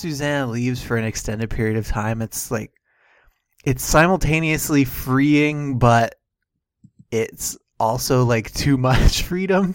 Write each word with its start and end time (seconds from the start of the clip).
Susanna 0.00 0.50
leaves 0.50 0.82
for 0.82 0.96
an 0.96 1.04
extended 1.04 1.50
period 1.50 1.76
of 1.76 1.86
time, 1.86 2.22
it's 2.22 2.50
like 2.50 2.72
it's 3.64 3.84
simultaneously 3.84 4.84
freeing, 4.84 5.78
but 5.78 6.14
it's 7.10 7.58
also 7.78 8.24
like 8.24 8.52
too 8.52 8.76
much 8.76 9.22
freedom. 9.24 9.74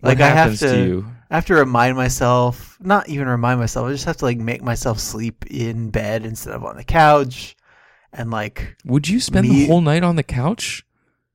Like 0.00 0.20
I 0.20 0.28
have 0.28 0.58
to, 0.58 0.68
to? 0.68 1.06
I 1.30 1.34
have 1.36 1.46
to 1.46 1.54
remind 1.54 1.96
myself, 1.96 2.76
not 2.80 3.08
even 3.08 3.28
remind 3.28 3.60
myself, 3.60 3.86
I 3.88 3.92
just 3.92 4.04
have 4.04 4.16
to 4.18 4.24
like 4.24 4.38
make 4.38 4.62
myself 4.62 4.98
sleep 4.98 5.46
in 5.46 5.90
bed 5.90 6.24
instead 6.24 6.54
of 6.54 6.64
on 6.64 6.76
the 6.76 6.84
couch, 6.84 7.56
and 8.12 8.30
like 8.30 8.76
Would 8.84 9.08
you 9.08 9.20
spend 9.20 9.48
Me- 9.48 9.62
the 9.62 9.66
whole 9.66 9.80
night 9.80 10.02
on 10.02 10.16
the 10.16 10.22
couch? 10.22 10.84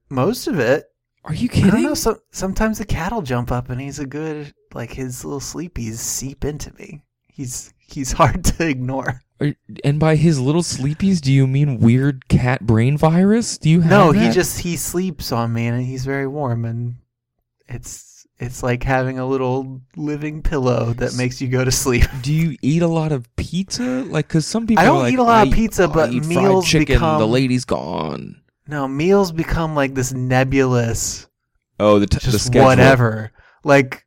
most 0.10 0.48
of 0.48 0.60
it. 0.60 0.86
Are 1.26 1.34
you 1.34 1.50
kidding? 1.50 1.70
I 1.70 1.74
don't 1.74 1.84
know. 1.84 1.94
So, 1.94 2.20
sometimes 2.32 2.78
the 2.78 2.86
cat 2.86 3.12
will 3.12 3.22
jump 3.22 3.52
up, 3.52 3.70
and 3.70 3.82
he's 3.82 4.00
a 4.00 4.06
good 4.06 4.54
like 4.74 4.94
his 4.94 5.26
little 5.26 5.42
sleepies 5.42 5.96
seep 5.96 6.46
into 6.46 6.74
me. 6.76 7.04
He's 7.28 7.74
he's 7.88 8.12
hard 8.14 8.44
to 8.46 8.68
ignore. 8.68 9.22
And 9.84 10.00
by 10.00 10.16
his 10.16 10.40
little 10.40 10.64
sleepies, 10.64 11.22
do 11.22 11.32
you 11.32 11.46
mean 11.46 11.80
weird 11.80 12.28
cat 12.28 12.66
brain 12.66 12.98
virus? 12.98 13.58
Do 13.60 13.70
you 13.70 13.82
have 13.82 13.90
No, 13.92 14.12
he 14.12 14.30
just 14.32 14.60
he 14.60 14.76
sleeps 14.78 15.32
on 15.32 15.54
me, 15.54 15.68
and 15.68 15.80
he's 15.86 16.06
very 16.06 16.26
warm, 16.28 16.66
and 16.66 16.96
it's 17.68 18.26
it's 18.40 18.64
like 18.64 18.84
having 18.84 19.20
a 19.20 19.28
little 19.28 19.82
living 19.96 20.42
pillow 20.42 20.94
that 20.94 21.16
makes 21.16 21.40
you 21.42 21.48
go 21.50 21.64
to 21.64 21.72
sleep. 21.72 22.06
Do 22.24 22.34
you 22.34 22.58
eat 22.64 22.82
a 22.82 22.88
lot 22.88 23.12
of 23.12 23.34
pizza? 23.36 23.84
Like, 23.84 24.28
cause 24.28 24.46
some 24.48 24.66
people 24.68 24.82
I 24.84 24.86
don't 24.86 25.00
like, 25.04 25.14
eat 25.14 25.20
a 25.20 25.24
lot 25.24 25.48
of 25.48 25.54
pizza, 25.54 25.88
but 25.88 26.12
eat 26.12 26.24
fried 26.26 26.36
meals 26.36 26.68
chicken. 26.68 26.96
become- 26.96 27.20
The 27.20 27.28
lady's 27.28 27.66
gone. 27.66 28.42
No, 28.68 28.88
meals 28.88 29.32
become 29.32 29.76
like 29.76 29.94
this 29.94 30.14
nebulous, 30.14 31.28
Oh, 31.80 32.00
the 32.00 32.08
t- 32.08 32.18
the 32.18 32.32
just 32.32 32.48
schedule. 32.48 32.66
whatever. 32.66 33.32
Like, 33.64 34.06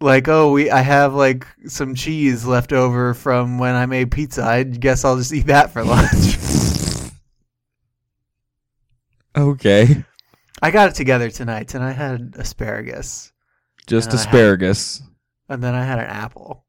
like 0.00 0.28
oh, 0.28 0.52
we 0.52 0.70
I 0.70 0.80
have 0.80 1.14
like 1.14 1.46
some 1.66 1.94
cheese 1.94 2.44
left 2.46 2.72
over 2.72 3.14
from 3.14 3.58
when 3.58 3.74
I 3.74 3.86
made 3.86 4.10
pizza. 4.10 4.42
I 4.44 4.62
guess 4.64 5.04
I'll 5.04 5.16
just 5.16 5.32
eat 5.32 5.46
that 5.46 5.70
for 5.72 5.84
lunch. 5.84 6.36
Okay, 9.36 10.04
I 10.60 10.70
got 10.72 10.88
it 10.90 10.96
together 10.96 11.30
tonight. 11.30 11.74
and 11.74 11.84
I 11.84 11.92
had 11.92 12.34
asparagus, 12.36 13.32
just 13.86 14.10
And 14.10 14.18
I 14.18 14.22
had- 14.22 14.26
asparagus. 14.28 15.02
and 15.48 15.62
then 15.62 15.74
I 15.74 15.84
had 15.84 16.00
an 16.00 16.06
apple, 16.06 16.64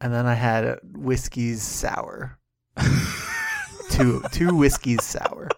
and 0.00 0.12
then 0.14 0.24
I 0.26 0.34
had 0.34 0.64
a 0.64 0.78
whiskey's 0.84 1.62
sour. 1.62 2.38
two 3.90 4.22
two 4.30 4.54
whiskeys 4.54 5.02
sour. 5.02 5.48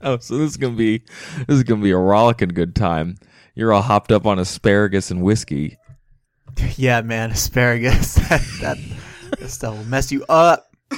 Oh, 0.00 0.16
so 0.18 0.38
this 0.38 0.52
is 0.52 0.56
gonna 0.56 0.74
be 0.76 0.98
this 1.46 1.56
is 1.58 1.64
gonna 1.64 1.82
be 1.82 1.90
a 1.90 1.98
rollicking 1.98 2.48
good 2.48 2.74
time. 2.74 3.16
You're 3.54 3.74
all 3.74 3.82
hopped 3.82 4.12
up 4.12 4.26
on 4.26 4.38
asparagus 4.38 5.10
and 5.10 5.20
whiskey. 5.22 5.76
Yeah, 6.80 7.02
man, 7.02 7.30
asparagus. 7.30 8.14
that, 8.30 8.40
that 8.62 8.78
that 9.38 9.50
stuff 9.50 9.76
will 9.76 9.84
mess 9.84 10.10
you 10.10 10.24
up. 10.28 10.74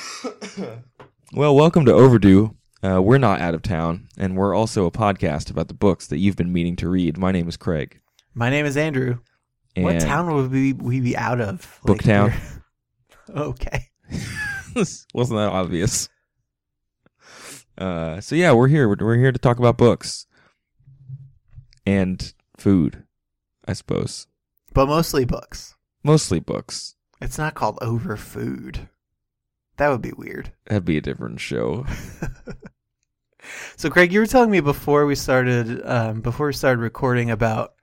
Well, 1.34 1.56
welcome 1.56 1.86
to 1.86 1.94
Overdue. 1.94 2.54
Uh, 2.84 3.00
we're 3.00 3.16
not 3.16 3.40
out 3.40 3.54
of 3.54 3.62
town, 3.62 4.06
and 4.18 4.36
we're 4.36 4.54
also 4.54 4.84
a 4.84 4.90
podcast 4.90 5.50
about 5.50 5.68
the 5.68 5.74
books 5.74 6.08
that 6.08 6.18
you've 6.18 6.36
been 6.36 6.52
meaning 6.52 6.76
to 6.76 6.90
read. 6.90 7.16
My 7.16 7.32
name 7.32 7.48
is 7.48 7.56
Craig. 7.56 7.98
My 8.34 8.50
name 8.50 8.66
is 8.66 8.76
Andrew. 8.76 9.20
And 9.74 9.86
what 9.86 10.00
town 10.00 10.32
would 10.34 10.52
we 10.52 10.74
we 10.74 11.00
be 11.00 11.16
out 11.16 11.40
of? 11.40 11.80
Booktown. 11.86 12.34
okay. 13.34 13.88
Wasn't 14.74 15.38
that 15.38 15.48
obvious? 15.50 16.10
Uh, 17.78 18.20
so 18.20 18.34
yeah, 18.36 18.52
we're 18.52 18.68
here. 18.68 18.90
We're, 18.90 18.96
we're 19.00 19.16
here 19.16 19.32
to 19.32 19.38
talk 19.38 19.58
about 19.58 19.78
books 19.78 20.26
and 21.86 22.34
food, 22.58 23.04
I 23.66 23.72
suppose. 23.72 24.26
But 24.72 24.86
mostly 24.86 25.24
books. 25.24 25.74
Mostly 26.02 26.40
books. 26.40 26.96
It's 27.20 27.38
not 27.38 27.54
called 27.54 27.78
over 27.80 28.16
food. 28.16 28.88
That 29.76 29.88
would 29.88 30.02
be 30.02 30.12
weird. 30.12 30.52
That'd 30.66 30.84
be 30.84 30.98
a 30.98 31.02
different 31.02 31.40
show. 31.40 31.86
So, 33.76 33.90
Craig, 33.90 34.12
you 34.12 34.20
were 34.20 34.26
telling 34.26 34.50
me 34.50 34.60
before 34.60 35.06
we 35.06 35.14
started, 35.14 35.84
um, 35.84 36.20
before 36.20 36.46
we 36.46 36.52
started 36.52 36.80
recording 36.80 37.30
about 37.30 37.74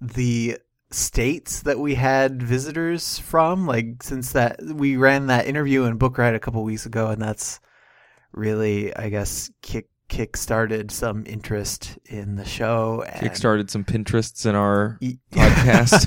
the 0.00 0.58
states 0.90 1.62
that 1.62 1.78
we 1.78 1.94
had 1.94 2.42
visitors 2.42 3.18
from. 3.18 3.66
Like, 3.66 4.02
since 4.02 4.32
that 4.32 4.62
we 4.62 4.96
ran 4.96 5.28
that 5.28 5.46
interview 5.46 5.84
in 5.84 5.96
Book 5.96 6.18
Riot 6.18 6.34
a 6.34 6.40
couple 6.40 6.62
weeks 6.64 6.86
ago, 6.86 7.08
and 7.08 7.20
that's 7.20 7.60
really, 8.32 8.94
I 8.94 9.08
guess, 9.08 9.50
kick 9.62 9.88
kick 10.12 10.36
started 10.36 10.90
some 10.90 11.24
interest 11.26 11.98
in 12.04 12.36
the 12.36 12.44
show. 12.44 13.02
And 13.08 13.26
Kickstarted 13.30 13.70
some 13.70 13.82
Pinterests 13.84 14.44
in 14.46 14.54
our 14.54 14.98
Y- 15.00 15.18
podcast. 15.32 16.06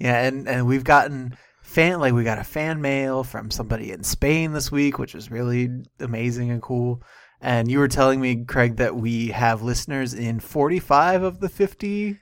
yeah, 0.00 0.22
and 0.26 0.48
and 0.48 0.66
we've 0.66 0.84
gotten 0.84 1.36
fan 1.62 2.00
like 2.00 2.12
we 2.12 2.24
got 2.24 2.38
a 2.38 2.44
fan 2.44 2.80
mail 2.80 3.22
from 3.22 3.50
somebody 3.50 3.92
in 3.92 4.02
Spain 4.02 4.52
this 4.52 4.72
week, 4.72 4.98
which 4.98 5.14
was 5.14 5.30
really 5.30 5.68
amazing 6.00 6.50
and 6.50 6.60
cool. 6.60 7.02
And 7.40 7.70
you 7.70 7.78
were 7.78 7.88
telling 7.88 8.20
me, 8.20 8.44
Craig, 8.44 8.76
that 8.76 8.96
we 8.96 9.28
have 9.28 9.62
listeners 9.62 10.12
in 10.12 10.40
45 10.40 11.22
of 11.22 11.40
the 11.40 11.48
50 11.48 12.18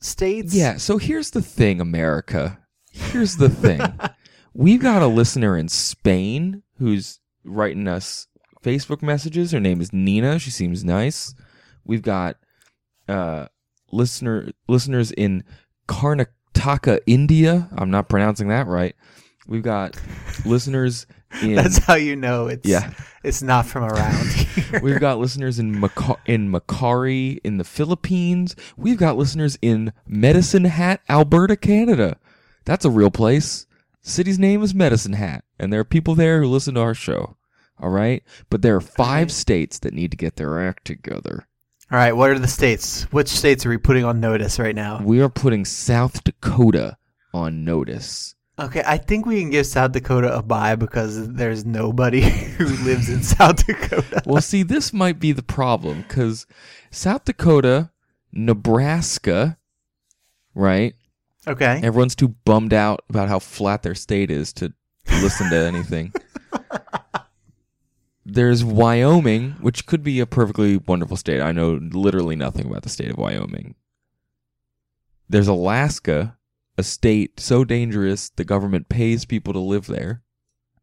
states. 0.00 0.54
yeah. 0.54 0.76
So 0.78 0.98
here's 0.98 1.30
the 1.30 1.42
thing, 1.42 1.80
America. 1.80 2.58
Here's 2.90 3.36
the 3.36 3.48
thing. 3.50 3.80
We've 4.54 4.80
got 4.80 5.02
a 5.02 5.06
listener 5.06 5.56
in 5.56 5.68
Spain 5.68 6.62
who's 6.78 7.20
writing 7.44 7.86
us 7.86 8.26
Facebook 8.66 9.00
messages. 9.02 9.52
Her 9.52 9.60
name 9.60 9.80
is 9.80 9.92
Nina. 9.92 10.38
She 10.38 10.50
seems 10.50 10.82
nice. 10.84 11.34
We've 11.84 12.02
got 12.02 12.36
uh, 13.08 13.46
listener 13.92 14.50
listeners 14.68 15.12
in 15.12 15.44
Karnataka, 15.88 17.00
India. 17.06 17.68
I'm 17.76 17.90
not 17.90 18.08
pronouncing 18.08 18.48
that 18.48 18.66
right. 18.66 18.94
We've 19.46 19.62
got 19.62 19.96
listeners 20.44 21.06
in 21.42 21.54
That's 21.54 21.78
how 21.78 21.94
you 21.94 22.16
know 22.16 22.48
it's 22.48 22.68
Yeah. 22.68 22.92
it's 23.22 23.42
not 23.42 23.66
from 23.66 23.84
around 23.84 24.26
here. 24.32 24.80
We've 24.82 24.98
got 25.00 25.18
listeners 25.18 25.58
in 25.58 25.74
Maca- 25.76 26.18
in 26.26 26.50
Macquarie 26.50 27.40
in 27.44 27.58
the 27.58 27.64
Philippines. 27.64 28.56
We've 28.76 28.98
got 28.98 29.16
listeners 29.16 29.56
in 29.62 29.92
Medicine 30.06 30.64
Hat, 30.64 31.00
Alberta, 31.08 31.56
Canada. 31.56 32.18
That's 32.64 32.84
a 32.84 32.90
real 32.90 33.10
place. 33.12 33.66
City's 34.02 34.38
name 34.38 34.62
is 34.62 34.74
Medicine 34.74 35.12
Hat, 35.14 35.44
and 35.58 35.72
there 35.72 35.80
are 35.80 35.84
people 35.84 36.14
there 36.16 36.40
who 36.40 36.48
listen 36.48 36.74
to 36.74 36.80
our 36.80 36.94
show. 36.94 37.36
All 37.78 37.90
right, 37.90 38.22
but 38.48 38.62
there 38.62 38.76
are 38.76 38.80
five 38.80 39.30
states 39.30 39.78
that 39.80 39.92
need 39.92 40.10
to 40.10 40.16
get 40.16 40.36
their 40.36 40.66
act 40.66 40.86
together. 40.86 41.46
All 41.90 41.98
right, 41.98 42.12
what 42.12 42.30
are 42.30 42.38
the 42.38 42.48
states? 42.48 43.04
Which 43.12 43.28
states 43.28 43.64
are 43.64 43.70
we 43.70 43.76
putting 43.76 44.04
on 44.04 44.18
notice 44.18 44.58
right 44.58 44.74
now? 44.74 45.00
We 45.02 45.20
are 45.20 45.28
putting 45.28 45.64
South 45.64 46.24
Dakota 46.24 46.96
on 47.32 47.64
notice. 47.64 48.34
Okay, 48.58 48.82
I 48.86 48.96
think 48.96 49.26
we 49.26 49.40
can 49.40 49.50
give 49.50 49.66
South 49.66 49.92
Dakota 49.92 50.34
a 50.34 50.42
bye 50.42 50.74
because 50.76 51.28
there's 51.34 51.66
nobody 51.66 52.22
who 52.56 52.64
lives 52.84 53.10
in 53.10 53.22
South 53.22 53.64
Dakota. 53.66 54.22
Well, 54.24 54.40
see, 54.40 54.62
this 54.62 54.92
might 54.94 55.20
be 55.20 55.32
the 55.32 55.42
problem 55.42 56.02
because 56.08 56.46
South 56.90 57.26
Dakota, 57.26 57.90
Nebraska, 58.32 59.58
right? 60.54 60.94
Okay. 61.46 61.80
Everyone's 61.82 62.16
too 62.16 62.28
bummed 62.28 62.72
out 62.72 63.04
about 63.10 63.28
how 63.28 63.38
flat 63.38 63.82
their 63.82 63.94
state 63.94 64.30
is 64.30 64.52
to 64.54 64.72
listen 65.06 65.50
to 65.50 65.56
anything. 65.56 66.12
There's 68.28 68.64
Wyoming, 68.64 69.52
which 69.60 69.86
could 69.86 70.02
be 70.02 70.18
a 70.18 70.26
perfectly 70.26 70.78
wonderful 70.78 71.16
state. 71.16 71.40
I 71.40 71.52
know 71.52 71.78
literally 71.80 72.34
nothing 72.34 72.66
about 72.66 72.82
the 72.82 72.88
state 72.88 73.10
of 73.10 73.18
Wyoming. 73.18 73.76
There's 75.28 75.46
Alaska, 75.46 76.36
a 76.76 76.82
state 76.82 77.38
so 77.38 77.64
dangerous 77.64 78.28
the 78.30 78.44
government 78.44 78.88
pays 78.88 79.24
people 79.24 79.52
to 79.52 79.60
live 79.60 79.86
there 79.86 80.22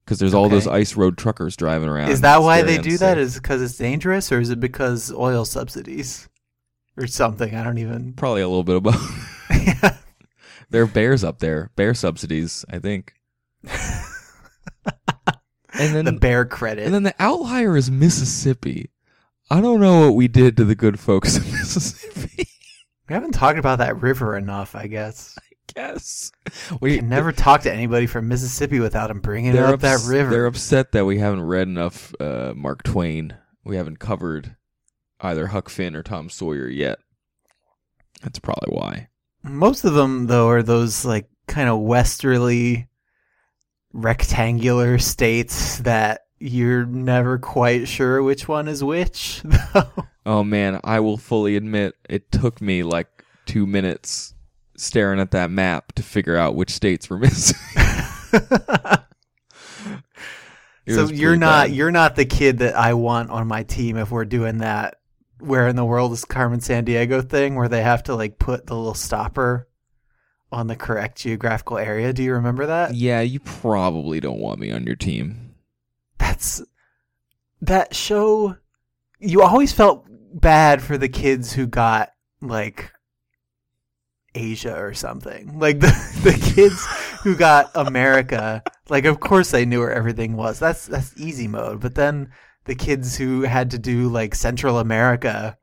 because 0.05 0.19
there's 0.19 0.33
all 0.33 0.45
Okay. 0.45 0.55
those 0.55 0.67
ice 0.67 0.95
road 0.95 1.17
truckers 1.17 1.57
driving 1.57 1.89
around. 1.89 2.11
Is 2.11 2.21
that 2.21 2.41
why 2.41 2.61
they 2.61 2.77
do 2.77 2.97
that? 2.99 3.17
Is 3.17 3.35
it 3.35 3.41
because 3.41 3.61
it's 3.61 3.77
dangerous, 3.77 4.31
or 4.31 4.39
is 4.39 4.49
it 4.49 4.61
because 4.61 5.11
oil 5.11 5.43
subsidies, 5.43 6.29
or 6.95 7.07
something? 7.07 7.53
I 7.53 7.61
don't 7.63 7.77
even. 7.77 8.13
Probably 8.17 8.41
a 8.41 8.47
little 8.47 8.63
bit 8.63 8.77
of 8.77 8.83
both. 8.83 9.49
there 10.69 10.83
are 10.83 10.87
bears 10.87 11.25
up 11.25 11.39
there, 11.39 11.71
bear 11.75 11.93
subsidies, 11.93 12.63
I 12.69 12.79
think. 12.79 13.15
and 15.73 15.95
then 15.95 16.05
the 16.05 16.13
bear 16.13 16.45
credit. 16.45 16.85
And 16.85 16.93
then 16.93 17.03
the 17.03 17.15
outlier 17.19 17.75
is 17.77 17.91
Mississippi. 17.91 18.89
I 19.49 19.61
don't 19.61 19.79
know 19.79 20.07
what 20.07 20.15
we 20.15 20.27
did 20.27 20.57
to 20.57 20.65
the 20.65 20.75
good 20.75 20.99
folks 20.99 21.37
of 21.37 21.45
Mississippi. 21.51 22.47
We 23.09 23.13
haven't 23.13 23.33
talked 23.33 23.59
about 23.59 23.79
that 23.79 24.01
river 24.01 24.37
enough, 24.37 24.75
I 24.75 24.87
guess. 24.87 25.37
I 25.77 25.79
guess 25.79 26.31
We 26.81 26.97
can 26.97 27.09
never 27.09 27.31
talk 27.31 27.61
to 27.61 27.73
anybody 27.73 28.05
from 28.05 28.27
Mississippi 28.27 28.79
without 28.79 29.07
them 29.07 29.21
bringing 29.21 29.57
up 29.57 29.79
that 29.79 30.05
river. 30.05 30.29
They're 30.29 30.45
upset 30.45 30.91
that 30.91 31.05
we 31.05 31.17
haven't 31.19 31.41
read 31.41 31.67
enough 31.67 32.13
uh, 32.19 32.53
Mark 32.55 32.83
Twain. 32.83 33.35
We 33.63 33.77
haven't 33.77 33.99
covered 33.99 34.55
either 35.19 35.47
Huck 35.47 35.69
Finn 35.69 35.95
or 35.95 36.03
Tom 36.03 36.29
Sawyer 36.29 36.67
yet. 36.67 36.99
That's 38.21 38.39
probably 38.39 38.75
why. 38.75 39.09
Most 39.43 39.83
of 39.83 39.93
them, 39.93 40.27
though, 40.27 40.47
are 40.47 40.63
those 40.63 41.05
like 41.05 41.27
kind 41.47 41.69
of 41.69 41.79
westerly, 41.79 42.87
rectangular 43.93 44.97
states 44.97 45.77
that 45.79 46.25
you're 46.39 46.85
never 46.85 47.37
quite 47.37 47.87
sure 47.87 48.21
which 48.21 48.47
one 48.47 48.67
is 48.67 48.83
which. 48.83 49.41
Though. 49.73 50.05
Oh 50.25 50.43
man, 50.43 50.79
I 50.83 50.99
will 50.99 51.17
fully 51.17 51.55
admit 51.55 51.95
it 52.09 52.31
took 52.31 52.61
me 52.61 52.83
like 52.83 53.07
two 53.45 53.65
minutes 53.65 54.33
staring 54.75 55.19
at 55.19 55.31
that 55.31 55.51
map 55.51 55.93
to 55.93 56.03
figure 56.03 56.35
out 56.35 56.55
which 56.55 56.71
states 56.71 57.09
were 57.09 57.17
missing. 57.19 57.57
So 60.85 61.07
you're 61.07 61.37
not 61.37 61.67
bad. 61.67 61.75
you're 61.75 61.91
not 61.91 62.17
the 62.17 62.25
kid 62.25 62.57
that 62.57 62.75
I 62.75 62.93
want 62.93 63.29
on 63.29 63.47
my 63.47 63.63
team 63.63 63.95
if 63.95 64.11
we're 64.11 64.25
doing 64.25 64.57
that. 64.57 64.97
Where 65.39 65.67
in 65.69 65.77
the 65.77 65.85
world 65.85 66.11
is 66.11 66.25
Carmen 66.25 66.59
Sandiego 66.59 67.27
thing 67.27 67.55
where 67.55 67.69
they 67.69 67.81
have 67.81 68.03
to 68.03 68.15
like 68.15 68.37
put 68.37 68.67
the 68.67 68.75
little 68.75 68.93
stopper 68.93 69.69
on 70.53 70.67
the 70.67 70.75
correct 70.75 71.17
geographical 71.17 71.77
area? 71.77 72.13
Do 72.13 72.23
you 72.23 72.33
remember 72.33 72.67
that? 72.67 72.93
Yeah, 72.93 73.21
you 73.21 73.39
probably 73.39 74.19
don't 74.19 74.39
want 74.39 74.59
me 74.59 74.71
on 74.71 74.85
your 74.85 74.95
team. 74.95 75.55
That's 76.17 76.61
that 77.61 77.95
show. 77.95 78.55
You 79.19 79.41
always 79.41 79.73
felt 79.73 80.05
bad 80.33 80.81
for 80.81 80.97
the 80.97 81.09
kids 81.09 81.53
who 81.53 81.67
got 81.67 82.11
like 82.41 82.91
Asia 84.35 84.75
or 84.77 84.93
something. 84.93 85.59
Like 85.59 85.79
the 85.81 85.91
the 86.23 86.53
kids 86.53 86.85
who 87.23 87.35
got 87.35 87.71
America. 87.75 88.63
Like 88.89 89.05
of 89.05 89.19
course 89.19 89.51
they 89.51 89.65
knew 89.65 89.79
where 89.79 89.93
everything 89.93 90.35
was. 90.35 90.59
That's 90.59 90.85
that's 90.85 91.17
easy 91.17 91.47
mode. 91.47 91.81
But 91.81 91.95
then 91.95 92.31
the 92.65 92.75
kids 92.75 93.17
who 93.17 93.41
had 93.41 93.71
to 93.71 93.79
do 93.79 94.07
like 94.09 94.35
Central 94.35 94.79
America 94.79 95.57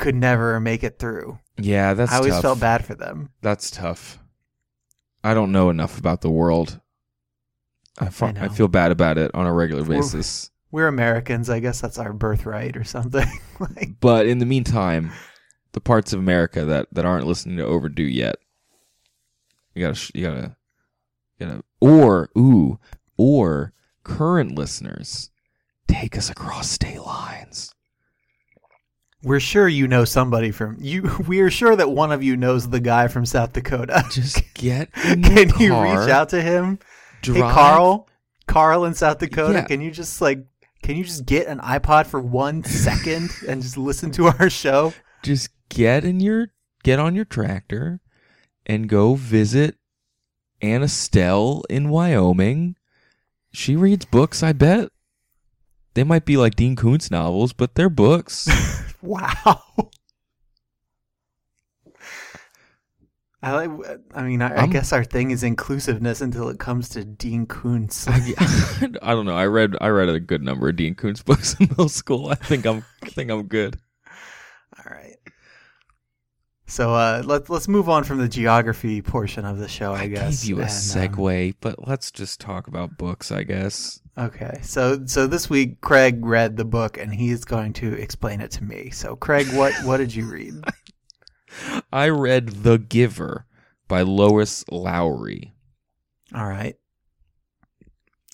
could 0.00 0.14
never 0.16 0.58
make 0.58 0.82
it 0.82 0.98
through. 0.98 1.38
Yeah, 1.56 1.94
that's 1.94 2.10
I 2.10 2.16
always 2.16 2.32
tough. 2.32 2.42
felt 2.42 2.60
bad 2.60 2.84
for 2.84 2.94
them. 2.94 3.30
That's 3.42 3.70
tough. 3.70 4.18
I 5.22 5.34
don't 5.34 5.52
know 5.52 5.70
enough 5.70 5.98
about 5.98 6.22
the 6.22 6.30
world. 6.30 6.80
I, 7.98 8.08
fu- 8.08 8.24
I 8.24 8.34
I, 8.40 8.48
feel 8.48 8.66
bad 8.66 8.90
about 8.90 9.18
it 9.18 9.30
on 9.34 9.46
a 9.46 9.52
regular 9.52 9.84
We're- 9.84 10.00
basis. 10.00 10.50
We're 10.72 10.86
Americans. 10.88 11.50
I 11.50 11.58
guess 11.60 11.80
that's 11.80 11.98
our 11.98 12.12
birthright 12.12 12.76
or 12.76 12.84
something. 12.84 13.26
like 13.60 13.96
But 14.00 14.26
in 14.26 14.38
the 14.38 14.46
meantime, 14.46 15.10
the 15.72 15.80
parts 15.80 16.12
of 16.12 16.20
America 16.20 16.64
that, 16.64 16.86
that 16.92 17.04
aren't 17.04 17.26
listening 17.26 17.56
to 17.58 17.64
Overdue 17.66 18.04
yet, 18.04 18.36
you 19.74 19.84
gotta, 19.86 20.10
you 20.14 20.22
gotta, 20.22 20.56
you 21.38 21.46
gotta, 21.46 21.64
or 21.80 22.30
ooh, 22.38 22.78
or 23.16 23.72
current 24.04 24.54
listeners, 24.54 25.30
take 25.88 26.16
us 26.16 26.30
across 26.30 26.70
state 26.70 27.02
lines. 27.02 27.74
We're 29.22 29.40
sure 29.40 29.68
you 29.68 29.86
know 29.86 30.04
somebody 30.04 30.50
from 30.50 30.76
you. 30.80 31.02
We 31.28 31.40
are 31.40 31.50
sure 31.50 31.76
that 31.76 31.90
one 31.90 32.10
of 32.12 32.22
you 32.22 32.36
knows 32.36 32.68
the 32.68 32.80
guy 32.80 33.08
from 33.08 33.26
South 33.26 33.52
Dakota. 33.52 34.04
Just 34.10 34.42
get 34.54 34.92
Can 34.94 35.20
the 35.22 35.54
you 35.58 35.80
reach 35.80 36.08
out 36.08 36.30
to 36.30 36.40
him? 36.40 36.78
drive, 37.22 37.36
Hey, 37.36 37.42
Carl, 37.42 38.08
Carl 38.46 38.84
in 38.86 38.94
South 38.94 39.18
Dakota. 39.18 39.58
Yeah. 39.58 39.64
Can 39.64 39.80
you 39.80 39.90
just 39.90 40.20
like, 40.22 40.44
can 40.82 40.96
you 40.96 41.04
just 41.04 41.26
get 41.26 41.46
an 41.46 41.58
iPod 41.58 42.06
for 42.06 42.18
one 42.20 42.64
second 42.64 43.30
and 43.46 43.60
just 43.62 43.76
listen 43.76 44.10
to 44.12 44.26
our 44.26 44.48
show? 44.48 44.94
just 45.22 45.50
get 45.68 46.04
in 46.04 46.18
your 46.20 46.48
get 46.82 46.98
on 46.98 47.14
your 47.14 47.26
tractor 47.26 48.00
and 48.64 48.88
go 48.88 49.14
visit 49.14 49.76
Anna 50.62 50.88
Stell 50.88 51.62
in 51.68 51.90
Wyoming. 51.90 52.76
She 53.52 53.76
reads 53.76 54.06
books, 54.06 54.42
I 54.42 54.52
bet. 54.54 54.88
They 55.94 56.04
might 56.04 56.24
be 56.24 56.36
like 56.38 56.54
Dean 56.56 56.74
Koontz 56.76 57.10
novels, 57.10 57.52
but 57.52 57.74
they're 57.74 57.90
books. 57.90 58.48
Wow. 59.02 59.62
I 63.42 63.52
like. 63.52 63.70
I 64.14 64.22
mean, 64.22 64.42
I, 64.42 64.62
I 64.62 64.66
guess 64.66 64.92
our 64.92 65.02
thing 65.02 65.30
is 65.30 65.42
inclusiveness 65.42 66.20
until 66.20 66.50
it 66.50 66.58
comes 66.58 66.90
to 66.90 67.04
Dean 67.04 67.46
Koontz. 67.46 68.06
I, 68.08 68.20
I 69.02 69.14
don't 69.14 69.24
know. 69.24 69.36
I 69.36 69.46
read 69.46 69.76
I 69.80 69.88
read 69.88 70.10
a 70.10 70.20
good 70.20 70.42
number 70.42 70.68
of 70.68 70.76
Dean 70.76 70.94
Koontz 70.94 71.22
books 71.22 71.54
in 71.58 71.68
middle 71.68 71.88
school. 71.88 72.28
I 72.28 72.34
think 72.34 72.66
I'm 72.66 72.84
I 73.02 73.08
think 73.08 73.30
I'm 73.30 73.44
good. 73.44 73.78
So 76.70 76.94
uh, 76.94 77.22
let's 77.24 77.50
let's 77.50 77.66
move 77.66 77.88
on 77.88 78.04
from 78.04 78.18
the 78.18 78.28
geography 78.28 79.02
portion 79.02 79.44
of 79.44 79.58
the 79.58 79.66
show. 79.66 79.92
I, 79.92 80.02
I 80.02 80.06
guess. 80.06 80.42
gave 80.42 80.50
you 80.50 80.56
a 80.58 80.62
and, 80.62 80.70
um, 80.70 80.76
segue, 80.76 81.54
but 81.60 81.88
let's 81.88 82.12
just 82.12 82.40
talk 82.40 82.68
about 82.68 82.96
books, 82.96 83.32
I 83.32 83.42
guess. 83.42 84.00
okay. 84.16 84.60
So 84.62 85.04
so 85.04 85.26
this 85.26 85.50
week 85.50 85.80
Craig 85.80 86.24
read 86.24 86.56
the 86.56 86.64
book 86.64 86.96
and 86.96 87.12
he's 87.12 87.44
going 87.44 87.72
to 87.74 87.94
explain 87.94 88.40
it 88.40 88.52
to 88.52 88.62
me. 88.62 88.90
So 88.90 89.16
Craig, 89.16 89.48
what 89.52 89.74
what 89.82 89.96
did 89.96 90.14
you 90.14 90.30
read? 90.30 90.64
I 91.92 92.08
read 92.08 92.62
The 92.62 92.78
Giver 92.78 93.46
by 93.88 94.02
Lois 94.02 94.64
Lowry. 94.70 95.52
All 96.32 96.46
right. 96.46 96.76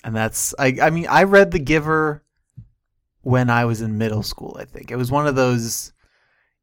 And 0.03 0.15
that's 0.15 0.53
I 0.59 0.77
I 0.79 0.91
mean 0.91 1.07
I 1.09 1.23
read 1.23 1.49
The 1.49 1.59
Giver 1.59 2.23
when 3.21 3.49
I 3.49 3.65
was 3.65 3.81
in 3.81 3.97
middle 3.97 4.21
school, 4.21 4.55
I 4.59 4.65
think. 4.65 4.91
It 4.91 4.95
was 4.95 5.09
one 5.09 5.25
of 5.25 5.35
those 5.35 5.91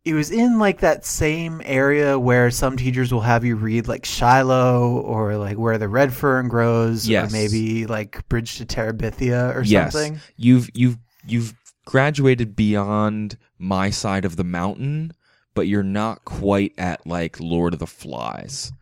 it 0.05 0.13
was 0.15 0.31
in 0.31 0.59
like 0.59 0.81
that 0.81 1.05
same 1.07 1.63
area 1.65 2.19
where 2.19 2.51
some 2.51 2.77
teachers 2.77 3.13
will 3.13 3.23
have 3.23 3.45
you 3.45 3.57
read 3.57 3.89
like 3.89 4.05
Shiloh 4.05 4.99
or 5.01 5.37
like 5.37 5.57
where 5.57 5.79
the 5.79 5.89
red 5.89 6.13
fern 6.13 6.49
grows 6.49 7.09
Yes. 7.09 7.31
or 7.31 7.33
maybe 7.33 7.87
like 7.87 8.29
Bridge 8.29 8.59
to 8.59 8.67
Terabithia 8.67 9.55
or 9.55 9.63
Yes. 9.63 9.93
something. 9.93 10.21
you've 10.37 10.69
you've 10.75 10.99
you've 11.27 11.55
graduated 11.87 12.55
beyond 12.55 13.39
my 13.59 13.89
side 13.91 14.25
of 14.27 14.37
the 14.37 14.45
mountain, 14.45 15.13
but 15.55 15.69
you're 15.69 15.83
not 15.83 16.25
quite 16.25 16.73
at 16.77 17.07
like 17.07 17.41
Lord 17.41 17.73
of 17.73 17.81
the 17.81 17.87
Flies. 17.87 18.73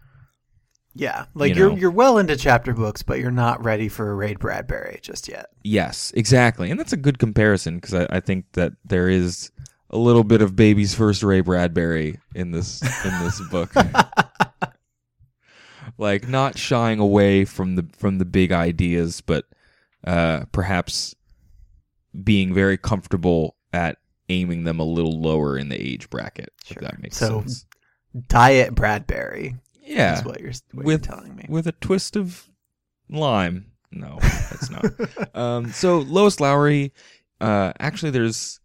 Yeah. 0.94 1.26
Like 1.34 1.54
You 1.54 1.66
are 1.66 1.70
know. 1.70 1.76
you're 1.76 1.90
well 1.90 2.19
into 2.19 2.36
chapter 2.36 2.74
books, 2.74 3.02
but 3.02 3.19
you're 3.19 3.30
not 3.30 3.64
ready 3.64 3.88
for 3.88 4.10
a 4.10 4.14
Ray 4.14 4.34
Bradbury 4.34 4.98
just 5.02 5.28
yet. 5.28 5.46
Yes, 5.62 6.12
exactly, 6.16 6.70
and 6.70 6.78
that's 6.78 6.92
a 6.92 6.96
good 6.98 7.19
comparison 7.19 7.76
because 7.76 7.94
I, 7.94 8.06
I 8.10 8.20
think 8.20 8.44
that 8.52 8.72
there 8.84 9.08
is 9.08 9.50
a 9.93 9.99
little 9.99 10.25
bit 10.25 10.41
of 10.43 10.56
baby's 10.56 10.94
first 10.94 11.23
Ray 11.23 11.41
Bradbury 11.41 12.19
in 12.35 12.50
this 12.50 12.83
in 13.05 13.25
this 13.25 13.41
book. 13.51 13.72
like 15.99 16.29
not 16.29 16.58
shying 16.58 16.99
away 16.99 17.44
from 17.44 17.77
the 17.77 17.87
from 17.96 18.19
the 18.19 18.25
big 18.25 18.53
ideas, 18.53 19.20
but 19.20 19.44
uh, 20.06 20.44
perhaps 20.53 21.15
being 22.25 22.53
very 22.55 22.77
comfortable 22.77 23.56
at 23.72 23.99
aiming 24.29 24.65
them 24.65 24.81
a 24.81 24.84
little 24.84 25.20
lower 25.20 25.56
in 25.58 25.69
the 25.69 25.81
age 25.81 26.08
bracket. 26.11 26.53
Sure. 26.65 26.77
If 26.77 26.82
that 26.91 27.03
makes 27.03 27.17
So, 27.17 27.41
sense. 27.41 27.67
Diet 28.29 28.75
Bradbury 28.75 29.56
Yeah, 29.82 30.19
is 30.19 30.25
what 30.25 30.41
you're, 30.41 30.53
what 30.72 30.84
with 30.84 31.06
you're 31.06 31.15
telling 31.17 31.34
me. 31.34 31.46
with 31.49 31.67
a 31.67 31.72
twist 31.72 32.17
of 32.17 32.49
lime. 33.08 33.67
No, 33.91 34.19
that's 34.20 34.70
not. 34.70 34.84
um, 35.37 35.70
so 35.72 35.99
Lois 35.99 36.41
Lowry, 36.41 36.93
uh, 37.41 37.72
actually, 37.79 38.11
there's 38.11 38.61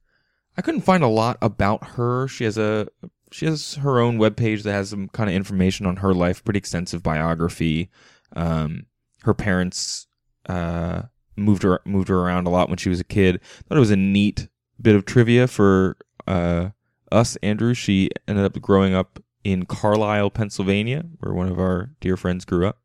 I 0.57 0.61
couldn't 0.61 0.81
find 0.81 1.03
a 1.03 1.07
lot 1.07 1.37
about 1.41 1.83
her. 1.89 2.27
She 2.27 2.43
has 2.43 2.57
a 2.57 2.87
she 3.31 3.45
has 3.45 3.75
her 3.75 3.99
own 3.99 4.17
webpage 4.17 4.63
that 4.63 4.71
has 4.71 4.89
some 4.89 5.09
kind 5.09 5.29
of 5.29 5.35
information 5.35 5.85
on 5.85 5.97
her 5.97 6.13
life, 6.13 6.43
pretty 6.43 6.57
extensive 6.57 7.03
biography. 7.03 7.89
Um, 8.35 8.85
her 9.23 9.33
parents 9.33 10.07
uh, 10.47 11.03
moved 11.35 11.63
her 11.63 11.81
moved 11.85 12.07
her 12.07 12.19
around 12.19 12.47
a 12.47 12.49
lot 12.49 12.69
when 12.69 12.77
she 12.77 12.89
was 12.89 12.99
a 12.99 13.05
kid. 13.05 13.41
Thought 13.67 13.77
it 13.77 13.81
was 13.81 13.91
a 13.91 13.95
neat 13.95 14.47
bit 14.81 14.95
of 14.95 15.05
trivia 15.05 15.47
for 15.47 15.97
uh, 16.25 16.69
us, 17.11 17.35
Andrew. 17.37 17.73
She 17.73 18.09
ended 18.27 18.45
up 18.45 18.59
growing 18.61 18.93
up 18.93 19.19
in 19.43 19.65
Carlisle, 19.65 20.31
Pennsylvania, 20.31 21.05
where 21.19 21.33
one 21.33 21.47
of 21.47 21.59
our 21.59 21.91
dear 21.99 22.17
friends 22.17 22.45
grew 22.45 22.67
up. 22.67 22.79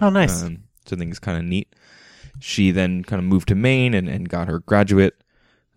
oh, 0.00 0.10
nice. 0.10 0.42
Um, 0.42 0.64
so 0.84 0.94
I 0.94 0.98
think 0.98 1.10
it's 1.10 1.18
kind 1.18 1.38
of 1.38 1.44
neat. 1.44 1.74
She 2.38 2.70
then 2.70 3.02
kind 3.02 3.18
of 3.18 3.26
moved 3.26 3.48
to 3.48 3.54
Maine 3.54 3.94
and, 3.94 4.08
and 4.08 4.28
got 4.28 4.46
her 4.46 4.60
graduate 4.60 5.14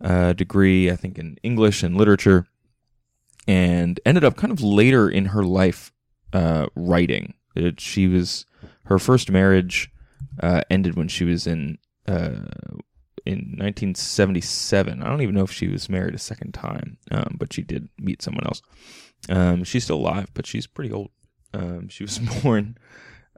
uh, 0.02 0.34
degree, 0.34 0.90
I 0.90 0.96
think, 0.96 1.18
in 1.18 1.38
English 1.44 1.84
and 1.84 1.96
literature, 1.96 2.46
and 3.48 4.00
ended 4.06 4.24
up 4.24 4.36
kind 4.36 4.52
of 4.52 4.62
later 4.62 5.10
in 5.10 5.26
her 5.28 5.44
life 5.44 5.92
uh, 6.34 6.68
writing. 6.76 7.34
It, 7.56 7.80
she 7.80 8.08
was 8.08 8.46
her 8.86 9.00
first 9.00 9.32
marriage 9.32 9.92
uh, 10.42 10.62
ended 10.70 10.96
when 10.96 11.08
she 11.08 11.26
was 11.26 11.48
in 11.48 11.78
uh, 12.08 12.46
in 13.26 13.56
1977. 13.58 15.04
I 15.04 15.08
don't 15.08 15.22
even 15.22 15.36
know 15.36 15.44
if 15.44 15.52
she 15.52 15.68
was 15.68 15.90
married 15.90 16.16
a 16.16 16.20
second 16.20 16.54
time, 16.54 16.98
um, 17.12 17.36
but 17.38 17.54
she 17.54 17.62
did 17.62 17.90
meet 17.98 18.22
someone 18.22 18.46
else. 18.46 18.62
Um, 19.28 19.64
she's 19.64 19.84
still 19.84 19.98
alive, 19.98 20.30
but 20.34 20.46
she's 20.46 20.68
pretty 20.68 20.92
old. 20.92 21.10
Um, 21.54 21.90
she 21.90 22.04
was 22.04 22.20
born 22.44 22.78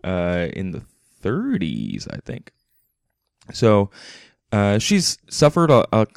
uh, 0.03 0.47
in 0.53 0.71
the 0.71 0.83
30s, 1.23 2.07
I 2.11 2.17
think. 2.17 2.51
So 3.53 3.89
uh, 4.51 4.79
she's 4.79 5.17
suffered 5.29 5.71
a, 5.71 5.85
a 5.91 6.07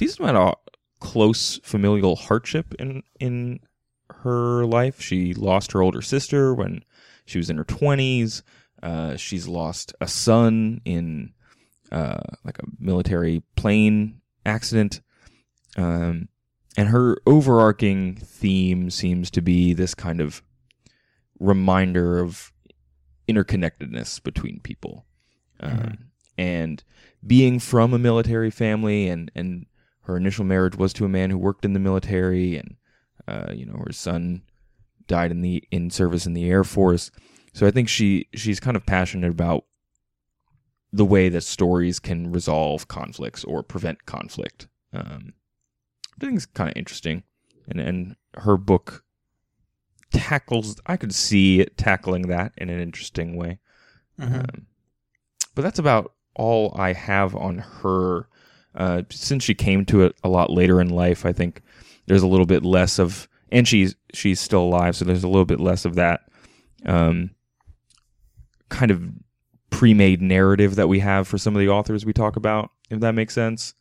decent 0.00 0.20
amount 0.20 0.36
of 0.36 0.54
close 1.00 1.60
familial 1.62 2.16
hardship 2.16 2.74
in 2.78 3.02
in 3.20 3.60
her 4.10 4.64
life. 4.64 5.00
She 5.00 5.34
lost 5.34 5.72
her 5.72 5.82
older 5.82 6.02
sister 6.02 6.54
when 6.54 6.84
she 7.26 7.38
was 7.38 7.50
in 7.50 7.56
her 7.56 7.64
twenties. 7.64 8.42
Uh, 8.82 9.16
she's 9.16 9.46
lost 9.46 9.94
a 10.00 10.08
son 10.08 10.80
in 10.84 11.32
uh, 11.92 12.20
like 12.44 12.58
a 12.58 12.66
military 12.78 13.42
plane 13.56 14.20
accident. 14.46 15.00
Um, 15.76 16.28
and 16.76 16.88
her 16.88 17.18
overarching 17.26 18.16
theme 18.16 18.90
seems 18.90 19.30
to 19.32 19.42
be 19.42 19.74
this 19.74 19.94
kind 19.94 20.20
of 20.20 20.42
reminder 21.38 22.18
of 22.18 22.52
interconnectedness 23.28 24.22
between 24.22 24.60
people. 24.60 25.06
Um, 25.60 25.70
Mhm. 25.70 25.98
And 26.38 26.84
being 27.26 27.58
from 27.58 27.92
a 27.92 27.98
military 27.98 28.50
family, 28.50 29.08
and, 29.08 29.30
and 29.34 29.66
her 30.10 30.16
initial 30.16 30.44
marriage 30.44 30.76
was 30.76 30.92
to 30.94 31.04
a 31.04 31.08
man 31.08 31.30
who 31.30 31.38
worked 31.38 31.64
in 31.64 31.72
the 31.72 31.80
military, 31.80 32.56
and 32.56 32.76
uh, 33.28 33.52
you 33.52 33.64
know 33.64 33.82
her 33.86 33.92
son 33.92 34.42
died 35.06 35.30
in 35.30 35.40
the 35.40 35.62
in 35.70 35.90
service 35.90 36.26
in 36.26 36.34
the 36.34 36.50
Air 36.50 36.64
Force. 36.64 37.10
So 37.52 37.66
I 37.66 37.70
think 37.70 37.88
she 37.88 38.26
she's 38.34 38.60
kind 38.60 38.76
of 38.76 38.84
passionate 38.84 39.30
about 39.30 39.64
the 40.92 41.04
way 41.04 41.28
that 41.28 41.42
stories 41.42 42.00
can 42.00 42.32
resolve 42.32 42.88
conflicts 42.88 43.44
or 43.44 43.62
prevent 43.62 44.04
conflict. 44.06 44.66
Um, 44.92 45.34
I 46.20 46.24
think 46.24 46.36
it's 46.36 46.46
kind 46.46 46.68
of 46.68 46.76
interesting, 46.76 47.22
and 47.68 47.80
and 47.80 48.16
her 48.34 48.56
book 48.56 49.04
tackles. 50.12 50.80
I 50.86 50.96
could 50.96 51.14
see 51.14 51.60
it 51.60 51.76
tackling 51.76 52.22
that 52.22 52.52
in 52.58 52.68
an 52.68 52.80
interesting 52.80 53.36
way. 53.36 53.60
Mhm. 54.18 54.40
Um, 54.40 54.66
but 55.54 55.62
that's 55.62 55.78
about 55.78 56.14
all 56.34 56.74
I 56.76 56.94
have 56.94 57.36
on 57.36 57.58
her. 57.58 58.28
Uh, 58.74 59.02
since 59.10 59.42
she 59.42 59.54
came 59.54 59.84
to 59.86 60.02
it 60.02 60.14
a 60.22 60.28
lot 60.28 60.50
later 60.50 60.80
in 60.80 60.88
life, 60.90 61.26
I 61.26 61.32
think 61.32 61.60
there's 62.06 62.22
a 62.22 62.26
little 62.28 62.46
bit 62.46 62.64
less 62.64 62.98
of, 62.98 63.28
and 63.50 63.66
she's 63.66 63.94
she's 64.14 64.40
still 64.40 64.62
alive, 64.62 64.94
so 64.96 65.04
there's 65.04 65.24
a 65.24 65.28
little 65.28 65.44
bit 65.44 65.60
less 65.60 65.84
of 65.84 65.96
that 65.96 66.20
um, 66.86 67.30
kind 68.68 68.90
of 68.90 69.02
pre-made 69.70 70.20
narrative 70.22 70.76
that 70.76 70.88
we 70.88 71.00
have 71.00 71.26
for 71.28 71.38
some 71.38 71.54
of 71.54 71.60
the 71.60 71.68
authors 71.68 72.04
we 72.04 72.12
talk 72.12 72.36
about. 72.36 72.70
If 72.90 73.00
that 73.00 73.14
makes 73.14 73.34
sense, 73.34 73.74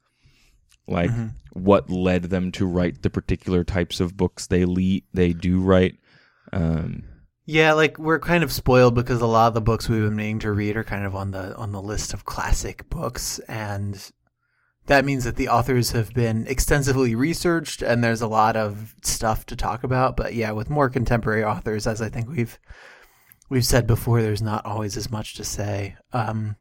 like 0.88 1.10
Mhm. 1.12 1.32
what 1.54 1.90
led 1.90 2.24
them 2.26 2.52
to 2.54 2.66
write 2.66 3.02
the 3.02 3.10
particular 3.10 3.64
types 3.64 4.00
of 4.00 4.18
books 4.18 4.48
they 4.48 4.66
le- 4.66 5.02
they 5.14 5.34
do 5.34 5.60
write. 5.60 5.98
Um, 6.52 7.04
Yeah, 7.46 7.74
like 7.74 7.98
we're 7.98 8.20
kind 8.20 8.44
of 8.44 8.52
spoiled 8.52 8.94
because 8.94 9.22
a 9.22 9.26
lot 9.26 9.48
of 9.48 9.54
the 9.56 9.62
books 9.62 9.90
we've 9.90 10.02
been 10.02 10.16
meaning 10.16 10.40
to 10.40 10.52
read 10.52 10.78
are 10.78 10.84
kind 10.84 11.06
of 11.06 11.16
on 11.16 11.32
the 11.32 11.56
on 11.56 11.72
the 11.72 11.82
list 11.82 12.14
of 12.14 12.26
classic 12.26 12.88
books, 12.92 13.40
and 13.48 14.12
that 14.90 15.06
means 15.06 15.24
that 15.24 15.36
the 15.36 15.50
authors 15.50 15.92
have 15.92 16.12
been 16.16 16.48
extensively 16.48 17.14
researched, 17.14 17.84
and 17.84 18.04
there's 18.04 18.24
a 18.24 18.28
lot 18.28 18.56
of 18.56 18.96
stuff 19.04 19.46
to 19.46 19.56
talk 19.56 19.84
about. 19.84 20.18
But 20.18 20.34
yeah, 20.34 20.52
with 20.52 20.68
more 20.70 20.90
contemporary 20.90 21.44
authors, 21.44 21.86
as 21.86 22.02
I 22.02 22.10
think 22.10 22.28
we've 22.28 22.58
we've 23.50 23.66
said 23.66 23.86
before, 23.86 24.22
there's 24.24 24.42
not 24.42 24.66
always 24.66 24.98
as 24.98 25.12
much 25.12 25.36
to 25.36 25.44
say. 25.44 25.96
Um, 26.12 26.56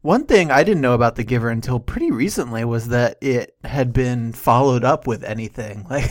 one 0.00 0.24
thing 0.24 0.50
I 0.50 0.64
didn't 0.64 0.80
know 0.80 0.94
about 0.94 1.16
The 1.16 1.22
Giver 1.24 1.50
until 1.50 1.78
pretty 1.78 2.10
recently 2.10 2.64
was 2.64 2.88
that 2.88 3.18
it 3.20 3.54
had 3.62 3.92
been 3.92 4.32
followed 4.32 4.82
up 4.82 5.06
with 5.06 5.22
anything. 5.22 5.86
Like 5.90 6.10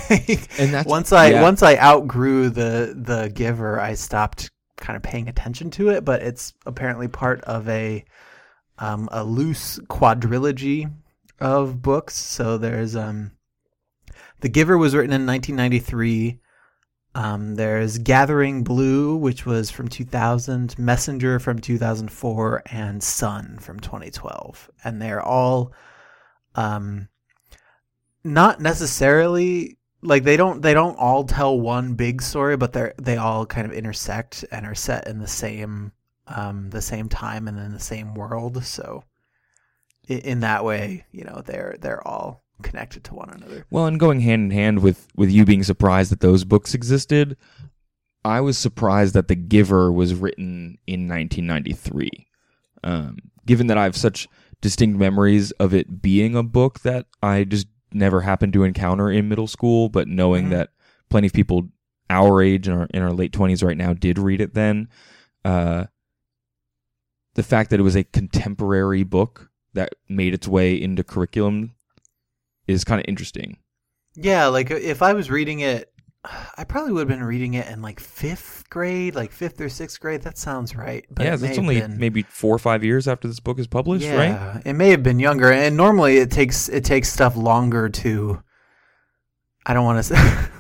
And 0.60 0.72
that's- 0.72 0.86
once 0.86 1.12
I 1.12 1.32
yeah. 1.32 1.42
once 1.42 1.64
I 1.64 1.78
outgrew 1.78 2.52
the 2.52 2.94
the 2.96 3.32
Giver, 3.34 3.80
I 3.80 3.96
stopped 3.96 4.52
kind 4.78 4.96
of 4.96 5.02
paying 5.02 5.28
attention 5.28 5.72
to 5.72 5.90
it. 5.90 6.06
But 6.06 6.22
it's 6.22 6.54
apparently 6.68 7.08
part 7.08 7.42
of 7.42 7.68
a 7.68 8.06
um, 8.78 9.10
a 9.12 9.24
loose 9.24 9.80
quadrilogy 9.90 10.92
of 11.40 11.82
books. 11.82 12.16
So 12.16 12.58
there's 12.58 12.96
um, 12.96 13.32
The 14.42 14.50
Giver 14.50 14.78
was 14.78 14.96
written 14.96 15.14
in 15.14 15.26
1993. 15.26 16.40
Um, 17.16 17.56
there's 17.56 17.98
Gathering 17.98 18.64
Blue, 18.64 19.16
which 19.16 19.46
was 19.46 19.72
from 19.72 19.88
2000, 19.88 20.78
Messenger 20.78 21.40
from 21.40 21.60
2004, 21.60 22.64
and 22.72 23.02
Son 23.02 23.58
from 23.60 23.80
2012. 23.80 24.70
And 24.84 25.02
they're 25.02 25.22
all 25.22 25.74
um, 26.56 27.10
not 28.24 28.62
necessarily 28.62 29.78
like 30.02 30.24
they 30.24 30.38
don't 30.38 30.62
they 30.62 30.74
don't 30.74 30.98
all 30.98 31.24
tell 31.24 31.60
one 31.60 31.96
big 31.96 32.22
story, 32.22 32.58
but 32.58 32.74
they're 32.74 32.94
they 32.98 33.18
all 33.18 33.46
kind 33.46 33.66
of 33.66 33.74
intersect 33.74 34.46
and 34.52 34.66
are 34.66 34.76
set 34.76 35.08
in 35.08 35.20
the 35.20 35.28
same 35.28 35.92
um, 36.28 36.70
the 36.70 36.82
same 36.82 37.10
time 37.10 37.48
and 37.48 37.58
in 37.58 37.74
the 37.74 37.80
same 37.80 38.14
world. 38.14 38.64
So 38.64 39.04
in 40.10 40.40
that 40.42 40.66
way, 40.66 41.06
you 41.12 41.24
know, 41.24 41.42
they're 41.46 41.76
they're 41.80 42.06
all 42.08 42.44
connected 42.62 43.04
to 43.06 43.14
one 43.16 43.30
another. 43.30 43.66
Well, 43.70 43.86
and 43.86 44.00
going 44.00 44.20
hand 44.22 44.52
in 44.52 44.52
hand 44.52 44.82
with 44.82 45.08
with 45.16 45.32
you 45.32 45.46
being 45.46 45.64
surprised 45.64 46.12
that 46.12 46.20
those 46.20 46.44
books 46.44 46.74
existed, 46.74 47.38
I 48.26 48.42
was 48.42 48.58
surprised 48.58 49.14
that 49.14 49.28
The 49.28 49.36
Giver 49.36 49.92
was 49.92 50.14
written 50.14 50.78
in 50.88 51.08
1993. 51.08 52.28
Um, 52.84 53.18
given 53.46 53.68
that 53.68 53.78
I 53.78 53.84
have 53.84 53.96
such 53.98 54.28
distinct 54.62 55.00
memories 55.00 55.52
of 55.52 55.74
it 55.74 56.02
being 56.02 56.36
a 56.36 56.44
book 56.44 56.82
that 56.82 57.06
I 57.24 57.44
just 57.46 57.68
never 57.94 58.22
happened 58.22 58.54
to 58.54 58.64
encounter 58.64 59.10
in 59.10 59.30
middle 59.30 59.48
school, 59.48 59.90
but 59.90 60.08
knowing 60.08 60.48
Mhm. 60.48 60.50
that 60.52 60.70
plenty 61.10 61.28
of 61.28 61.34
people 61.34 61.70
our 62.10 62.42
age 62.42 62.68
and 62.68 62.78
our, 62.80 62.88
in 62.94 63.02
our 63.04 63.12
late 63.14 63.32
20s 63.32 63.64
right 63.64 63.78
now 63.78 63.94
did 63.94 64.18
read 64.18 64.42
it 64.42 64.54
then, 64.56 64.88
uh, 65.46 65.86
the 67.36 67.44
fact 67.44 67.70
that 67.70 67.80
it 67.80 67.84
was 67.84 67.96
a 67.96 68.04
contemporary 68.04 69.04
book 69.04 69.49
that 69.74 69.94
made 70.08 70.34
its 70.34 70.48
way 70.48 70.74
into 70.80 71.04
curriculum 71.04 71.74
is 72.68 72.84
kind 72.84 73.00
of 73.00 73.06
interesting. 73.08 73.58
Yeah, 74.16 74.48
like 74.48 74.72
if 74.72 75.02
I 75.02 75.14
was 75.14 75.30
reading 75.30 75.60
it, 75.62 75.92
I 76.58 76.66
probably 76.66 76.92
would 76.92 77.00
have 77.02 77.08
been 77.08 77.24
reading 77.26 77.54
it 77.54 77.68
in 77.68 77.82
like 77.82 78.00
fifth 78.00 78.66
grade, 78.70 79.16
like 79.16 79.32
fifth 79.32 79.62
or 79.62 79.70
sixth 79.70 80.00
grade. 80.00 80.22
That 80.24 80.38
sounds 80.38 80.76
right. 80.76 81.06
But 81.10 81.26
yeah, 81.26 81.36
that's 81.38 81.58
only 81.58 81.80
been- 81.80 81.98
maybe 81.98 82.24
four 82.24 82.54
or 82.54 82.60
five 82.60 82.84
years 82.84 83.08
after 83.08 83.28
this 83.28 83.40
book 83.40 83.58
is 83.60 83.68
published, 83.68 84.06
right? 84.06 84.30
yeah, 84.32 84.62
it 84.66 84.74
may 84.74 84.90
have 84.90 85.02
been 85.04 85.20
younger. 85.20 85.52
And 85.52 85.78
normally 85.78 86.18
it 86.18 86.30
takes 86.32 86.68
it 86.68 86.84
takes 86.84 87.12
stuff 87.12 87.38
longer 87.38 87.88
to. 87.90 88.44
I 89.66 89.74
don't 89.74 89.86
want 89.86 90.00
to 90.00 90.04
say 90.04 90.16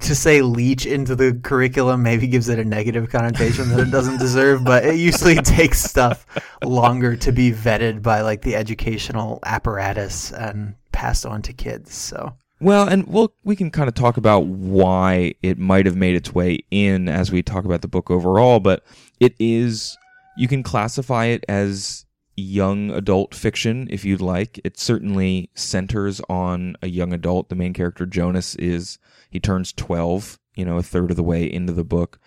to 0.00 0.14
say 0.14 0.42
leech 0.42 0.86
into 0.86 1.14
the 1.14 1.38
curriculum. 1.42 2.02
Maybe 2.02 2.26
gives 2.26 2.48
it 2.48 2.58
a 2.58 2.64
negative 2.64 3.10
connotation 3.10 3.68
that 3.70 3.80
it 3.80 3.90
doesn't 3.90 4.18
deserve. 4.18 4.64
But 4.64 4.84
it 4.84 4.96
usually 4.96 5.34
takes 5.42 5.80
stuff 5.80 6.26
longer 6.62 7.16
to 7.16 7.32
be 7.32 7.52
vetted 7.52 8.02
by 8.02 8.20
like 8.20 8.42
the 8.42 8.56
educational 8.56 9.38
apparatus 9.44 10.32
and 10.32 10.74
passed 10.92 11.26
on 11.26 11.42
to 11.42 11.52
kids. 11.52 11.94
So 11.94 12.34
Well, 12.60 12.88
and 12.88 13.06
we'll 13.06 13.32
we 13.44 13.56
can 13.56 13.70
kind 13.70 13.88
of 13.88 13.94
talk 13.94 14.16
about 14.16 14.46
why 14.46 15.34
it 15.42 15.58
might 15.58 15.86
have 15.86 15.96
made 15.96 16.14
its 16.14 16.34
way 16.34 16.60
in 16.70 17.08
as 17.08 17.30
we 17.30 17.42
talk 17.42 17.64
about 17.64 17.82
the 17.82 17.88
book 17.88 18.10
overall, 18.10 18.60
but 18.60 18.84
it 19.20 19.34
is 19.38 19.96
you 20.36 20.48
can 20.48 20.62
classify 20.62 21.26
it 21.26 21.44
as 21.48 22.04
young 22.36 22.90
adult 22.90 23.34
fiction 23.34 23.86
if 23.90 24.04
you'd 24.04 24.20
like. 24.20 24.60
It 24.64 24.78
certainly 24.78 25.50
centers 25.54 26.20
on 26.28 26.76
a 26.82 26.88
young 26.88 27.12
adult. 27.12 27.48
The 27.48 27.54
main 27.54 27.72
character 27.72 28.06
Jonas 28.06 28.54
is 28.56 28.98
he 29.34 29.40
turns 29.40 29.72
12, 29.72 30.38
you 30.54 30.64
know, 30.64 30.78
a 30.78 30.82
third 30.82 31.10
of 31.10 31.16
the 31.16 31.22
way 31.24 31.44
into 31.44 31.72
the 31.72 31.82
book. 31.82 32.20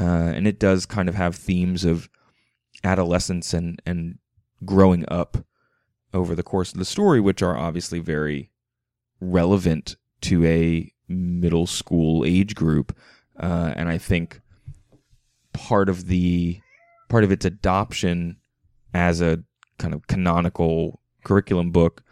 Uh, 0.00 0.32
and 0.34 0.48
it 0.48 0.58
does 0.58 0.86
kind 0.86 1.06
of 1.06 1.14
have 1.14 1.36
themes 1.36 1.84
of 1.84 2.08
adolescence 2.84 3.52
and 3.52 3.82
and 3.84 4.18
growing 4.64 5.04
up 5.08 5.44
over 6.14 6.34
the 6.34 6.42
course 6.42 6.72
of 6.72 6.78
the 6.78 6.84
story 6.86 7.20
which 7.20 7.42
are 7.42 7.56
obviously 7.56 7.98
very 7.98 8.50
relevant 9.20 9.96
to 10.22 10.44
a 10.46 10.90
middle 11.06 11.66
school 11.66 12.24
age 12.24 12.54
group, 12.54 12.96
uh, 13.38 13.74
and 13.76 13.90
I 13.90 13.98
think 13.98 14.40
part 15.52 15.90
of 15.90 16.06
the 16.06 16.60
part 17.10 17.24
of 17.24 17.32
its 17.32 17.44
adoption 17.44 18.38
as 18.94 19.20
a 19.20 19.42
kind 19.78 19.92
of 19.92 20.06
canonical 20.06 21.02
curriculum 21.24 21.72
book 21.72 22.02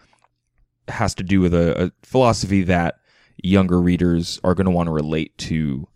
has 0.89 1.15
to 1.15 1.23
do 1.23 1.41
with 1.41 1.55
a, 1.55 1.87
a 1.87 1.93
philosophy 2.03 2.63
that 2.65 3.01
younger 3.43 3.81
readers 3.81 4.41
are 4.45 4.55
going 4.55 4.65
to 4.67 4.71
want 4.71 4.87
to 4.89 4.93
relate 4.93 5.37
to 5.39 5.87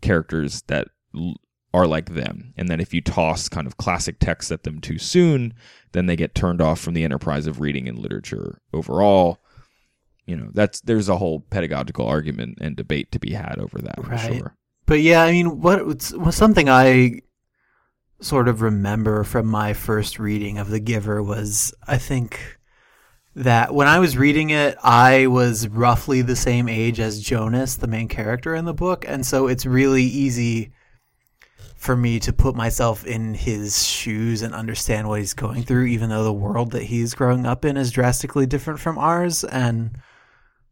characters 0.00 0.62
that 0.68 0.88
l- 1.14 1.36
are 1.74 1.86
like 1.86 2.14
them, 2.14 2.54
and 2.56 2.68
that 2.68 2.80
if 2.80 2.94
you 2.94 3.00
toss 3.00 3.48
kind 3.48 3.66
of 3.66 3.76
classic 3.76 4.18
texts 4.18 4.50
at 4.50 4.62
them 4.62 4.80
too 4.80 4.98
soon, 4.98 5.52
then 5.92 6.06
they 6.06 6.16
get 6.16 6.34
turned 6.34 6.60
off 6.62 6.80
from 6.80 6.94
the 6.94 7.04
enterprise 7.04 7.46
of 7.46 7.60
reading 7.60 7.88
and 7.88 7.98
literature 7.98 8.60
overall. 8.72 9.40
You 10.26 10.36
know 10.36 10.50
that's 10.52 10.80
there's 10.80 11.08
a 11.08 11.18
whole 11.18 11.40
pedagogical 11.40 12.06
argument 12.06 12.58
and 12.60 12.76
debate 12.76 13.12
to 13.12 13.18
be 13.20 13.32
had 13.32 13.58
over 13.58 13.78
that 13.78 13.96
for 14.02 14.10
Right. 14.10 14.36
sure. 14.38 14.56
But 14.86 15.00
yeah, 15.00 15.22
I 15.22 15.32
mean, 15.32 15.60
what 15.60 15.84
was 15.86 16.14
something 16.30 16.68
I 16.68 17.20
sort 18.20 18.48
of 18.48 18.62
remember 18.62 19.22
from 19.24 19.46
my 19.46 19.72
first 19.74 20.18
reading 20.18 20.58
of 20.58 20.70
The 20.70 20.80
Giver 20.80 21.22
was 21.22 21.74
I 21.86 21.98
think 21.98 22.58
that 23.36 23.74
when 23.74 23.86
I 23.86 23.98
was 23.98 24.16
reading 24.16 24.50
it, 24.50 24.76
I 24.82 25.26
was 25.26 25.68
roughly 25.68 26.22
the 26.22 26.34
same 26.34 26.68
age 26.68 26.98
as 26.98 27.20
Jonas, 27.20 27.76
the 27.76 27.86
main 27.86 28.08
character 28.08 28.54
in 28.54 28.64
the 28.64 28.74
book, 28.74 29.04
and 29.06 29.24
so 29.24 29.46
it's 29.46 29.66
really 29.66 30.04
easy 30.04 30.72
for 31.76 31.94
me 31.94 32.18
to 32.18 32.32
put 32.32 32.56
myself 32.56 33.06
in 33.06 33.34
his 33.34 33.86
shoes 33.86 34.40
and 34.40 34.54
understand 34.54 35.06
what 35.06 35.20
he's 35.20 35.34
going 35.34 35.62
through, 35.62 35.84
even 35.84 36.08
though 36.08 36.24
the 36.24 36.32
world 36.32 36.72
that 36.72 36.84
he's 36.84 37.14
growing 37.14 37.44
up 37.46 37.64
in 37.64 37.76
is 37.76 37.92
drastically 37.92 38.46
different 38.46 38.80
from 38.80 38.98
ours. 38.98 39.44
And 39.44 39.98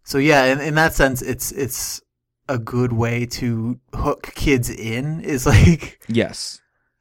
So 0.02 0.16
yeah, 0.16 0.46
in, 0.46 0.60
in 0.60 0.74
that 0.74 0.94
sense, 0.94 1.20
it's 1.20 1.52
it's 1.52 2.00
a 2.48 2.58
good 2.58 2.92
way 2.92 3.26
to 3.26 3.78
hook 3.94 4.32
kids 4.34 4.70
in. 4.70 5.20
Is 5.20 5.46
like 5.54 6.00
Yes. 6.08 6.60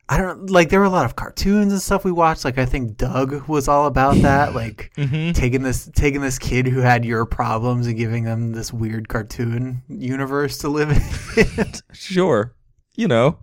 I 0.09 0.17
don't 0.17 0.49
like 0.49 0.69
there 0.69 0.79
were 0.81 0.85
a 0.85 0.89
lot 0.89 1.05
of 1.05 1.15
cartoons 1.15 1.71
and 1.71 1.81
stuff 1.81 2.03
we 2.03 2.11
watched. 2.11 2.43
Like 2.45 2.57
I 2.57 2.65
think 2.65 2.97
Doug 2.97 3.47
was 3.47 3.67
all 3.67 3.85
about 3.87 4.15
that. 4.17 4.53
Like 4.55 4.91
Mm-hmm. 4.97 5.31
taking 5.31 5.63
this 5.63 5.89
taking 5.95 6.21
this 6.21 6.37
kid 6.37 6.67
who 6.67 6.79
had 6.81 7.05
your 7.05 7.25
problems 7.25 7.87
and 7.87 7.97
giving 7.97 8.23
them 8.25 8.51
this 8.51 8.71
weird 8.73 9.07
cartoon 9.07 9.81
universe 9.87 10.57
to 10.59 10.69
live 10.69 10.91
in. 10.91 11.65
Sure. 11.93 12.53
You 12.95 13.07
know. 13.07 13.39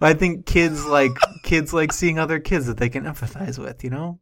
I 0.00 0.14
think 0.14 0.46
kids 0.46 0.86
like 0.86 1.10
kids 1.42 1.72
like 1.74 1.92
seeing 1.92 2.18
other 2.18 2.38
kids 2.38 2.66
that 2.66 2.76
they 2.76 2.88
can 2.88 3.04
empathize 3.04 3.58
with. 3.58 3.82
You 3.82 3.90
know. 3.90 4.20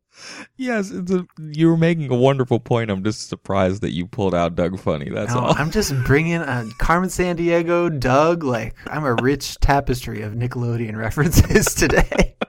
Yes, 0.56 0.90
it's 0.90 1.11
a, 1.12 1.26
you 1.38 1.68
were 1.68 1.76
making 1.76 2.11
a 2.11 2.16
wonderful 2.16 2.61
point. 2.61 2.90
I'm 2.90 3.04
just 3.04 3.28
surprised 3.28 3.82
that 3.82 3.92
you 3.92 4.06
pulled 4.06 4.35
out 4.35 4.54
Doug 4.54 4.78
Funnie. 4.78 5.11
That's 5.11 5.32
No, 5.32 5.40
all. 5.40 5.54
I'm 5.56 5.70
just 5.70 5.92
bringing 6.04 6.37
uh, 6.37 6.64
Carmen 6.78 7.08
Sandiego, 7.08 7.99
Doug. 8.00 8.42
Like 8.42 8.75
I'm 8.87 9.04
a 9.04 9.14
rich 9.14 9.58
tapestry 9.61 10.23
of 10.23 10.32
Nickelodeon 10.35 10.96
references 10.96 11.75
today. 11.75 12.37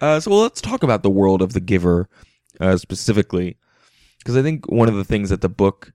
Uh, 0.00 0.20
so 0.20 0.30
well, 0.30 0.42
let's 0.42 0.60
talk 0.60 0.84
about 0.84 1.02
the 1.02 1.10
world 1.10 1.42
of 1.42 1.54
the 1.54 1.60
giver 1.60 2.08
uh, 2.60 2.76
specifically, 2.76 3.56
because 4.18 4.36
I 4.36 4.42
think 4.42 4.70
one 4.70 4.88
of 4.88 4.94
the 4.94 5.02
things 5.02 5.30
that 5.30 5.40
the 5.40 5.48
book 5.48 5.92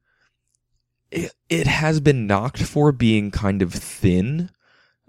it, 1.10 1.32
it 1.48 1.68
has 1.68 2.02
been 2.02 2.28
knocked 2.28 2.62
for 2.64 2.92
being 2.92 3.32
kind 3.32 3.62
of 3.62 3.72
thin. 3.74 4.50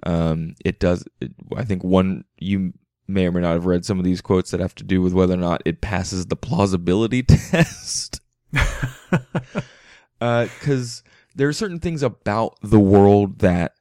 Um, 0.04 0.54
it 0.64 0.78
does. 0.78 1.04
It, 1.20 1.32
I 1.56 1.64
think 1.64 1.82
one 1.82 2.24
you 2.38 2.72
may 3.06 3.26
or 3.26 3.32
may 3.32 3.40
not 3.40 3.52
have 3.52 3.66
read 3.66 3.84
some 3.84 3.98
of 3.98 4.04
these 4.04 4.20
quotes 4.20 4.50
that 4.50 4.60
have 4.60 4.74
to 4.76 4.84
do 4.84 5.02
with 5.02 5.12
whether 5.12 5.34
or 5.34 5.38
not 5.38 5.62
it 5.64 5.80
passes 5.80 6.26
the 6.26 6.36
plausibility 6.36 7.22
test. 7.28 8.20
Because 10.20 11.02
there 11.34 11.48
are 11.48 11.52
certain 11.52 11.80
things 11.80 12.02
about 12.02 12.56
the 12.62 12.80
world 12.80 13.40
that 13.40 13.74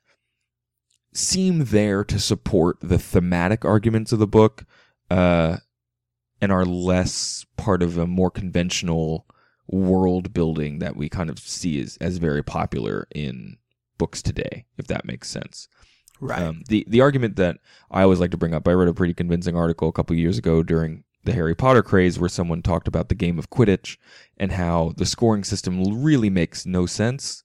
seem 1.14 1.66
there 1.66 2.04
to 2.04 2.20
support 2.20 2.78
the 2.82 2.98
thematic 2.98 3.64
arguments 3.64 4.12
of 4.12 4.20
the 4.20 4.28
book 4.28 4.66
uh, 5.10 5.58
and 6.42 6.52
are 6.52 6.66
less 6.66 7.46
part 7.56 7.82
of 7.82 7.98
a 7.98 8.08
more 8.08 8.32
conventional 8.32 9.26
world 9.68 10.34
building 10.34 10.80
that 10.80 10.96
we 10.96 11.08
kind 11.08 11.30
of 11.30 11.40
see 11.40 11.80
as, 11.82 11.98
as 12.02 12.18
very 12.18 12.44
popular 12.44 13.08
in 13.14 13.58
books 13.98 14.22
today, 14.22 14.66
if 14.78 14.88
that 14.88 15.06
makes 15.06 15.30
sense. 15.30 15.68
Right. 16.24 16.42
Um, 16.42 16.64
the 16.68 16.86
the 16.88 17.02
argument 17.02 17.36
that 17.38 17.58
I 17.92 18.04
always 18.04 18.20
like 18.20 18.32
to 18.32 18.38
bring 18.38 18.54
up, 18.54 18.68
I 18.68 18.72
read 18.72 18.88
a 18.88 18.94
pretty 18.94 19.14
convincing 19.14 19.56
article 19.56 19.90
a 19.90 19.94
couple 19.94 20.16
years 20.16 20.38
ago 20.38 20.64
during 20.64 21.04
the 21.24 21.34
Harry 21.34 21.56
Potter 21.56 21.84
craze 21.84 22.20
where 22.20 22.30
someone 22.30 22.62
talked 22.62 22.88
about 22.88 23.10
the 23.10 23.16
game 23.16 23.40
of 23.40 23.50
Quidditch 23.50 23.98
and 24.38 24.52
how 24.52 24.94
the 24.98 25.06
scoring 25.06 25.44
system 25.44 26.04
really 26.04 26.30
makes 26.30 26.66
no 26.66 26.86
sense 26.86 27.44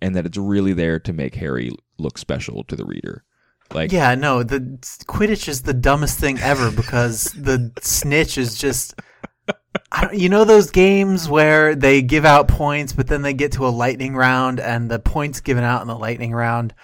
and 0.00 0.14
that 0.14 0.26
it's 0.26 0.36
really 0.36 0.72
there 0.72 0.98
to 1.00 1.12
make 1.12 1.34
Harry 1.36 1.70
look 1.98 2.18
special 2.18 2.64
to 2.64 2.76
the 2.76 2.84
reader. 2.84 3.24
Like 3.72 3.92
yeah, 3.92 4.14
no, 4.14 4.42
the 4.42 4.60
Quidditch 5.06 5.48
is 5.48 5.62
the 5.62 5.72
dumbest 5.72 6.18
thing 6.18 6.38
ever 6.40 6.70
because 6.70 7.32
the 7.32 7.72
snitch 7.80 8.36
is 8.38 8.58
just. 8.58 8.94
I 9.90 10.02
don't, 10.02 10.18
you 10.18 10.28
know 10.28 10.44
those 10.44 10.70
games 10.70 11.28
where 11.28 11.74
they 11.74 12.02
give 12.02 12.24
out 12.24 12.48
points, 12.48 12.92
but 12.92 13.06
then 13.06 13.22
they 13.22 13.32
get 13.32 13.52
to 13.52 13.66
a 13.66 13.68
lightning 13.68 14.14
round, 14.14 14.60
and 14.60 14.90
the 14.90 14.98
points 14.98 15.40
given 15.40 15.64
out 15.64 15.82
in 15.82 15.88
the 15.88 15.96
lightning 15.96 16.32
round 16.32 16.74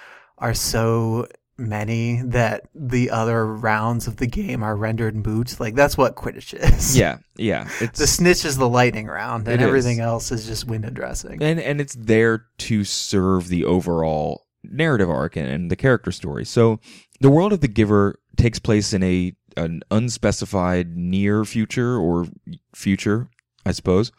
are 0.41 0.55
so 0.55 1.27
many 1.59 2.23
that 2.23 2.63
the 2.75 3.11
other 3.11 3.47
rounds 3.47 4.07
of 4.07 4.17
the 4.17 4.27
game 4.27 4.63
are 4.63 4.75
rendered 4.75 5.15
moot. 5.15 5.61
Like 5.61 5.75
that's 5.75 5.97
what 5.99 6.17
Quidditch 6.17 6.55
is. 6.79 6.97
yeah, 6.97 7.19
yeah. 7.37 7.69
It's 7.81 7.99
the 7.99 8.07
snitch 8.07 8.45
is 8.47 8.57
the 8.57 8.69
lightning 8.69 9.07
round, 9.07 9.47
and 9.47 9.61
It 9.61 9.63
is. 9.63 9.69
everything 9.69 10.01
else 10.01 10.33
is 10.33 10.47
just 10.47 10.67
window 10.67 10.91
dressing. 10.91 11.43
and 11.43 11.61
and 11.61 11.81
it's 11.81 11.95
there 11.95 12.47
to 12.59 12.85
serve 12.85 13.49
the 13.49 13.65
overall 13.65 14.47
narrative 14.65 15.09
arc 15.11 15.37
and, 15.37 15.49
and 15.49 15.71
the 15.71 15.77
character 15.77 16.13
story. 16.13 16.45
So 16.45 16.81
the 17.21 17.31
world 17.31 17.53
of 17.53 17.61
the 17.61 17.69
giver 17.69 18.19
takes 18.37 18.59
place 18.59 18.93
in 18.95 19.03
a 19.03 19.35
an 19.57 19.83
unspecified 19.91 20.97
near 20.97 21.45
future 21.45 21.97
or 21.99 22.27
future, 22.75 23.29
I 23.67 23.73
suppose, 23.73 24.13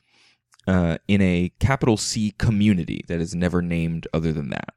uh, 0.68 0.98
in 1.08 1.22
a 1.22 1.52
capital 1.60 1.98
C 1.98 2.32
community 2.38 3.04
that 3.08 3.20
is 3.22 3.34
never 3.34 3.62
named 3.62 4.08
other 4.14 4.32
than 4.34 4.50
that. 4.50 4.74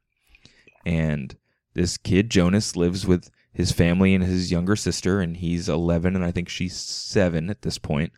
And 0.85 1.35
this 1.73 1.97
kid 1.97 2.29
Jonas 2.29 2.75
lives 2.75 3.05
with 3.05 3.29
his 3.51 3.71
family 3.71 4.13
and 4.13 4.23
his 4.23 4.51
younger 4.51 4.75
sister, 4.75 5.21
and 5.21 5.37
he's 5.37 5.69
eleven, 5.69 6.15
and 6.15 6.23
I 6.23 6.31
think 6.31 6.49
she's 6.49 6.75
seven 6.75 7.49
at 7.49 7.61
this 7.61 7.77
point. 7.77 8.11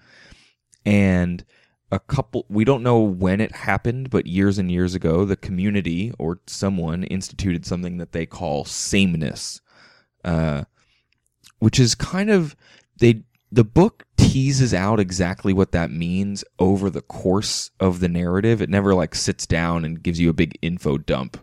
And 0.85 1.43
a 1.91 1.99
couple 1.99 2.45
we 2.49 2.65
don't 2.65 2.83
know 2.83 2.99
when 2.99 3.39
it 3.39 3.55
happened 3.55 4.09
but 4.09 4.27
years 4.27 4.57
and 4.57 4.71
years 4.71 4.93
ago 4.93 5.23
the 5.23 5.37
community 5.37 6.11
or 6.19 6.39
someone 6.45 7.03
instituted 7.03 7.65
something 7.65 7.97
that 7.97 8.11
they 8.11 8.25
call 8.25 8.65
sameness 8.65 9.61
uh, 10.25 10.63
which 11.59 11.79
is 11.79 11.95
kind 11.95 12.29
of 12.29 12.55
they 12.99 13.23
the 13.51 13.63
book 13.63 14.05
teases 14.17 14.73
out 14.73 14.99
exactly 14.99 15.53
what 15.53 15.71
that 15.71 15.89
means 15.89 16.43
over 16.59 16.89
the 16.89 17.01
course 17.01 17.71
of 17.79 18.01
the 18.01 18.09
narrative 18.09 18.61
it 18.61 18.69
never 18.69 18.93
like 18.93 19.15
sits 19.15 19.47
down 19.47 19.85
and 19.85 20.03
gives 20.03 20.19
you 20.19 20.29
a 20.29 20.33
big 20.33 20.57
info 20.61 20.97
dump 20.97 21.37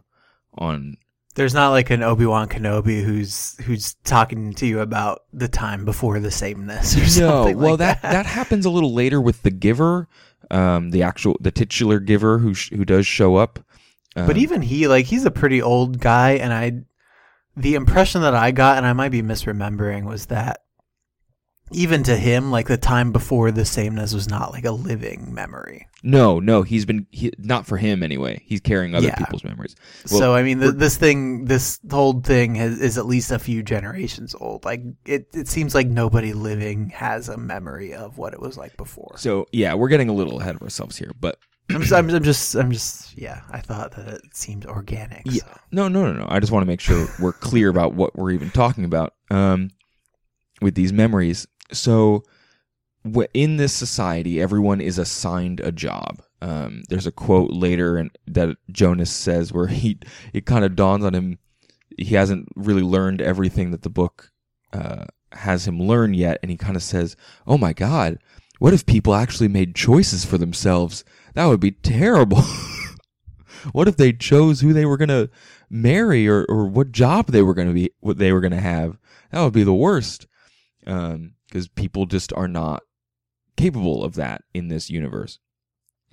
on 0.59 0.97
There's 1.35 1.55
not 1.55 1.71
like 1.71 1.91
an 1.91 2.03
Obi 2.03 2.27
Wan 2.27 2.49
Kenobi 2.49 3.03
who's 3.03 3.57
who's 3.65 3.95
talking 4.05 4.53
to 4.55 4.67
you 4.67 4.81
about 4.81 5.23
the 5.33 5.49
time 5.49 5.85
before 5.85 6.21
the 6.21 6.31
sameness 6.31 6.97
or 6.97 7.01
no 7.01 7.07
something. 7.07 7.59
well 7.59 7.71
like 7.73 7.79
that, 7.79 8.03
that 8.03 8.27
happens 8.27 8.65
a 8.65 8.71
little 8.71 8.93
later 8.95 9.21
with 9.21 9.43
the 9.43 9.51
giver 9.51 10.09
um, 10.51 10.91
the 10.91 11.03
actual 11.03 11.37
the 11.41 11.51
titular 11.51 11.99
giver 12.01 12.39
who 12.39 12.55
sh- 12.55 12.71
who 12.71 12.85
does 12.85 13.07
show 13.07 13.37
up 13.37 13.59
But 14.15 14.31
Um, 14.31 14.37
even 14.37 14.63
he, 14.63 14.87
like, 14.87 15.07
he's 15.07 15.25
a 15.25 15.31
pretty 15.31 15.61
old 15.61 15.99
guy, 15.99 16.33
and 16.33 16.53
I, 16.53 16.83
the 17.57 17.75
impression 17.75 18.21
that 18.23 18.35
I 18.35 18.53
got, 18.53 18.77
and 18.77 18.87
I 18.87 18.93
might 18.93 19.09
be 19.11 19.23
misremembering, 19.23 20.05
was 20.05 20.27
that 20.27 20.64
even 21.73 22.03
to 22.05 22.17
him, 22.17 22.51
like 22.51 22.69
the 22.69 22.77
time 22.77 23.11
before 23.13 23.51
the 23.51 23.65
sameness 23.65 24.13
was 24.13 24.29
not 24.29 24.53
like 24.53 24.65
a 24.65 24.71
living 24.71 25.33
memory. 25.35 25.89
No, 26.03 26.39
no, 26.39 26.63
he's 26.63 26.85
been 26.85 27.07
he, 27.11 27.33
not 27.39 27.67
for 27.67 27.79
him 27.79 28.03
anyway. 28.03 28.43
He's 28.45 28.61
carrying 28.61 28.95
other 28.95 29.07
Yeah. 29.07 29.15
people's 29.17 29.45
memories. 29.45 29.75
Well, 30.11 30.21
so 30.21 30.35
I 30.35 30.43
mean, 30.43 30.59
th 30.59 30.69
we're- 30.73 30.79
this 30.79 30.97
thing, 30.97 31.47
this 31.47 31.81
whole 31.91 32.21
thing 32.21 32.55
has, 32.57 32.81
is 32.81 32.99
at 32.99 33.07
least 33.07 33.31
a 33.33 33.39
few 33.39 33.63
generations 33.63 34.35
old. 34.39 34.65
Like 34.65 34.83
it, 35.07 35.29
it 35.33 35.49
seems 35.49 35.75
like 35.75 35.87
nobody 35.87 36.33
living 36.35 36.91
has 36.91 37.29
a 37.31 37.37
memory 37.39 37.95
of 37.95 38.19
what 38.19 38.35
it 38.35 38.41
was 38.41 38.59
like 38.59 38.77
before. 38.77 39.15
So 39.17 39.47
yeah, 39.51 39.73
we're 39.75 39.89
getting 39.89 40.11
a 40.11 40.15
little 40.15 40.41
ahead 40.41 40.57
of 40.57 40.63
ourselves 40.63 40.97
here, 40.99 41.13
but 41.19 41.39
I'm 41.71 41.81
just, 41.81 41.93
I'm, 41.95 42.11
I'm 42.11 42.23
just, 42.23 42.55
I'm 42.55 42.71
just, 42.73 43.17
yeah. 43.17 43.41
I 43.51 43.61
thought 43.61 43.93
that 43.93 44.07
it 44.07 44.37
seemed 44.37 44.67
organic. 44.67 45.23
Yeah. 45.25 45.41
so. 45.41 45.59
no, 45.73 45.89
no, 45.89 46.13
no, 46.13 46.19
no. 46.21 46.27
I 46.29 46.39
just 46.39 46.53
want 46.53 46.63
to 46.63 46.67
make 46.67 46.81
sure 46.81 47.09
we're 47.19 47.33
clear 47.33 47.71
about 47.71 47.95
what 47.95 48.15
we're 48.17 48.33
even 48.33 48.51
talking 48.51 48.85
about 48.85 49.15
um, 49.31 49.71
with 50.61 50.75
these 50.75 50.93
memories. 50.93 51.47
So 51.75 52.25
in 53.35 53.57
this 53.57 53.73
society, 53.73 54.41
everyone 54.41 54.81
is 54.81 54.99
assigned 54.99 55.61
a 55.61 55.73
job. 55.73 56.23
Um, 56.41 56.83
there's 56.89 57.07
a 57.07 57.13
quote 57.13 57.51
later 57.51 57.97
and 57.97 58.11
that 58.27 58.57
Jonas 58.71 59.11
says 59.11 59.53
where 59.53 59.67
he 59.67 59.99
it 60.33 60.45
kind 60.47 60.65
of 60.65 60.77
dawns 60.77 61.05
on 61.05 61.15
him 61.15 61.39
he 61.97 62.15
hasn't 62.15 62.49
really 62.57 62.83
learned 62.83 63.21
everything 63.21 63.71
that 63.71 63.83
the 63.83 63.91
book 63.91 64.31
uh, 64.73 65.05
has 65.33 65.67
him 65.67 65.81
learn 65.81 66.15
yet, 66.15 66.39
and 66.43 66.51
he 66.51 66.57
kind 66.57 66.77
of 66.77 66.83
says, 66.83 67.17
"Oh 67.47 67.57
my 67.57 67.73
God, 67.73 68.19
what 68.59 68.75
if 68.75 68.85
people 68.85 69.15
actually 69.15 69.49
made 69.49 69.75
choices 69.75 70.25
for 70.25 70.39
themselves? 70.39 71.05
That 71.35 71.47
would 71.47 71.61
be 71.61 71.71
terrible." 71.71 72.43
what 73.73 73.89
if 73.89 73.97
they 73.97 74.13
chose 74.13 74.61
who 74.61 74.73
they 74.73 74.85
were 74.85 74.97
going 74.97 75.09
to 75.09 75.31
marry 75.71 76.29
or, 76.29 76.45
or 76.49 76.67
what 76.67 76.93
job 76.93 77.29
they 77.29 77.43
were 77.43 77.55
going 77.55 77.69
to 77.69 77.75
be 77.75 77.91
what 78.01 78.19
they 78.19 78.33
were 78.33 78.41
going 78.41 78.53
to 78.53 78.61
have 78.61 78.99
that 79.31 79.43
would 79.43 79.53
be 79.53 79.65
the 79.65 79.75
worst 79.75 80.27
because 81.55 81.69
people 81.69 82.05
just 82.05 82.33
are 82.33 82.49
not 82.49 82.83
capable 83.57 84.03
of 84.03 84.17
that 84.17 84.43
in 84.53 84.67
this 84.67 84.91
universe. 84.91 85.39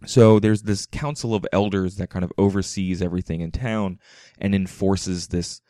So 0.05 0.39
there's 0.39 0.61
this 0.61 0.85
council 0.85 1.33
of 1.33 1.47
elders 1.51 1.95
that 1.95 2.11
kind 2.11 2.23
of 2.23 2.31
oversees 2.37 3.01
everything 3.01 3.41
in 3.41 3.51
town 3.51 3.97
and 4.37 4.53
enforces 4.53 5.27
this 5.27 5.61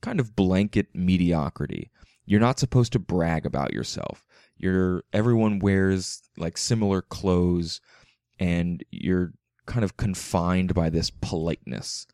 kind 0.00 0.18
of 0.18 0.34
blanket 0.34 0.88
mediocrity. 0.92 1.92
You're 2.26 2.40
not 2.40 2.58
supposed 2.58 2.92
to 2.94 2.98
brag 2.98 3.46
about 3.46 3.72
yourself. 3.72 4.24
You're 4.56 5.04
everyone 5.12 5.60
wears 5.60 6.22
like 6.36 6.58
similar 6.58 7.00
clothes 7.00 7.80
and 8.40 8.84
you're 8.90 9.34
kind 9.66 9.84
of 9.84 9.96
confined 9.96 10.74
by 10.74 10.90
this 10.90 11.10
politeness, 11.10 12.08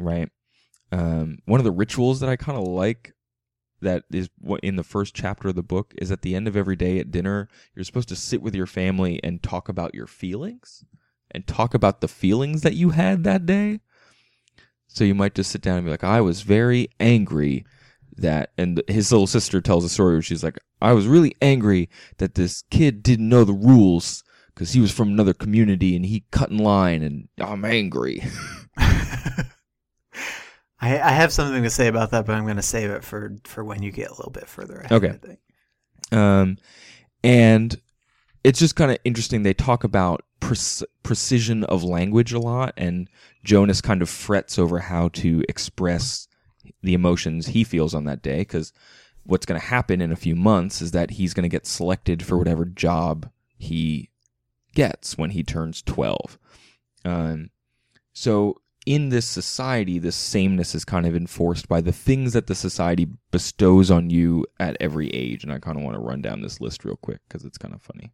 right? 0.00 0.28
Um, 0.90 1.38
one 1.44 1.60
of 1.60 1.64
the 1.64 1.70
rituals 1.70 2.18
that 2.18 2.28
I 2.28 2.34
kind 2.34 2.58
of 2.58 2.64
like 2.64 3.14
that 3.80 4.04
is 4.10 4.28
what 4.38 4.60
in 4.60 4.76
the 4.76 4.84
first 4.84 5.14
chapter 5.14 5.48
of 5.48 5.54
the 5.54 5.62
book 5.62 5.94
is 5.98 6.10
at 6.10 6.22
the 6.22 6.34
end 6.34 6.48
of 6.48 6.56
every 6.56 6.76
day 6.76 6.98
at 6.98 7.10
dinner, 7.10 7.48
you're 7.74 7.84
supposed 7.84 8.08
to 8.08 8.16
sit 8.16 8.42
with 8.42 8.54
your 8.54 8.66
family 8.66 9.20
and 9.22 9.42
talk 9.42 9.68
about 9.68 9.94
your 9.94 10.06
feelings 10.06 10.84
and 11.30 11.46
talk 11.46 11.74
about 11.74 12.00
the 12.00 12.08
feelings 12.08 12.62
that 12.62 12.74
you 12.74 12.90
had 12.90 13.24
that 13.24 13.46
day. 13.46 13.80
So 14.86 15.04
you 15.04 15.14
might 15.14 15.34
just 15.34 15.50
sit 15.50 15.60
down 15.60 15.76
and 15.76 15.84
be 15.84 15.90
like, 15.90 16.04
I 16.04 16.20
was 16.20 16.42
very 16.42 16.88
angry 16.98 17.64
that, 18.16 18.50
and 18.58 18.82
his 18.88 19.12
little 19.12 19.26
sister 19.26 19.60
tells 19.60 19.84
a 19.84 19.88
story 19.88 20.14
where 20.14 20.22
she's 20.22 20.42
like, 20.42 20.58
I 20.80 20.92
was 20.92 21.06
really 21.06 21.34
angry 21.40 21.88
that 22.16 22.34
this 22.34 22.62
kid 22.70 23.02
didn't 23.02 23.28
know 23.28 23.44
the 23.44 23.52
rules 23.52 24.24
because 24.54 24.72
he 24.72 24.80
was 24.80 24.90
from 24.90 25.08
another 25.08 25.34
community 25.34 25.94
and 25.94 26.04
he 26.06 26.24
cut 26.30 26.50
in 26.50 26.58
line 26.58 27.02
and 27.02 27.28
I'm 27.38 27.64
angry. 27.64 28.24
I, 30.80 30.98
I 30.98 31.10
have 31.10 31.32
something 31.32 31.62
to 31.62 31.70
say 31.70 31.88
about 31.88 32.12
that, 32.12 32.26
but 32.26 32.34
I'm 32.34 32.44
going 32.44 32.56
to 32.56 32.62
save 32.62 32.90
it 32.90 33.04
for, 33.04 33.36
for 33.44 33.64
when 33.64 33.82
you 33.82 33.90
get 33.90 34.08
a 34.08 34.14
little 34.14 34.30
bit 34.30 34.46
further 34.46 34.76
ahead. 34.78 34.92
Okay. 34.92 35.08
I 35.08 35.12
think. 35.12 35.38
Um, 36.12 36.56
and 37.24 37.80
it's 38.44 38.58
just 38.58 38.76
kind 38.76 38.90
of 38.90 38.98
interesting. 39.04 39.42
They 39.42 39.54
talk 39.54 39.84
about 39.84 40.24
pre- 40.40 40.86
precision 41.02 41.64
of 41.64 41.82
language 41.82 42.32
a 42.32 42.38
lot, 42.38 42.74
and 42.76 43.10
Jonas 43.44 43.80
kind 43.80 44.02
of 44.02 44.08
frets 44.08 44.58
over 44.58 44.78
how 44.78 45.08
to 45.08 45.42
express 45.48 46.28
the 46.82 46.94
emotions 46.94 47.48
he 47.48 47.64
feels 47.64 47.94
on 47.94 48.04
that 48.04 48.22
day 48.22 48.38
because 48.38 48.72
what's 49.24 49.46
going 49.46 49.60
to 49.60 49.66
happen 49.66 50.00
in 50.00 50.12
a 50.12 50.16
few 50.16 50.36
months 50.36 50.80
is 50.80 50.92
that 50.92 51.10
he's 51.12 51.34
going 51.34 51.42
to 51.42 51.48
get 51.48 51.66
selected 51.66 52.24
for 52.24 52.38
whatever 52.38 52.64
job 52.64 53.30
he 53.58 54.10
gets 54.74 55.18
when 55.18 55.30
he 55.30 55.42
turns 55.42 55.82
12. 55.82 56.38
Um, 57.04 57.50
so 58.12 58.60
in 58.88 59.10
this 59.10 59.26
society, 59.26 59.98
this 59.98 60.16
sameness 60.16 60.74
is 60.74 60.82
kind 60.82 61.04
of 61.04 61.14
enforced 61.14 61.68
by 61.68 61.82
the 61.82 61.92
things 61.92 62.32
that 62.32 62.46
the 62.46 62.54
society 62.54 63.06
bestows 63.30 63.90
on 63.90 64.08
you 64.08 64.46
at 64.58 64.78
every 64.80 65.10
age. 65.10 65.44
And 65.44 65.52
I 65.52 65.58
kind 65.58 65.76
of 65.76 65.82
want 65.82 65.94
to 65.96 66.00
run 66.00 66.22
down 66.22 66.40
this 66.40 66.58
list 66.58 66.86
real 66.86 66.96
quick 66.96 67.20
because 67.28 67.44
it's 67.44 67.58
kind 67.58 67.74
of 67.74 67.82
funny. 67.82 68.12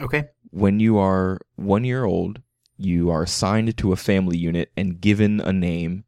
Okay. 0.00 0.24
When 0.48 0.80
you 0.80 0.96
are 0.96 1.40
one 1.56 1.84
year 1.84 2.06
old, 2.06 2.40
you 2.78 3.10
are 3.10 3.24
assigned 3.24 3.76
to 3.76 3.92
a 3.92 3.96
family 3.96 4.38
unit 4.38 4.72
and 4.78 4.98
given 4.98 5.42
a 5.42 5.52
name 5.52 6.04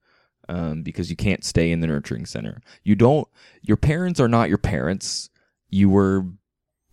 um, 0.48 0.82
because 0.82 1.10
you 1.10 1.16
can't 1.16 1.44
stay 1.44 1.70
in 1.70 1.80
the 1.80 1.86
nurturing 1.86 2.24
center. 2.24 2.62
You 2.82 2.94
don't, 2.94 3.28
your 3.60 3.76
parents 3.76 4.18
are 4.18 4.28
not 4.28 4.48
your 4.48 4.56
parents. 4.56 5.28
You 5.68 5.90
were 5.90 6.24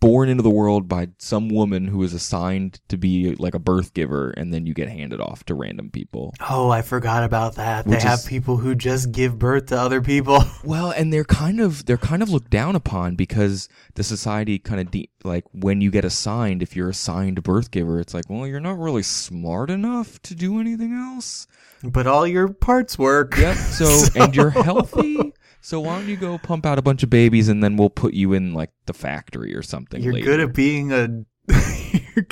born 0.00 0.28
into 0.28 0.42
the 0.42 0.50
world 0.50 0.88
by 0.88 1.08
some 1.18 1.48
woman 1.48 1.86
who 1.88 2.02
is 2.02 2.14
assigned 2.14 2.80
to 2.88 2.96
be 2.96 3.34
like 3.34 3.54
a 3.54 3.58
birth 3.58 3.94
giver, 3.94 4.30
and 4.30 4.52
then 4.54 4.64
you 4.66 4.74
get 4.74 4.88
handed 4.88 5.20
off 5.20 5.44
to 5.44 5.54
random 5.54 5.90
people. 5.90 6.32
Oh, 6.48 6.70
I 6.70 6.82
forgot 6.82 7.24
about 7.24 7.56
that. 7.56 7.86
Which 7.86 8.02
they 8.02 8.08
have 8.08 8.20
is- 8.20 8.26
people 8.26 8.58
who 8.58 8.74
just 8.74 9.10
give 9.12 9.38
birth 9.38 9.66
to 9.66 9.78
other 9.80 10.00
people. 10.00 10.42
Well, 10.64 10.90
and 10.90 11.12
they're 11.12 11.24
kind 11.24 11.60
of 11.60 11.86
they're 11.86 11.96
kind 11.96 12.22
of 12.22 12.28
looked 12.30 12.50
down 12.50 12.74
upon 12.76 13.14
because 13.16 13.68
the 13.94 14.02
society 14.02 14.58
kind 14.58 14.80
of 14.80 14.90
de- 14.90 15.08
like 15.24 15.44
when 15.52 15.80
you 15.80 15.90
get 15.90 16.04
assigned, 16.04 16.62
if 16.62 16.76
you're 16.76 16.90
assigned 16.90 17.42
birth 17.42 17.70
giver, 17.70 18.00
it's 18.00 18.12
like, 18.12 18.24
well, 18.28 18.46
you're 18.46 18.60
not 18.60 18.78
really 18.78 19.02
smart 19.02 19.70
enough 19.70 20.20
to 20.22 20.34
do 20.34 20.60
anything 20.60 20.92
else. 20.92 21.46
but 21.82 22.06
all 22.06 22.26
your 22.26 22.48
parts 22.48 22.98
work. 22.98 23.36
Yep. 23.38 23.56
So, 23.56 24.00
and 24.16 24.34
you're 24.36 24.50
healthy. 24.50 25.32
So 25.68 25.80
why 25.80 25.98
don't 25.98 26.08
you 26.08 26.16
go 26.16 26.38
pump 26.38 26.64
out 26.64 26.78
a 26.78 26.82
bunch 26.82 27.02
of 27.02 27.10
babies 27.10 27.50
and 27.50 27.62
then 27.62 27.76
we'll 27.76 27.90
put 27.90 28.14
you 28.14 28.32
in 28.32 28.54
like 28.54 28.70
the 28.86 28.94
factory 28.94 29.54
or 29.54 29.60
something. 29.60 30.02
You're 30.02 30.14
later. 30.14 30.24
good 30.24 30.40
at 30.40 30.54
being 30.54 30.92
a. 30.94 31.26
you're 32.16 32.26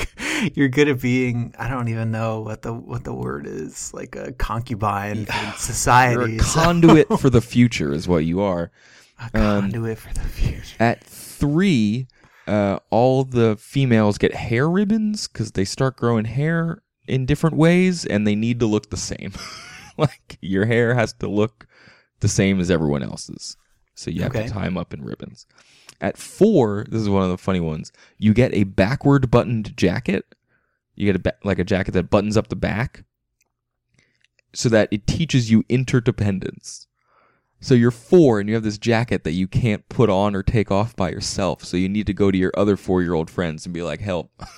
you're 0.55 0.69
good 0.71 0.89
at 0.89 1.03
being. 1.03 1.55
I 1.59 1.69
don't 1.69 1.89
even 1.89 2.11
know 2.11 2.41
what 2.41 2.63
the 2.63 2.73
what 2.73 3.05
the 3.05 3.13
word 3.13 3.47
is. 3.47 3.93
Like 3.93 4.17
a 4.17 4.33
concubine 4.33 5.27
for 5.27 5.37
You're 5.37 5.53
society. 5.53 6.39
a 6.39 6.41
conduit 6.41 7.09
for 7.21 7.29
the 7.29 7.41
future, 7.43 7.93
is 7.93 8.09
what 8.09 8.25
you 8.25 8.41
are. 8.41 8.73
a 9.19 9.39
um, 9.39 9.61
conduit 9.65 9.99
for 9.99 10.15
the 10.15 10.21
future. 10.21 10.77
At 10.81 11.05
three, 11.05 12.09
uh, 12.47 12.79
all 12.89 13.23
the 13.23 13.59
females 13.59 14.17
get 14.17 14.35
hair 14.35 14.67
ribbons 14.67 15.29
because 15.29 15.53
they 15.53 15.67
start 15.67 15.99
growing 15.99 16.25
hair 16.25 16.81
in 17.07 17.27
different 17.27 17.57
ways 17.57 18.07
and 18.07 18.27
they 18.27 18.35
need 18.35 18.61
to 18.61 18.67
look 18.67 18.89
the 18.89 18.97
same. 18.97 19.35
like 19.99 20.39
your 20.41 20.65
hair 20.65 20.95
has 20.95 21.13
to 21.13 21.29
look 21.29 21.67
the 22.21 22.29
same 22.29 22.61
as 22.61 22.71
everyone 22.71 23.03
else's. 23.03 23.57
So 23.95 24.11
you 24.11 24.23
have 24.23 24.35
Okay. 24.35 24.47
to 24.47 24.53
tie 24.53 24.65
them 24.65 24.77
up 24.79 24.93
in 24.93 25.03
ribbons. 25.05 25.47
At 26.01 26.19
four, 26.19 26.85
this 26.89 27.01
is 27.01 27.09
one 27.09 27.23
of 27.25 27.31
the 27.31 27.39
funny 27.39 27.61
ones. 27.61 27.93
You 28.19 28.35
get 28.35 28.53
a 28.53 28.65
backward 28.65 29.31
buttoned 29.31 29.77
jacket. 29.77 30.35
You 30.95 31.07
get 31.07 31.17
a 31.17 31.21
ba- 31.21 31.37
like 31.45 31.59
a 31.59 31.65
jacket 31.65 31.93
that 31.93 32.11
buttons 32.11 32.37
up 32.37 32.49
the 32.49 32.57
back, 32.57 33.05
so 34.53 34.69
that 34.71 34.89
it 34.91 35.07
teaches 35.07 35.51
you 35.51 35.65
interdependence. 35.69 36.87
So 37.61 37.75
you're 37.75 37.91
four 37.91 38.39
and 38.39 38.49
you 38.49 38.55
have 38.55 38.65
this 38.65 38.79
jacket 38.79 39.25
that 39.25 39.33
you 39.33 39.49
can't 39.49 39.89
put 39.89 40.11
on 40.11 40.35
or 40.37 40.43
take 40.43 40.71
off 40.71 40.95
by 40.95 41.11
yourself. 41.11 41.65
So 41.65 41.77
you 41.79 41.89
need 41.89 42.07
to 42.07 42.13
go 42.15 42.31
to 42.31 42.37
your 42.39 42.53
other 42.55 42.77
four 42.77 43.03
year 43.03 43.15
old 43.15 43.31
friends 43.31 43.65
and 43.65 43.73
be 43.75 43.83
like, 43.83 44.01
help. 44.01 44.31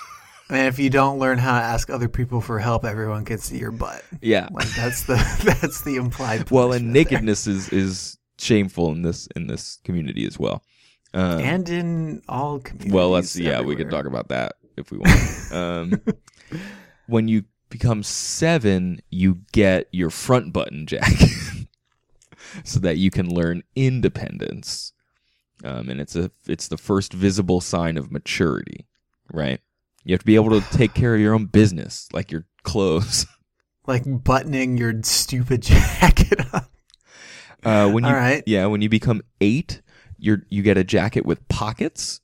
And 0.49 0.67
if 0.67 0.79
you 0.79 0.89
don't 0.89 1.19
learn 1.19 1.37
how 1.37 1.59
to 1.59 1.63
ask 1.63 1.89
other 1.89 2.09
people 2.09 2.41
for 2.41 2.57
help, 2.57 2.83
everyone 2.83 3.23
can 3.23 3.37
see 3.37 3.57
your 3.59 3.71
butt. 3.71 4.03
yeah. 4.21 4.49
Like 4.51 4.69
that's 4.69 5.03
the 5.03 5.15
that's 5.61 5.83
the 5.83 5.95
implied. 5.97 6.49
Well, 6.49 6.73
and 6.73 6.91
nakedness 6.91 7.45
is, 7.45 7.69
is 7.69 8.17
shameful 8.39 8.91
in 8.91 9.03
this 9.03 9.27
in 9.35 9.47
this 9.47 9.77
community 9.83 10.25
as 10.25 10.39
well. 10.39 10.63
Um, 11.13 11.39
and 11.39 11.69
in 11.69 12.21
all 12.27 12.59
communities. 12.59 12.93
well, 12.93 13.09
let's 13.09 13.35
yeah, 13.35 13.61
we 13.61 13.75
could 13.75 13.89
talk 13.89 14.05
about 14.05 14.29
that 14.29 14.55
if 14.77 14.91
we 14.91 14.97
want. 14.97 15.51
um, 15.51 16.01
when 17.07 17.27
you 17.27 17.43
become 17.69 18.03
seven, 18.03 19.01
you 19.09 19.39
get 19.51 19.87
your 19.91 20.09
front 20.09 20.53
button 20.53 20.85
jacket 20.87 21.29
so 22.63 22.79
that 22.79 22.97
you 22.97 23.11
can 23.11 23.29
learn 23.33 23.63
independence. 23.75 24.93
Um, 25.63 25.89
and 25.89 25.99
it's 25.99 26.15
a 26.15 26.31
it's 26.47 26.67
the 26.67 26.77
first 26.77 27.13
visible 27.13 27.61
sign 27.61 27.97
of 27.97 28.11
maturity, 28.11 28.87
right? 29.31 29.59
You 30.03 30.13
have 30.13 30.21
to 30.21 30.25
be 30.25 30.35
able 30.35 30.59
to 30.59 30.61
take 30.71 30.93
care 30.93 31.13
of 31.13 31.21
your 31.21 31.33
own 31.33 31.45
business, 31.45 32.07
like 32.13 32.31
your 32.31 32.45
clothes. 32.63 33.25
like 33.87 34.03
buttoning 34.05 34.77
your 34.77 34.93
stupid 35.03 35.61
jacket 35.61 36.41
up. 36.53 36.71
Uh, 37.63 37.89
when 37.89 38.03
you 38.03 38.09
All 38.09 38.15
right. 38.15 38.43
yeah, 38.45 38.65
when 38.67 38.81
you 38.81 38.89
become 38.89 39.21
eight, 39.41 39.81
you're 40.17 40.43
you 40.49 40.61
get 40.61 40.77
a 40.77 40.83
jacket 40.83 41.25
with 41.25 41.45
pockets, 41.49 42.21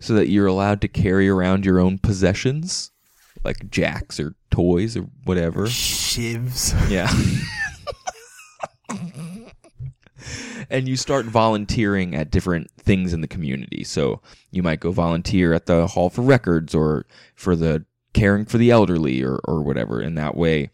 so 0.00 0.14
that 0.14 0.28
you're 0.28 0.46
allowed 0.46 0.80
to 0.80 0.88
carry 0.88 1.28
around 1.28 1.64
your 1.64 1.78
own 1.78 1.98
possessions, 1.98 2.90
like 3.44 3.70
jacks 3.70 4.18
or 4.18 4.34
toys 4.50 4.96
or 4.96 5.02
whatever. 5.24 5.66
Shivs. 5.66 6.74
Yeah. 6.90 7.12
and 10.70 10.88
you 10.88 10.96
start 10.96 11.26
volunteering 11.26 12.14
at 12.14 12.30
different 12.30 12.70
things 12.78 13.12
in 13.12 13.20
the 13.20 13.28
community. 13.28 13.84
So 13.84 14.20
you 14.50 14.62
might 14.62 14.80
go 14.80 14.92
volunteer 14.92 15.52
at 15.52 15.66
the 15.66 15.86
Hall 15.86 16.10
for 16.10 16.22
Records 16.22 16.74
or 16.74 17.06
for 17.34 17.56
the 17.56 17.84
caring 18.12 18.44
for 18.44 18.58
the 18.58 18.70
elderly 18.70 19.22
or, 19.22 19.40
or 19.44 19.62
whatever. 19.62 20.00
And 20.00 20.16
that 20.18 20.36
way, 20.36 20.70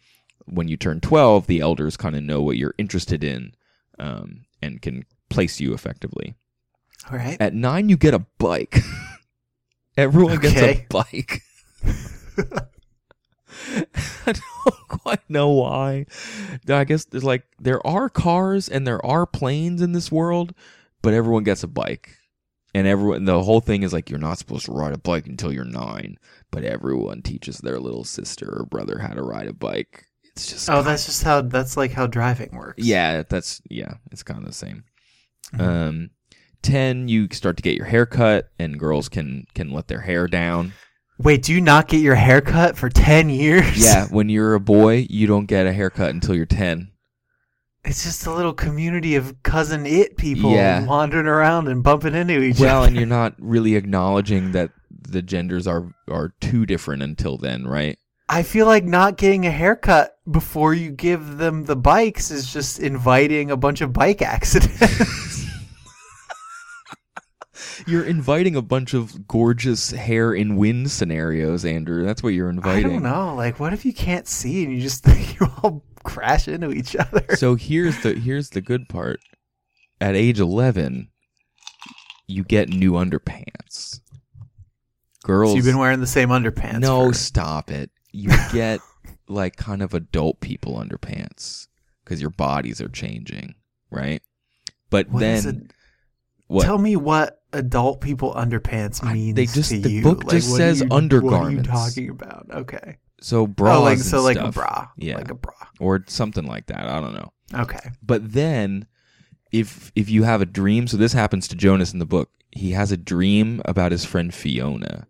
when 0.47 0.69
you 0.69 0.77
turn 0.77 1.01
12, 1.01 1.47
the 1.47 1.61
elders 1.61 1.97
kind 1.97 2.17
of 2.17 2.23
know 2.23 2.43
what 2.43 2.57
you're 2.57 2.75
interested 2.79 3.23
in 3.23 3.55
um, 3.99 4.45
and 4.63 4.83
can 4.83 5.05
place 5.29 5.61
you 5.61 5.75
effectively. 5.75 6.35
All 7.11 7.17
right. 7.19 7.37
At 7.41 7.55
nine, 7.55 7.89
you 7.89 7.97
get 7.97 8.15
a 8.15 8.25
bike. 8.39 8.79
Everyone 9.97 10.39
gets 10.39 10.57
a 10.57 10.87
bike. 10.89 11.43
I 14.27 14.33
don't 14.33 14.89
quite 14.89 15.29
know 15.29 15.51
why. 15.51 16.07
I 16.69 16.85
guess 16.85 17.05
there's 17.05 17.25
like 17.25 17.45
there 17.59 17.85
are 17.87 18.09
cars 18.09 18.69
and 18.69 18.87
there 18.87 19.05
are 19.05 19.27
planes 19.27 19.81
in 19.83 19.93
this 19.93 20.11
world, 20.13 20.55
but 21.03 21.15
everyone 21.15 21.45
gets 21.45 21.63
a 21.63 21.69
bike. 21.69 22.11
And 22.75 22.87
everyone 22.87 23.25
the 23.25 23.43
whole 23.43 23.61
thing 23.61 23.83
is 23.83 23.93
like 23.93 24.11
you're 24.11 24.19
not 24.19 24.39
supposed 24.39 24.67
to 24.67 24.73
ride 24.73 24.93
a 24.93 24.99
bike 24.99 25.27
until 25.27 25.53
you're 25.53 25.65
9, 25.65 26.17
but 26.51 26.65
everyone 26.65 27.23
teaches 27.23 27.59
their 27.59 27.79
little 27.81 28.05
sister 28.05 28.47
or 28.61 28.67
brother 28.67 28.99
how 28.99 29.15
to 29.15 29.23
ride 29.23 29.49
a 29.49 29.53
bike. 29.55 30.05
It's 30.25 30.47
just 30.51 30.69
Oh, 30.71 30.83
that's 30.83 31.07
just 31.07 31.23
how 31.25 31.41
that's 31.41 31.77
like 31.77 31.93
how 31.93 32.07
driving 32.07 32.51
works. 32.53 32.85
yeah, 32.85 33.23
that's 33.29 33.61
yeah, 33.71 33.95
it's 34.13 34.23
kind 34.23 34.41
of 34.41 34.47
the 34.47 34.53
same. 34.53 34.85
Mhm. 35.55 35.61
Um, 35.61 36.11
ten, 36.63 37.09
you 37.09 37.29
start 37.33 37.57
to 37.57 37.63
get 37.63 37.77
your 37.77 37.87
hair 37.87 38.05
cut, 38.07 38.51
and 38.59 38.79
girls 38.79 39.09
can 39.09 39.47
can 39.55 39.71
let 39.71 39.89
their 39.89 40.03
hair 40.03 40.29
down. 40.29 40.75
Wait, 41.19 41.43
do 41.43 41.53
you 41.53 41.61
not 41.61 41.89
get 41.89 42.01
your 42.01 42.15
hair 42.15 42.41
cut 42.41 42.77
for 42.77 42.89
ten 42.89 43.29
years? 43.29 43.83
Yeah, 43.83 44.07
when 44.11 44.29
you're 44.29 44.55
a 44.55 44.61
boy, 44.61 45.07
you 45.11 45.27
don't 45.27 45.47
get 45.47 45.67
a 45.67 45.73
haircut 45.73 46.11
until 46.11 46.35
you're 46.35 46.47
ten. 46.47 46.93
It's 47.85 48.05
just 48.05 48.27
a 48.27 48.33
little 48.33 48.53
community 48.53 49.15
of 49.17 49.43
Cousin 49.43 49.87
Itt 49.87 50.17
people 50.17 50.53
Yeah. 50.53 50.85
wandering 50.85 51.27
around 51.27 51.69
and 51.69 51.83
bumping 51.83 52.15
into 52.15 52.41
each 52.43 52.59
Well, 52.61 52.69
other. 52.69 52.79
Well, 52.81 52.85
and 52.89 52.97
you're 52.97 53.07
not 53.07 53.35
really 53.39 53.77
acknowledging 53.77 54.53
that 54.53 54.71
the 54.91 55.23
genders 55.23 55.67
are 55.67 55.93
are 56.11 56.35
too 56.41 56.67
different 56.67 57.03
until 57.03 57.37
then, 57.39 57.67
right? 57.67 57.99
I 58.29 58.43
feel 58.43 58.67
like 58.67 58.85
not 58.85 59.17
getting 59.17 59.47
a 59.47 59.51
haircut 59.51 60.17
before 60.31 60.75
you 60.75 60.91
give 60.91 61.39
them 61.39 61.65
the 61.65 61.77
bikes 61.77 62.31
is 62.31 62.53
just 62.53 62.79
inviting 62.79 63.51
a 63.51 63.57
bunch 63.57 63.81
of 63.81 63.93
bike 63.95 64.21
accidents. 64.21 65.38
You're 67.87 68.05
inviting 68.05 68.57
a 68.57 68.63
bunch 68.63 68.95
of 68.95 69.27
gorgeous 69.29 69.91
hair 69.91 70.33
in 70.35 70.57
wind 70.57 70.91
scenarios, 70.91 71.65
Andrew. 71.65 72.05
That's 72.05 72.23
what 72.23 72.31
you're 72.35 72.51
inviting. 72.51 72.87
I 72.87 72.89
don't 72.89 73.03
know. 73.03 73.35
Like, 73.35 73.61
what 73.61 73.73
if 73.73 73.85
you 73.85 73.93
can't 73.93 74.27
see 74.27 74.65
and 74.65 74.73
you 74.75 74.81
just 74.81 75.05
think 75.05 75.39
you 75.39 75.47
all 75.63 75.85
crash 76.03 76.49
into 76.49 76.71
each 76.73 76.97
other? 76.97 77.37
So 77.37 77.55
here's 77.55 78.01
the 78.03 78.15
here's 78.15 78.51
the 78.51 78.61
good 78.61 78.89
part. 78.89 79.21
At 80.01 80.15
age 80.15 80.39
11, 80.39 81.09
you 82.27 82.45
get 82.45 82.69
new 82.69 82.93
underpants. 82.93 84.01
Girls 85.25 85.51
So 85.53 85.57
you've 85.57 85.65
been 85.65 85.79
wearing 85.79 86.01
the 86.01 86.07
same 86.07 86.29
underpants. 86.29 86.81
No, 86.81 87.09
for- 87.09 87.15
stop 87.15 87.71
it. 87.71 87.91
You 88.13 88.31
get 88.53 88.81
like 89.29 89.57
kind 89.57 89.83
of 89.83 89.93
adult 89.95 90.41
people 90.41 90.77
underpants 90.77 91.67
cuz 92.05 92.21
your 92.21 92.31
bodies 92.31 92.81
are 92.81 92.89
changing, 92.89 93.55
right? 93.91 94.23
But 94.91 95.11
What 95.11 95.21
then? 95.21 95.71
What? 96.47 96.65
Tell 96.65 96.79
me 96.79 96.97
what 96.97 97.38
adult 97.53 98.01
people 98.01 98.35
underpants 98.35 99.03
I- 99.03 99.15
means 99.15 99.35
they 99.37 99.47
just- 99.47 99.71
to 99.71 99.81
the 99.81 99.91
you. 99.91 100.03
book 100.03 100.29
just 100.31 100.51
what 100.51 100.55
are 100.57 100.59
says 100.59 100.81
you- 100.81 100.87
What 100.89 101.13
are 101.13 101.51
you 101.51 101.63
talking 101.63 102.11
about? 102.11 102.47
Okay. 102.51 102.97
so 103.21 103.41
oh, 103.43 103.47
bras 103.47 103.77
oh, 103.79 103.83
like 103.83 103.97
and 103.97 104.05
so, 104.05 104.23
like 104.23 104.37
stuff. 104.37 104.51
a 104.51 104.53
bra. 104.61 104.89
Yeah. 104.97 105.17
like 105.17 105.31
a 105.31 105.35
bra. 105.35 105.55
or 105.81 106.05
something 106.07 106.47
like 106.47 106.67
that. 106.67 106.89
I 106.89 107.01
don't 107.01 107.15
know. 107.15 107.33
Okay. 107.55 107.91
But 108.03 108.33
then, 108.33 108.87
if 109.51 109.91
if 109.97 110.11
you 110.11 110.23
have 110.25 110.43
a 110.43 110.47
dream, 110.47 110.87
so 110.87 110.97
this 110.99 111.15
happens 111.15 111.49
to 111.49 111.57
Jonas 111.57 111.93
in 111.93 111.99
the 111.99 112.07
book. 112.07 112.31
He 112.51 112.73
has 112.73 112.93
a 112.93 112.97
dream 112.97 113.61
about 113.65 113.93
his 113.93 114.05
friend 114.05 114.33
Fiona, 114.35 115.07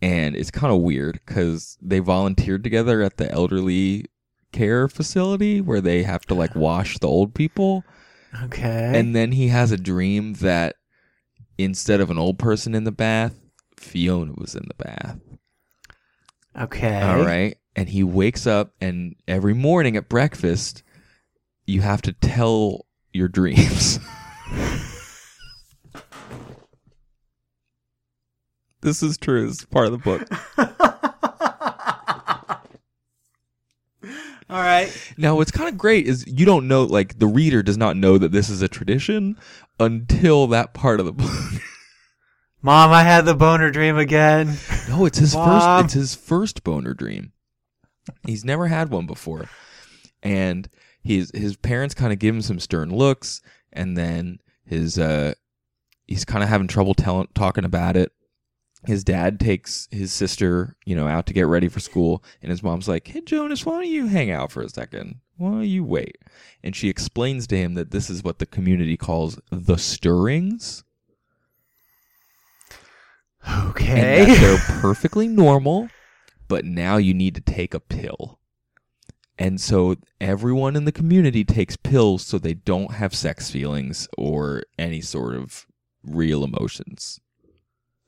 and 0.00 0.34
it's 0.34 0.50
kind 0.50 0.72
of 0.72 0.80
weird 0.80 1.20
because 1.26 1.76
they 1.82 1.98
volunteered 1.98 2.64
together 2.64 3.02
at 3.02 3.18
the 3.18 3.30
elderly 3.30 4.06
care 4.52 4.88
facility 4.88 5.60
where 5.60 5.80
they 5.82 6.02
have 6.04 6.24
to 6.26 6.34
like 6.34 6.54
wash 6.54 6.98
the 6.98 7.06
old 7.08 7.34
people. 7.34 7.84
Okay. 8.44 8.92
And 8.94 9.14
then 9.14 9.32
he 9.32 9.48
has 9.48 9.70
a 9.72 9.76
dream 9.76 10.32
that 10.34 10.76
instead 11.58 12.00
of 12.00 12.10
an 12.10 12.18
old 12.18 12.38
person 12.38 12.74
in 12.74 12.84
the 12.84 12.92
bath, 12.92 13.38
Fiona 13.76 14.32
was 14.36 14.54
in 14.54 14.64
the 14.68 14.74
bath. 14.82 15.18
okay. 16.58 17.02
All 17.02 17.24
right. 17.24 17.58
And 17.76 17.88
he 17.88 18.02
wakes 18.02 18.46
up, 18.46 18.72
and 18.80 19.14
every 19.28 19.54
morning 19.54 19.96
at 19.96 20.08
breakfast, 20.08 20.82
you 21.66 21.80
have 21.82 22.02
to 22.02 22.12
tell 22.12 22.86
your 23.12 23.28
dreams. 23.28 24.00
this 28.80 29.02
is 29.02 29.18
true. 29.18 29.46
This 29.46 29.60
is 29.60 29.66
part 29.66 29.86
of 29.86 29.92
the 29.92 29.98
book. 29.98 30.26
All 34.50 34.60
right. 34.62 34.90
Now, 35.16 35.36
what's 35.36 35.50
kind 35.50 35.68
of 35.68 35.76
great 35.76 36.06
is 36.06 36.24
you 36.26 36.46
don't 36.46 36.68
know, 36.68 36.84
like, 36.84 37.18
the 37.18 37.26
reader 37.26 37.62
does 37.62 37.76
not 37.76 37.96
know 37.96 38.16
that 38.18 38.32
this 38.32 38.48
is 38.48 38.62
a 38.62 38.68
tradition 38.68 39.36
until 39.78 40.46
that 40.48 40.72
part 40.74 41.00
of 41.00 41.06
the 41.06 41.12
book. 41.12 41.30
Mom, 42.62 42.90
I 42.90 43.02
had 43.02 43.24
the 43.24 43.34
boner 43.34 43.70
dream 43.70 43.98
again. 43.98 44.56
No, 44.88 45.04
it's 45.04 45.18
his 45.18 45.34
Mom. 45.34 45.82
first. 45.82 45.84
It's 45.84 45.94
his 45.94 46.14
first 46.14 46.64
boner 46.64 46.94
dream. 46.94 47.32
He's 48.26 48.44
never 48.44 48.66
had 48.68 48.90
one 48.90 49.06
before, 49.06 49.48
and 50.22 50.68
his 51.02 51.30
his 51.34 51.56
parents 51.56 51.94
kind 51.94 52.12
of 52.12 52.18
give 52.18 52.34
him 52.34 52.42
some 52.42 52.58
stern 52.58 52.90
looks, 52.90 53.42
and 53.72 53.96
then 53.96 54.38
his 54.64 54.98
uh, 54.98 55.34
he's 56.06 56.24
kind 56.24 56.42
of 56.42 56.48
having 56.48 56.68
trouble 56.68 56.94
telling 56.94 57.28
talking 57.34 57.64
about 57.64 57.96
it. 57.96 58.12
His 58.86 59.02
dad 59.02 59.40
takes 59.40 59.88
his 59.90 60.12
sister, 60.12 60.76
you 60.84 60.94
know, 60.94 61.08
out 61.08 61.26
to 61.26 61.32
get 61.32 61.46
ready 61.46 61.68
for 61.68 61.80
school, 61.80 62.22
and 62.40 62.50
his 62.50 62.62
mom's 62.62 62.86
like, 62.88 63.08
"Hey, 63.08 63.20
Jonas, 63.20 63.66
why 63.66 63.72
don't 63.74 63.88
you 63.88 64.06
hang 64.06 64.30
out 64.30 64.52
for 64.52 64.62
a 64.62 64.68
second? 64.68 65.16
Why 65.36 65.50
don't 65.50 65.64
you 65.64 65.82
wait?" 65.84 66.18
And 66.62 66.76
she 66.76 66.88
explains 66.88 67.46
to 67.48 67.56
him 67.56 67.74
that 67.74 67.90
this 67.90 68.08
is 68.08 68.22
what 68.22 68.38
the 68.38 68.46
community 68.46 68.96
calls 68.96 69.40
the 69.50 69.78
stirrings. 69.78 70.84
and 73.44 73.70
Okay. 73.70 74.24
that 74.26 74.40
they're 74.40 74.80
perfectly 74.80 75.26
normal, 75.26 75.88
but 76.48 76.64
now 76.64 76.96
you 76.98 77.14
need 77.14 77.34
to 77.34 77.40
take 77.40 77.74
a 77.74 77.80
pill. 77.80 78.38
And 79.38 79.60
so 79.60 79.96
everyone 80.20 80.74
in 80.76 80.84
the 80.84 80.92
community 80.92 81.44
takes 81.44 81.76
pills 81.76 82.24
so 82.26 82.38
they 82.38 82.54
don't 82.54 82.94
have 82.94 83.14
sex 83.14 83.50
feelings 83.50 84.08
or 84.18 84.64
any 84.78 85.00
sort 85.00 85.36
of 85.36 85.66
real 86.02 86.42
emotions. 86.44 87.20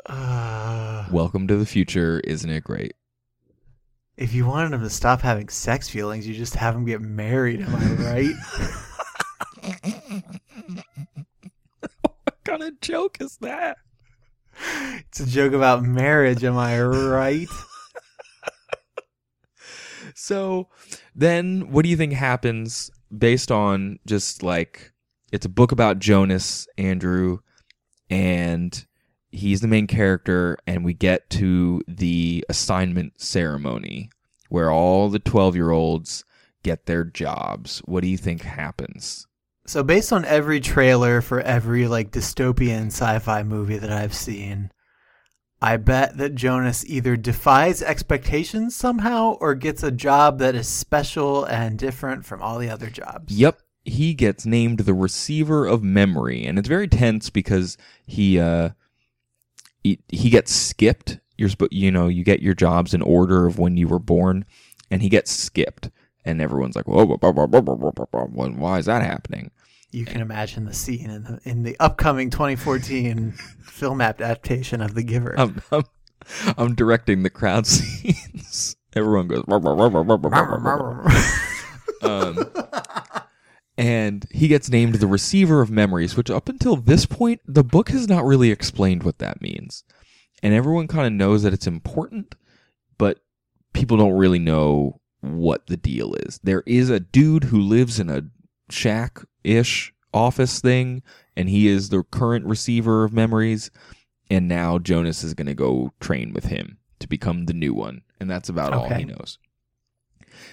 Uh, 0.07 1.05
Welcome 1.11 1.47
to 1.49 1.57
the 1.57 1.67
future, 1.67 2.21
isn't 2.25 2.49
it 2.51 2.65
great? 2.65 2.95
if 4.17 4.35
you 4.35 4.45
wanted 4.45 4.75
him 4.75 4.83
to 4.83 4.91
stop 4.91 5.23
having 5.23 5.49
sex 5.49 5.89
feelings, 5.89 6.29
you 6.29 6.35
just 6.35 6.55
have 6.55 6.75
him 6.77 6.85
get 6.85 7.01
married. 7.01 7.63
Am 7.63 7.75
I 7.75 7.93
right? 8.13 8.35
What 12.03 12.45
kind 12.45 12.63
of 12.63 12.81
joke 12.81 13.19
is 13.21 13.39
that? 13.41 13.79
it's 15.07 15.21
a 15.21 15.27
joke 15.27 15.53
about 15.55 15.83
marriage. 15.85 16.45
Am 16.45 16.57
I 16.59 16.81
right? 16.83 17.49
So 20.15 20.69
then 21.15 21.71
what 21.71 21.83
do 21.85 21.89
you 21.89 21.97
think 21.97 22.13
happens 22.13 22.91
based 23.17 23.51
on 23.53 24.01
just 24.07 24.43
like 24.43 24.93
it's 25.33 25.47
a 25.47 25.51
book 25.51 25.73
about 25.73 25.99
Jonas, 25.99 26.67
Andrew, 26.77 27.39
and 28.11 28.85
he's 29.31 29.61
the 29.61 29.69
main 29.69 29.87
character 29.87 30.59
and 30.67 30.85
we 30.85 30.95
get 30.95 31.31
to 31.31 31.83
the 31.87 32.45
assignment 32.49 33.21
ceremony 33.21 34.11
where 34.49 34.71
all 34.71 35.09
the 35.09 35.21
12-year-olds 35.21 36.25
get 36.63 36.87
their 36.87 37.05
jobs. 37.05 37.79
What 37.85 38.03
do 38.03 38.09
you 38.09 38.19
think 38.19 38.43
happens? 38.43 39.27
So 39.67 39.83
based 39.83 40.13
on 40.13 40.25
every 40.25 40.61
trailer 40.61 41.21
for 41.21 41.41
every 41.41 41.87
like 41.87 42.11
dystopian 42.11 42.87
sci-fi 42.87 43.43
movie 43.45 43.79
that 43.79 43.93
I've 43.93 44.15
seen, 44.15 44.73
I 45.63 45.77
bet 45.77 46.17
that 46.17 46.35
Jonas 46.35 46.85
either 46.87 47.17
defies 47.17 47.83
expectations 47.83 48.75
somehow 48.75 49.37
or 49.41 49.55
gets 49.55 49.83
a 49.83 49.91
job 49.91 50.39
that 50.39 50.55
is 50.55 50.67
special 50.67 51.45
and 51.45 51.79
different 51.79 52.25
from 52.25 52.43
all 52.43 52.59
the 52.59 52.71
other 52.71 52.89
jobs. 52.89 53.33
Yep, 53.33 53.61
he 53.85 54.15
gets 54.15 54.47
named 54.47 54.81
the 54.81 54.95
receiver 54.95 55.67
of 55.67 55.83
memory, 55.83 56.45
and 56.45 56.59
it's 56.59 56.69
very 56.69 56.89
tense 56.89 57.31
because 57.31 57.77
he 58.07 58.41
uh 58.41 58.71
he 59.83 60.31
gets 60.31 60.53
skipped. 60.53 61.19
You're 61.37 61.51
you 61.71 61.91
know 61.91 62.09
you 62.09 62.25
get 62.25 62.43
your 62.43 62.55
jobs 62.55 62.93
in 62.95 63.03
order 63.03 63.47
of 63.47 63.59
when 63.59 63.77
you 63.77 63.89
were 63.89 63.99
born, 63.99 64.45
and 64.91 65.03
he 65.03 65.09
gets 65.09 65.31
skipped, 65.31 65.91
and 66.25 66.41
everyone's 66.41 66.77
like, 66.77 66.87
"Whoa, 66.87 67.05
why 67.07 68.79
is 68.79 68.87
that 68.87 69.03
happening?" 69.03 69.51
You 69.93 70.05
can 70.05 70.21
imagine 70.21 70.67
the 70.67 70.75
scene 70.75 71.11
in 71.11 71.25
the 71.25 71.41
in 71.45 71.63
the 71.65 71.77
upcoming 71.81 72.31
2014 72.31 73.33
film 73.63 74.01
adaptation 74.01 74.81
of 74.83 74.95
The 74.95 75.03
Giver. 75.03 75.35
I'm, 75.39 75.61
I'm, 75.73 75.83
I'm 76.57 76.75
directing 76.75 77.23
the 77.23 77.31
crowd 77.31 77.67
scenes. 77.67 78.77
Everyone 78.95 79.29
goes. 79.29 79.45
um, 82.03 82.51
and 83.81 84.27
he 84.31 84.47
gets 84.47 84.69
named 84.69 84.97
the 84.97 85.07
receiver 85.07 85.63
of 85.63 85.71
memories, 85.71 86.15
which 86.15 86.29
up 86.29 86.51
until 86.51 86.77
this 86.77 87.07
point, 87.07 87.41
the 87.47 87.65
book 87.65 87.89
has 87.89 88.07
not 88.07 88.27
really 88.27 88.51
explained 88.51 89.05
what 89.05 89.21
that 89.21 89.41
means. 89.41 89.85
And 90.43 90.53
everyone 90.53 90.87
kind 90.87 91.07
of 91.07 91.15
knows 91.15 91.45
that 91.45 91.55
it's 91.55 91.67
important, 91.67 92.35
but 92.99 93.21
people 93.73 93.97
don't 93.97 94.19
really 94.19 94.39
know 94.39 95.01
what 95.23 95.67
the 95.69 95.79
deal 95.79 96.13
is. 96.13 96.39
There 96.43 96.63
is 96.67 96.91
a 96.91 97.01
dude 97.01 97.45
who 97.45 97.59
lives 97.59 97.99
in 97.99 98.11
a 98.11 98.25
shack 98.69 99.21
ish 99.45 99.95
office 100.13 100.61
thing, 100.61 101.03
and 101.35 101.49
he 101.49 101.67
is 101.67 101.89
the 101.89 102.03
current 102.03 102.45
receiver 102.45 103.05
of 103.05 103.15
memories. 103.15 103.71
And 104.31 104.47
now 104.47 104.79
Jonas 104.79 105.25
is 105.25 105.33
going 105.33 105.47
to 105.47 105.55
go 105.55 105.95
train 106.01 106.35
with 106.35 106.45
him 106.45 106.77
to 106.99 107.09
become 107.09 107.47
the 107.47 107.55
new 107.55 107.73
one. 107.73 108.03
And 108.21 108.31
that's 108.31 108.51
about 108.51 108.75
all 108.75 108.91
he 108.91 109.07
knows. 109.07 109.39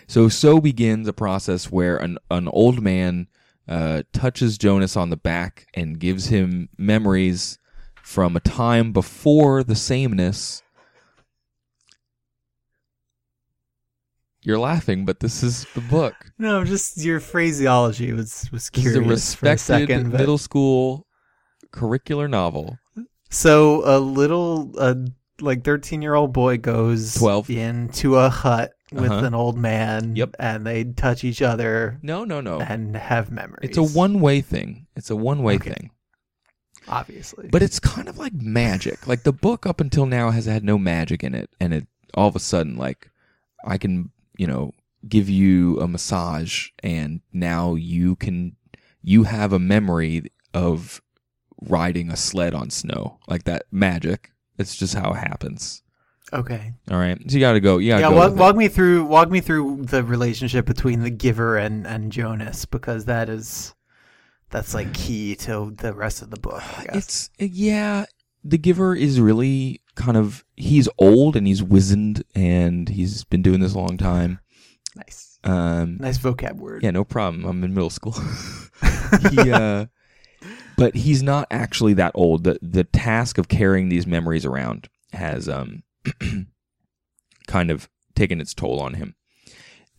So 0.07 0.29
so 0.29 0.61
begins 0.61 1.07
a 1.07 1.13
process 1.13 1.71
where 1.71 1.97
an 1.97 2.17
an 2.31 2.47
old 2.47 2.81
man 2.81 3.27
uh, 3.67 4.03
touches 4.13 4.57
Jonas 4.57 4.95
on 4.95 5.09
the 5.09 5.17
back 5.17 5.67
and 5.73 5.99
gives 5.99 6.27
him 6.27 6.69
memories 6.77 7.59
from 8.01 8.35
a 8.37 8.39
time 8.39 8.93
before 8.93 9.63
the 9.63 9.75
sameness. 9.75 10.63
You're 14.43 14.59
laughing, 14.59 15.03
but 15.05 15.19
this 15.19 15.43
is 15.43 15.65
the 15.75 15.81
book. 15.81 16.13
no, 16.37 16.63
just 16.63 16.97
your 17.03 17.19
phraseology 17.19 18.13
was 18.13 18.47
was 18.51 18.69
This 18.69 18.85
is 18.85 18.91
curious 18.93 19.33
a 19.33 19.37
for 19.37 19.47
a 19.47 19.51
respected 19.51 19.87
second. 19.89 20.11
but- 20.11 20.19
middle 20.21 20.37
school 20.37 21.05
curricular 21.73 22.29
novel. 22.29 22.77
So 23.29 23.81
a 23.83 23.99
little 23.99 24.71
uh, 24.77 24.95
like 25.41 25.65
13 25.65 26.01
year 26.01 26.13
old 26.13 26.31
boy 26.31 26.57
goes 26.59 27.15
12. 27.15 27.49
into 27.49 28.15
a 28.15 28.29
hut 28.29 28.71
with 28.91 29.11
Uh-huh. 29.11 29.25
an 29.25 29.33
old 29.33 29.57
man. 29.57 30.15
Yep. 30.15 30.35
And 30.39 30.65
they 30.65 30.83
touch 30.85 31.23
each 31.23 31.41
other 31.41 31.99
No, 32.01 32.23
no, 32.23 32.39
no. 32.41 32.59
and 32.61 32.95
have 32.95 33.31
memories. 33.31 33.69
It's 33.69 33.77
a 33.77 33.83
one 33.83 34.19
way 34.21 34.41
thing. 34.41 34.87
It's 34.95 35.09
a 35.09 35.15
one 35.15 35.43
way 35.43 35.55
Okay. 35.55 35.71
thing. 35.71 35.91
obviously. 36.87 37.49
But 37.49 37.61
it's 37.61 37.79
kind 37.79 38.07
of 38.07 38.17
like 38.17 38.33
magic. 38.33 39.07
Like 39.07 39.23
the 39.23 39.33
book 39.33 39.65
up 39.65 39.81
until 39.81 40.05
now 40.05 40.31
has 40.31 40.45
had 40.45 40.63
no 40.63 40.77
magic 40.77 41.21
in 41.23 41.35
it, 41.35 41.49
and 41.59 41.73
it 41.73 41.87
all 42.13 42.29
of 42.29 42.35
a 42.35 42.39
sudden 42.39 42.77
like 42.77 43.09
I 43.65 43.77
can 43.77 44.11
you 44.37 44.47
know 44.47 44.73
give 45.07 45.29
you 45.29 45.79
a 45.81 45.87
massage, 45.87 46.69
and 46.81 47.19
now 47.33 47.75
you 47.75 48.15
can 48.15 48.55
you 49.01 49.23
have 49.23 49.51
a 49.51 49.59
memory 49.59 50.31
of 50.53 51.01
riding 51.61 52.09
a 52.09 52.15
sled 52.15 52.53
on 52.53 52.69
snow 52.69 53.19
like 53.27 53.43
that 53.43 53.63
magic. 53.71 54.31
It's 54.57 54.75
just 54.77 54.93
how 54.95 55.11
it 55.11 55.17
happens. 55.17 55.83
Okay. 56.33 56.73
All 56.91 56.97
right, 56.97 57.17
so 57.29 57.35
you 57.35 57.39
got 57.39 57.53
to 57.53 57.59
go. 57.59 57.77
You 57.77 57.89
gotta 57.89 58.01
Yeah, 58.03 58.09
go 58.09 58.15
walk, 58.15 58.35
walk 58.35 58.55
me 58.55 58.67
through 58.67 59.05
walk 59.05 59.29
me 59.29 59.39
through 59.41 59.83
the 59.85 60.03
relationship 60.03 60.65
between 60.65 61.01
the 61.01 61.09
giver 61.09 61.57
and 61.57 61.85
and 61.87 62.11
Jonas 62.11 62.65
because 62.65 63.05
that 63.05 63.29
is 63.29 63.73
that's 64.49 64.73
like 64.73 64.93
key 64.93 65.35
to 65.37 65.73
the 65.77 65.93
rest 65.93 66.21
of 66.21 66.29
the 66.29 66.39
book. 66.39 66.63
It's 66.93 67.29
yeah. 67.39 68.05
The 68.43 68.57
giver 68.57 68.95
is 68.95 69.19
really 69.19 69.81
kind 69.95 70.15
of 70.15 70.45
he's 70.55 70.87
old 70.97 71.35
and 71.35 71.45
he's 71.47 71.61
wizened 71.63 72.23
and 72.33 72.87
he's 72.87 73.23
been 73.25 73.41
doing 73.41 73.59
this 73.59 73.73
a 73.73 73.79
long 73.79 73.97
time. 73.97 74.39
nice. 74.95 75.39
Um, 75.43 75.97
Nice 75.99 76.17
vocab 76.17 76.55
word. 76.55 76.83
Yeah, 76.83 76.91
no 76.91 77.03
problem. 77.03 77.45
I'm 77.45 77.63
in 77.63 77.73
middle 77.73 77.89
school. 77.89 78.15
he 79.31 79.51
uh 79.51 79.87
but 80.77 80.95
he's 80.95 81.23
not 81.23 81.47
actually 81.51 81.93
that 81.95 82.11
old. 82.15 82.43
The 82.43 82.59
the 82.61 82.83
task 82.83 83.37
of 83.37 83.47
carrying 83.47 83.89
these 83.89 84.05
memories 84.07 84.45
around 84.45 84.87
has 85.13 85.49
um 85.49 85.83
kind 87.47 87.71
of 87.71 87.89
taken 88.15 88.41
its 88.41 88.53
toll 88.53 88.79
on 88.79 88.95
him. 88.95 89.15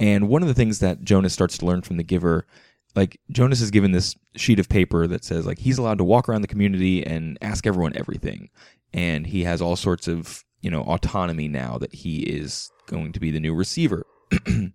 And 0.00 0.28
one 0.28 0.42
of 0.42 0.48
the 0.48 0.54
things 0.54 0.78
that 0.78 1.02
Jonas 1.02 1.32
starts 1.32 1.58
to 1.58 1.66
learn 1.66 1.82
from 1.82 1.96
the 1.96 2.04
giver, 2.04 2.46
like 2.94 3.20
Jonas 3.30 3.60
is 3.60 3.70
given 3.70 3.92
this 3.92 4.16
sheet 4.36 4.60
of 4.60 4.68
paper 4.68 5.06
that 5.06 5.24
says 5.24 5.46
like 5.46 5.58
he's 5.58 5.78
allowed 5.78 5.98
to 5.98 6.04
walk 6.04 6.28
around 6.28 6.42
the 6.42 6.48
community 6.48 7.04
and 7.04 7.38
ask 7.42 7.66
everyone 7.66 7.96
everything. 7.96 8.50
And 8.92 9.26
he 9.26 9.44
has 9.44 9.60
all 9.60 9.76
sorts 9.76 10.08
of, 10.08 10.44
you 10.60 10.70
know, 10.70 10.82
autonomy 10.82 11.48
now 11.48 11.78
that 11.78 11.94
he 11.94 12.20
is 12.20 12.70
going 12.86 13.12
to 13.12 13.20
be 13.20 13.30
the 13.30 13.40
new 13.40 13.54
receiver. 13.54 14.06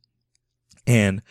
and 0.87 1.21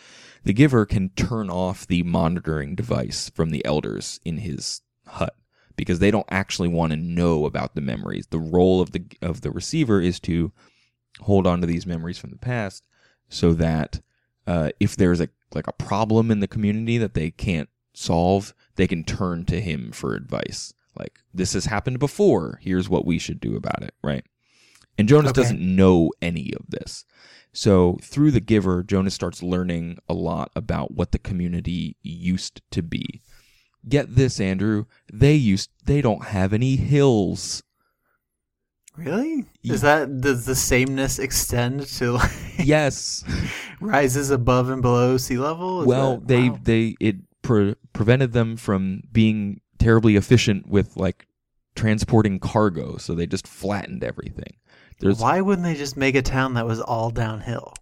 the 0.43 0.53
giver 0.53 0.85
can 0.85 1.09
turn 1.09 1.49
off 1.49 1.87
the 1.87 2.03
monitoring 2.03 2.75
device 2.75 3.29
from 3.29 3.51
the 3.51 3.63
elders 3.63 4.19
in 4.25 4.37
his 4.37 4.81
hut 5.05 5.35
because 5.75 5.99
they 5.99 6.11
don't 6.11 6.27
actually 6.29 6.67
want 6.67 6.91
to 6.91 6.97
know 6.97 7.45
about 7.45 7.75
the 7.75 7.81
memories. 7.81 8.27
The 8.27 8.39
role 8.39 8.81
of 8.81 8.91
the 8.91 9.03
of 9.21 9.41
the 9.41 9.51
receiver 9.51 10.01
is 10.01 10.19
to 10.21 10.51
hold 11.21 11.45
on 11.47 11.61
to 11.61 11.67
these 11.67 11.85
memories 11.85 12.17
from 12.17 12.31
the 12.31 12.37
past 12.37 12.83
so 13.29 13.53
that 13.53 14.01
uh, 14.47 14.69
if 14.79 14.95
there's 14.95 15.21
a 15.21 15.29
like 15.53 15.67
a 15.67 15.73
problem 15.73 16.31
in 16.31 16.39
the 16.39 16.47
community 16.47 16.97
that 16.97 17.13
they 17.13 17.31
can't 17.31 17.69
solve, 17.93 18.53
they 18.75 18.87
can 18.87 19.03
turn 19.03 19.45
to 19.45 19.61
him 19.61 19.91
for 19.91 20.15
advice. 20.15 20.73
Like 20.97 21.19
this 21.33 21.53
has 21.53 21.65
happened 21.65 21.99
before. 21.99 22.59
Here's 22.61 22.89
what 22.89 23.05
we 23.05 23.17
should 23.19 23.39
do 23.39 23.55
about 23.55 23.83
it, 23.83 23.93
right? 24.03 24.25
And 24.97 25.07
Jonas 25.07 25.31
Okay. 25.31 25.41
doesn't 25.41 25.59
know 25.59 26.11
any 26.21 26.53
of 26.53 26.69
this. 26.69 27.05
So 27.51 27.99
through 28.01 28.31
the 28.31 28.39
giver, 28.39 28.83
Jonas 28.83 29.13
starts 29.13 29.43
learning 29.43 29.99
a 30.09 30.13
lot 30.13 30.51
about 30.55 30.91
what 30.91 31.11
the 31.11 31.19
community 31.19 31.97
used 32.01 32.61
to 32.71 32.81
be. 32.81 33.21
Get 33.87 34.15
this, 34.15 34.39
Andrew. 34.39 34.85
They 35.11 35.33
used 35.35 35.69
they 35.85 36.01
don't 36.01 36.25
have 36.25 36.53
any 36.53 36.75
hills. 36.77 37.63
Really? 38.95 39.45
Is 39.63 39.81
that 39.81 40.21
does 40.21 40.45
the 40.45 40.55
sameness 40.55 41.17
extend 41.17 41.87
to 41.87 42.11
like 42.13 42.31
Yes. 42.59 43.23
rises 43.81 44.29
above 44.29 44.69
and 44.69 44.81
below 44.81 45.17
sea 45.17 45.37
level? 45.37 45.81
Is 45.81 45.87
well, 45.87 46.17
that- 46.17 46.27
they 46.27 46.49
wow. 46.49 46.59
they 46.63 46.95
it 46.99 47.15
pre- 47.41 47.75
prevented 47.93 48.33
them 48.33 48.55
from 48.55 49.01
being 49.11 49.61
terribly 49.79 50.15
efficient 50.15 50.67
with 50.67 50.95
like 50.95 51.27
transporting 51.75 52.39
cargo, 52.39 52.97
so 52.97 53.15
they 53.15 53.25
just 53.25 53.47
flattened 53.47 54.03
everything. 54.03 54.57
There's 54.99 55.19
Why 55.19 55.41
wouldn't 55.41 55.65
they 55.65 55.73
just 55.73 55.97
make 55.97 56.13
a 56.15 56.21
town 56.21 56.53
that 56.53 56.67
was 56.67 56.79
all 56.79 57.09
downhill? 57.09 57.73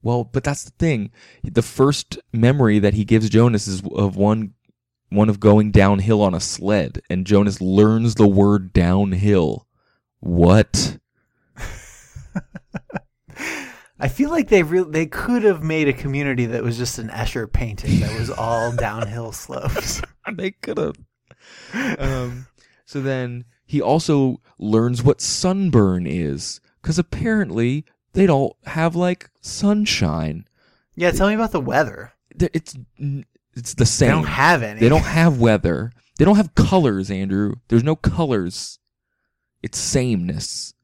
well, 0.00 0.22
but 0.24 0.44
that's 0.44 0.64
the 0.64 0.70
thing. 0.78 1.10
The 1.42 1.60
first 1.62 2.18
memory 2.32 2.78
that 2.78 2.94
he 2.94 3.04
gives 3.04 3.28
Jonas 3.28 3.66
is 3.68 3.82
of 3.94 4.16
one 4.16 4.54
one 5.10 5.28
of 5.28 5.40
going 5.40 5.70
downhill 5.70 6.22
on 6.22 6.34
a 6.34 6.40
sled, 6.40 7.00
and 7.08 7.26
Jonas 7.26 7.60
learns 7.60 8.14
the 8.14 8.28
word 8.28 8.72
downhill. 8.72 9.66
What? 10.20 10.98
I 14.00 14.08
feel 14.08 14.30
like 14.30 14.48
they 14.48 14.62
re- 14.62 14.84
they 14.88 15.06
could 15.06 15.42
have 15.42 15.62
made 15.62 15.88
a 15.88 15.92
community 15.92 16.46
that 16.46 16.62
was 16.62 16.76
just 16.76 16.98
an 16.98 17.08
Escher 17.08 17.52
painting 17.52 18.00
that 18.00 18.18
was 18.18 18.30
all 18.30 18.72
downhill 18.76 19.32
slopes. 19.32 20.00
they 20.32 20.52
could 20.52 20.78
have. 20.78 20.96
Um, 21.98 22.46
so 22.84 23.00
then 23.00 23.44
he 23.64 23.80
also 23.80 24.40
learns 24.58 25.02
what 25.02 25.20
sunburn 25.20 26.06
is, 26.06 26.60
because 26.80 26.98
apparently 26.98 27.84
they 28.12 28.26
don't 28.26 28.54
have 28.66 28.94
like 28.94 29.30
sunshine. 29.40 30.46
Yeah, 30.94 31.10
tell 31.10 31.28
me 31.28 31.34
about 31.34 31.52
the 31.52 31.60
weather. 31.60 32.12
It's 32.38 32.76
it's 33.58 33.74
the 33.74 33.86
same. 33.86 34.08
They 34.08 34.14
don't 34.14 34.24
have 34.24 34.62
any. 34.62 34.80
They 34.80 34.88
don't 34.88 35.02
have 35.02 35.40
weather. 35.40 35.92
They 36.18 36.24
don't 36.24 36.36
have 36.36 36.54
colors, 36.54 37.10
Andrew. 37.10 37.54
There's 37.68 37.84
no 37.84 37.96
colors. 37.96 38.78
It's 39.62 39.78
sameness. 39.78 40.74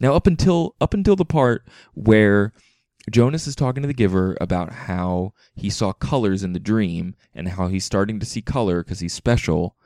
Now 0.00 0.14
up 0.14 0.26
until 0.26 0.74
up 0.80 0.94
until 0.94 1.16
the 1.16 1.24
part 1.24 1.62
where 1.94 2.52
Jonas 3.10 3.46
is 3.46 3.54
talking 3.54 3.82
to 3.82 3.86
the 3.86 3.94
giver 3.94 4.36
about 4.40 4.72
how 4.72 5.32
he 5.54 5.70
saw 5.70 5.92
colors 5.92 6.42
in 6.42 6.52
the 6.52 6.60
dream 6.60 7.14
and 7.34 7.48
how 7.48 7.68
he's 7.68 7.84
starting 7.84 8.18
to 8.20 8.26
see 8.26 8.42
color 8.42 8.82
because 8.82 9.00
he's 9.00 9.14
special 9.14 9.76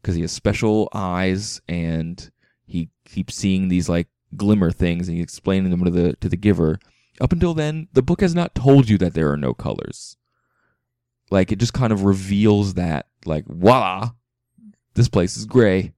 because 0.00 0.14
he 0.14 0.22
has 0.22 0.32
special 0.32 0.88
eyes 0.94 1.60
and 1.68 2.30
he 2.64 2.90
keeps 3.04 3.34
seeing 3.34 3.68
these 3.68 3.88
like 3.88 4.08
glimmer 4.36 4.70
things 4.70 5.08
and 5.08 5.16
he's 5.16 5.24
explaining 5.24 5.70
them 5.70 5.84
to 5.84 5.90
the 5.90 6.16
to 6.16 6.28
the 6.28 6.36
giver. 6.36 6.78
Up 7.20 7.32
until 7.32 7.52
then, 7.52 7.88
the 7.92 8.02
book 8.02 8.20
has 8.22 8.34
not 8.34 8.54
told 8.54 8.88
you 8.88 8.96
that 8.98 9.14
there 9.14 9.30
are 9.30 9.36
no 9.36 9.52
colors. 9.52 10.16
Like 11.30 11.52
it 11.52 11.58
just 11.58 11.72
kind 11.72 11.92
of 11.92 12.04
reveals 12.04 12.74
that 12.74 13.06
like 13.24 13.46
voila, 13.46 14.10
this 14.94 15.08
place 15.08 15.36
is 15.36 15.46
gray. 15.46 15.94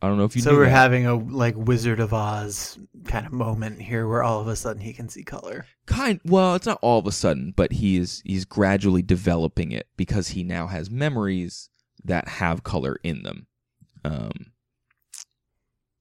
I 0.00 0.08
don't 0.08 0.18
know 0.18 0.24
if 0.24 0.34
you 0.34 0.42
so 0.42 0.54
we're 0.54 0.64
that. 0.64 0.70
having 0.70 1.06
a 1.06 1.14
like 1.14 1.54
Wizard 1.56 2.00
of 2.00 2.12
Oz 2.12 2.76
kind 3.04 3.24
of 3.24 3.32
moment 3.32 3.80
here 3.80 4.08
where 4.08 4.22
all 4.22 4.40
of 4.40 4.48
a 4.48 4.56
sudden 4.56 4.82
he 4.82 4.92
can 4.92 5.08
see 5.08 5.22
color. 5.22 5.64
kind 5.86 6.20
well 6.24 6.56
it's 6.56 6.66
not 6.66 6.78
all 6.82 6.98
of 6.98 7.06
a 7.06 7.12
sudden 7.12 7.52
but 7.54 7.72
he 7.72 7.98
is 7.98 8.20
he's 8.24 8.44
gradually 8.44 9.02
developing 9.02 9.70
it 9.70 9.86
because 9.96 10.28
he 10.28 10.42
now 10.42 10.66
has 10.66 10.90
memories 10.90 11.68
that 12.04 12.26
have 12.26 12.64
color 12.64 12.98
in 13.04 13.22
them 13.22 13.46
um 14.04 14.32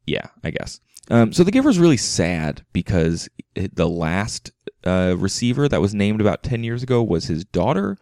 yeah 0.08 0.28
i 0.44 0.50
guess 0.50 0.80
um 1.12 1.32
so 1.32 1.44
the 1.44 1.52
giver's 1.52 1.78
really 1.78 1.98
sad 1.98 2.66
because 2.74 3.30
it, 3.54 3.76
the 3.76 3.88
last 3.88 4.52
uh 4.86 5.14
receiver 5.18 5.68
that 5.70 5.82
was 5.82 5.94
named 5.94 6.20
about 6.22 6.42
10 6.42 6.64
years 6.64 6.82
ago 6.82 7.04
was 7.04 7.26
his 7.26 7.46
daughter 7.46 7.98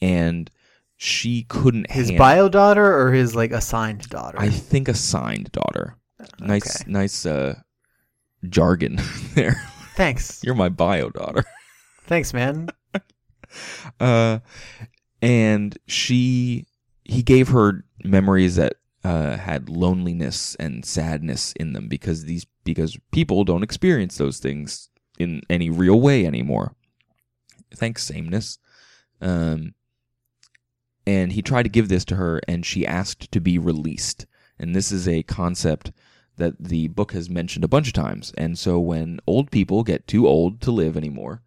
and 0.00 0.50
she 0.96 1.44
couldn't 1.44 1.90
His 1.90 2.10
bio 2.12 2.48
daughter 2.48 2.98
or 3.00 3.12
his 3.12 3.34
like 3.36 3.52
assigned 3.52 4.08
daughter? 4.08 4.38
i 4.40 4.48
think 4.48 4.88
assigned 4.88 5.52
daughter 5.52 5.96
nice 6.40 6.86
nice 6.86 7.24
uh 7.26 7.54
jargon 8.48 8.98
there 9.34 9.56
Thanks. 9.94 10.40
you're 10.44 10.56
my 10.56 10.68
bio 10.68 11.08
daughter 11.10 11.44
Thanks, 12.06 12.34
man. 12.34 12.68
uh, 13.98 14.40
and 15.22 15.78
she 15.86 16.66
he 17.04 17.22
gave 17.22 17.48
her 17.48 17.82
memories 18.04 18.56
that 18.56 18.74
uh, 19.04 19.36
had 19.36 19.68
loneliness 19.68 20.54
and 20.56 20.84
sadness 20.84 21.52
in 21.52 21.74
them 21.74 21.88
because 21.88 22.24
these 22.24 22.46
because 22.64 22.98
people 23.12 23.44
don't 23.44 23.62
experience 23.62 24.16
those 24.16 24.38
things 24.38 24.88
in 25.18 25.42
any 25.50 25.68
real 25.70 26.00
way 26.00 26.26
anymore. 26.26 26.74
Thanks, 27.74 28.02
sameness. 28.04 28.58
Um, 29.20 29.74
and 31.06 31.32
he 31.32 31.42
tried 31.42 31.64
to 31.64 31.68
give 31.68 31.88
this 31.88 32.04
to 32.06 32.16
her, 32.16 32.40
and 32.48 32.64
she 32.64 32.86
asked 32.86 33.30
to 33.32 33.40
be 33.40 33.58
released. 33.58 34.26
And 34.58 34.74
this 34.74 34.90
is 34.90 35.06
a 35.06 35.22
concept 35.24 35.92
that 36.36 36.54
the 36.58 36.88
book 36.88 37.12
has 37.12 37.28
mentioned 37.28 37.64
a 37.64 37.68
bunch 37.68 37.88
of 37.88 37.92
times. 37.92 38.32
And 38.38 38.58
so 38.58 38.80
when 38.80 39.20
old 39.26 39.50
people 39.50 39.82
get 39.82 40.06
too 40.06 40.26
old 40.26 40.60
to 40.62 40.70
live 40.70 40.96
anymore, 40.96 41.42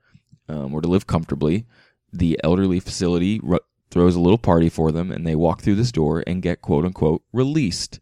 um, 0.48 0.74
or 0.74 0.82
to 0.82 0.88
live 0.88 1.08
comfortably, 1.08 1.66
the 2.14 2.40
elderly 2.44 2.80
facility 2.80 3.40
throws 3.90 4.16
a 4.16 4.20
little 4.20 4.38
party 4.38 4.70
for 4.70 4.92
them, 4.92 5.12
and 5.12 5.26
they 5.26 5.36
walk 5.36 5.62
through 5.62 5.76
this 5.76 5.92
door 5.92 6.24
and 6.28 6.42
get 6.42 6.62
quote 6.62 6.86
unquote 6.86 7.24
released. 7.32 8.00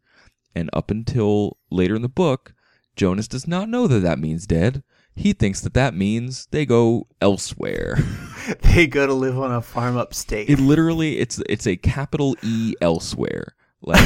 And 0.55 0.69
up 0.73 0.89
until 0.89 1.57
later 1.69 1.95
in 1.95 2.01
the 2.01 2.09
book, 2.09 2.53
Jonas 2.95 3.27
does 3.27 3.47
not 3.47 3.69
know 3.69 3.87
that 3.87 3.99
that 3.99 4.19
means 4.19 4.47
dead. 4.47 4.83
He 5.15 5.33
thinks 5.33 5.61
that 5.61 5.73
that 5.73 5.93
means 5.93 6.47
they 6.51 6.65
go 6.65 7.07
elsewhere. 7.21 7.97
they 8.61 8.87
go 8.87 9.05
to 9.05 9.13
live 9.13 9.39
on 9.39 9.51
a 9.51 9.61
farm 9.61 9.97
upstate. 9.97 10.49
it 10.49 10.59
literally 10.59 11.19
it's 11.19 11.41
it's 11.49 11.67
a 11.67 11.77
capital 11.77 12.35
E 12.41 12.73
elsewhere. 12.81 13.55
Like 13.81 14.03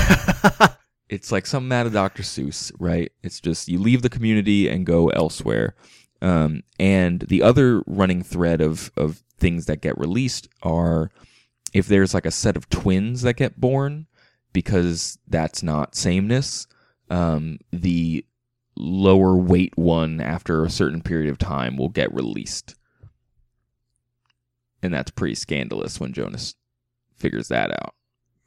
it's 1.09 1.31
like 1.31 1.47
some 1.47 1.71
of 1.71 1.93
Dr. 1.93 2.23
Seuss, 2.23 2.71
right? 2.79 3.11
It's 3.23 3.39
just 3.39 3.67
you 3.67 3.79
leave 3.79 4.01
the 4.01 4.09
community 4.09 4.67
and 4.69 4.85
go 4.85 5.09
elsewhere. 5.09 5.75
Um, 6.21 6.63
and 6.79 7.21
the 7.21 7.41
other 7.41 7.81
running 7.87 8.23
thread 8.23 8.61
of 8.61 8.91
of 8.97 9.23
things 9.39 9.65
that 9.65 9.81
get 9.81 9.97
released 9.97 10.47
are 10.61 11.09
if 11.73 11.87
there's 11.87 12.13
like 12.13 12.25
a 12.25 12.31
set 12.31 12.57
of 12.57 12.69
twins 12.69 13.21
that 13.21 13.35
get 13.35 13.59
born, 13.59 14.07
because 14.53 15.17
that's 15.27 15.61
not 15.63 15.95
sameness. 15.95 16.67
Um, 17.09 17.59
the 17.71 18.25
lower 18.75 19.35
weight 19.35 19.77
one 19.77 20.21
after 20.21 20.63
a 20.63 20.69
certain 20.69 21.01
period 21.01 21.29
of 21.29 21.37
time 21.37 21.77
will 21.77 21.89
get 21.89 22.13
released. 22.13 22.75
And 24.81 24.93
that's 24.93 25.11
pretty 25.11 25.35
scandalous 25.35 25.99
when 25.99 26.13
Jonas 26.13 26.55
figures 27.15 27.49
that 27.49 27.71
out. 27.71 27.95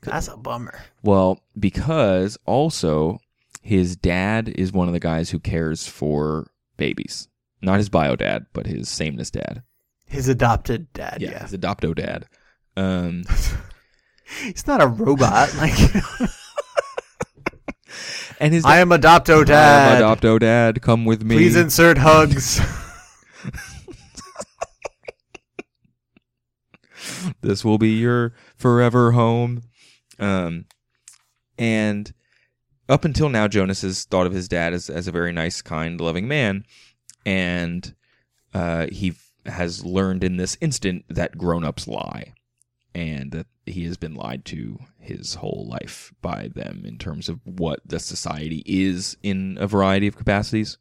That's 0.00 0.28
a 0.28 0.36
bummer. 0.36 0.82
Well, 1.02 1.40
because 1.58 2.38
also 2.46 3.20
his 3.60 3.94
dad 3.96 4.48
is 4.48 4.72
one 4.72 4.88
of 4.88 4.94
the 4.94 5.00
guys 5.00 5.30
who 5.30 5.38
cares 5.38 5.86
for 5.86 6.50
babies. 6.76 7.28
Not 7.60 7.78
his 7.78 7.88
bio 7.88 8.16
dad, 8.16 8.46
but 8.52 8.66
his 8.66 8.88
sameness 8.88 9.30
dad. 9.30 9.62
His 10.06 10.28
adopted 10.28 10.92
dad. 10.92 11.18
Yeah, 11.20 11.42
his 11.42 11.52
adopto 11.52 11.94
dad. 11.94 12.26
Um, 12.76 13.22
he's 14.42 14.66
not 14.66 14.82
a 14.82 14.86
robot. 14.86 15.54
Like 15.58 15.78
and 18.40 18.52
his 18.54 18.64
I 18.64 18.78
am 18.78 18.88
adopto 18.88 19.42
I 19.42 19.44
dad. 19.44 20.02
am 20.02 20.16
adopto 20.16 20.40
dad. 20.40 20.80
Come 20.82 21.04
with 21.04 21.22
me. 21.22 21.36
Please 21.36 21.54
insert 21.54 21.98
hugs. 21.98 22.60
this 27.40 27.64
will 27.64 27.78
be 27.78 27.90
your 27.90 28.32
forever 28.56 29.12
home. 29.12 29.62
Um, 30.18 30.66
And 31.58 32.12
up 32.88 33.04
until 33.04 33.28
now, 33.28 33.48
Jonas 33.48 33.82
has 33.82 34.04
thought 34.04 34.26
of 34.26 34.32
his 34.32 34.48
dad 34.48 34.72
as, 34.72 34.90
as 34.90 35.06
a 35.06 35.12
very 35.12 35.32
nice, 35.32 35.62
kind, 35.62 36.00
loving 36.00 36.26
man. 36.26 36.64
And 37.24 37.94
uh, 38.54 38.86
he 38.90 39.14
has 39.46 39.84
learned 39.84 40.24
in 40.24 40.36
this 40.36 40.56
instant 40.60 41.04
that 41.08 41.38
grown 41.38 41.64
ups 41.64 41.86
lie. 41.86 42.34
And 42.94 43.32
that 43.32 43.46
he 43.64 43.84
has 43.84 43.96
been 43.96 44.14
lied 44.14 44.44
to 44.46 44.78
his 44.98 45.34
whole 45.34 45.66
life 45.68 46.12
by 46.20 46.48
them 46.54 46.82
in 46.84 46.98
terms 46.98 47.28
of 47.28 47.40
what 47.44 47.80
the 47.86 47.98
society 47.98 48.62
is 48.66 49.16
in 49.22 49.56
a 49.60 49.66
variety 49.66 50.06
of 50.06 50.16
capacities. 50.16 50.78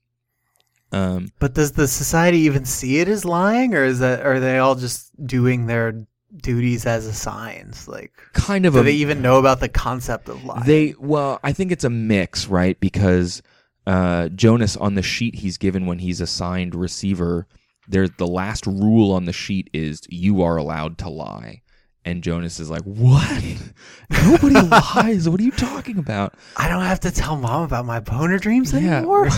Um, 0.91 1.31
But 1.39 1.53
does 1.53 1.71
the 1.73 1.87
society 1.87 2.39
even 2.39 2.65
see 2.65 2.99
it 2.99 3.07
as 3.07 3.23
lying, 3.23 3.73
or 3.73 3.85
is 3.85 3.99
that 3.99 4.25
are 4.25 4.39
they 4.39 4.57
all 4.57 4.75
just 4.75 5.11
doing 5.25 5.67
their 5.67 6.05
duties 6.35 6.85
as 6.85 7.05
assigned? 7.05 7.77
Like, 7.87 8.11
kind 8.33 8.65
of 8.65 8.73
do 8.73 8.79
a 8.79 8.83
they 8.83 8.93
even 8.93 9.21
know 9.21 9.39
about 9.39 9.59
the 9.59 9.69
concept 9.69 10.27
of 10.27 10.43
lying? 10.43 10.65
They 10.65 10.93
well, 10.99 11.39
I 11.43 11.53
think 11.53 11.71
it's 11.71 11.85
a 11.85 11.89
mix, 11.89 12.47
right? 12.47 12.79
Because 12.79 13.41
uh, 13.87 14.29
Jonas 14.29 14.75
on 14.75 14.95
the 14.95 15.01
sheet 15.01 15.35
he's 15.35 15.57
given 15.57 15.85
when 15.85 15.99
he's 15.99 16.19
assigned 16.19 16.75
receiver, 16.75 17.47
there 17.87 18.07
the 18.07 18.27
last 18.27 18.67
rule 18.67 19.11
on 19.13 19.25
the 19.25 19.33
sheet 19.33 19.69
is 19.73 20.01
you 20.09 20.41
are 20.41 20.57
allowed 20.57 20.97
to 20.99 21.09
lie. 21.09 21.60
And 22.03 22.23
Jonas 22.23 22.59
is 22.59 22.69
like, 22.69 22.81
"What? 22.83 23.43
Nobody 24.09 24.55
lies. 24.95 25.29
What 25.29 25.39
are 25.39 25.43
you 25.43 25.51
talking 25.51 25.97
about?" 25.97 26.35
I 26.57 26.67
don't 26.67 26.83
have 26.83 26.99
to 27.01 27.11
tell 27.11 27.37
mom 27.37 27.63
about 27.63 27.85
my 27.85 27.99
boner 27.99 28.39
dreams 28.39 28.73
anymore. 28.73 29.29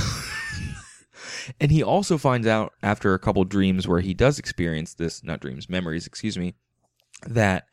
and 1.60 1.72
he 1.72 1.84
also 1.84 2.18
finds 2.18 2.48
out 2.48 2.74
after 2.82 3.14
a 3.14 3.20
couple 3.20 3.44
dreams 3.44 3.88
where 3.88 4.00
he 4.00 4.14
does 4.14 4.40
experience 4.40 4.94
this, 4.94 5.24
not 5.24 5.42
dreams, 5.42 5.70
memories, 5.70 6.08
excuse 6.08 6.38
me, 6.38 6.56
that 7.28 7.66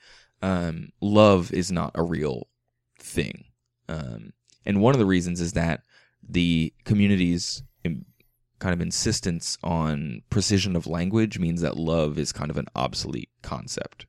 um, 0.42 0.90
love 1.00 1.52
is 1.52 1.70
not 1.70 1.92
a 1.94 2.02
real 2.02 2.48
thing. 2.98 3.44
Um, 3.88 4.32
and 4.66 4.80
one 4.80 4.94
of 4.94 4.98
the 4.98 5.06
reasons 5.06 5.40
is 5.40 5.52
that 5.52 5.82
the 6.28 6.72
community's 6.84 7.62
kind 8.60 8.74
of 8.74 8.80
insistence 8.80 9.58
on 9.64 10.22
precision 10.30 10.76
of 10.76 10.86
language 10.86 11.38
means 11.38 11.62
that 11.62 11.76
love 11.76 12.18
is 12.18 12.30
kind 12.30 12.50
of 12.50 12.58
an 12.58 12.66
obsolete 12.76 13.30
concept 13.42 14.06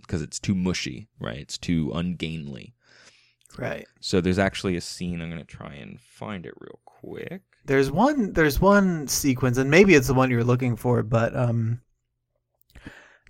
because 0.00 0.22
it's 0.22 0.38
too 0.38 0.54
mushy, 0.54 1.08
right? 1.18 1.38
It's 1.38 1.58
too 1.58 1.92
ungainly. 1.94 2.74
right. 3.58 3.86
So 4.00 4.20
there's 4.20 4.38
actually 4.38 4.76
a 4.76 4.80
scene. 4.80 5.20
I'm 5.20 5.30
going 5.30 5.40
to 5.40 5.46
try 5.46 5.74
and 5.74 6.00
find 6.00 6.46
it 6.46 6.54
real 6.58 6.78
quick. 6.84 7.42
There's 7.66 7.90
one. 7.90 8.32
There's 8.32 8.60
one 8.60 9.08
sequence, 9.08 9.56
and 9.56 9.70
maybe 9.70 9.94
it's 9.94 10.08
the 10.08 10.14
one 10.14 10.30
you're 10.30 10.44
looking 10.44 10.76
for, 10.76 11.02
but 11.02 11.34
um, 11.34 11.80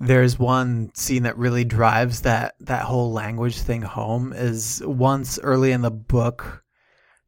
there's 0.01 0.39
one 0.39 0.91
scene 0.95 1.23
that 1.23 1.39
really 1.39 1.65
drives 1.65 2.23
that 2.23 2.55
that 2.61 2.83
whole 2.83 3.13
language 3.13 3.61
thing 3.61 3.83
home. 3.83 4.33
Is 4.33 4.83
once 4.85 5.39
early 5.39 5.71
in 5.71 5.83
the 5.83 5.91
book, 5.93 6.65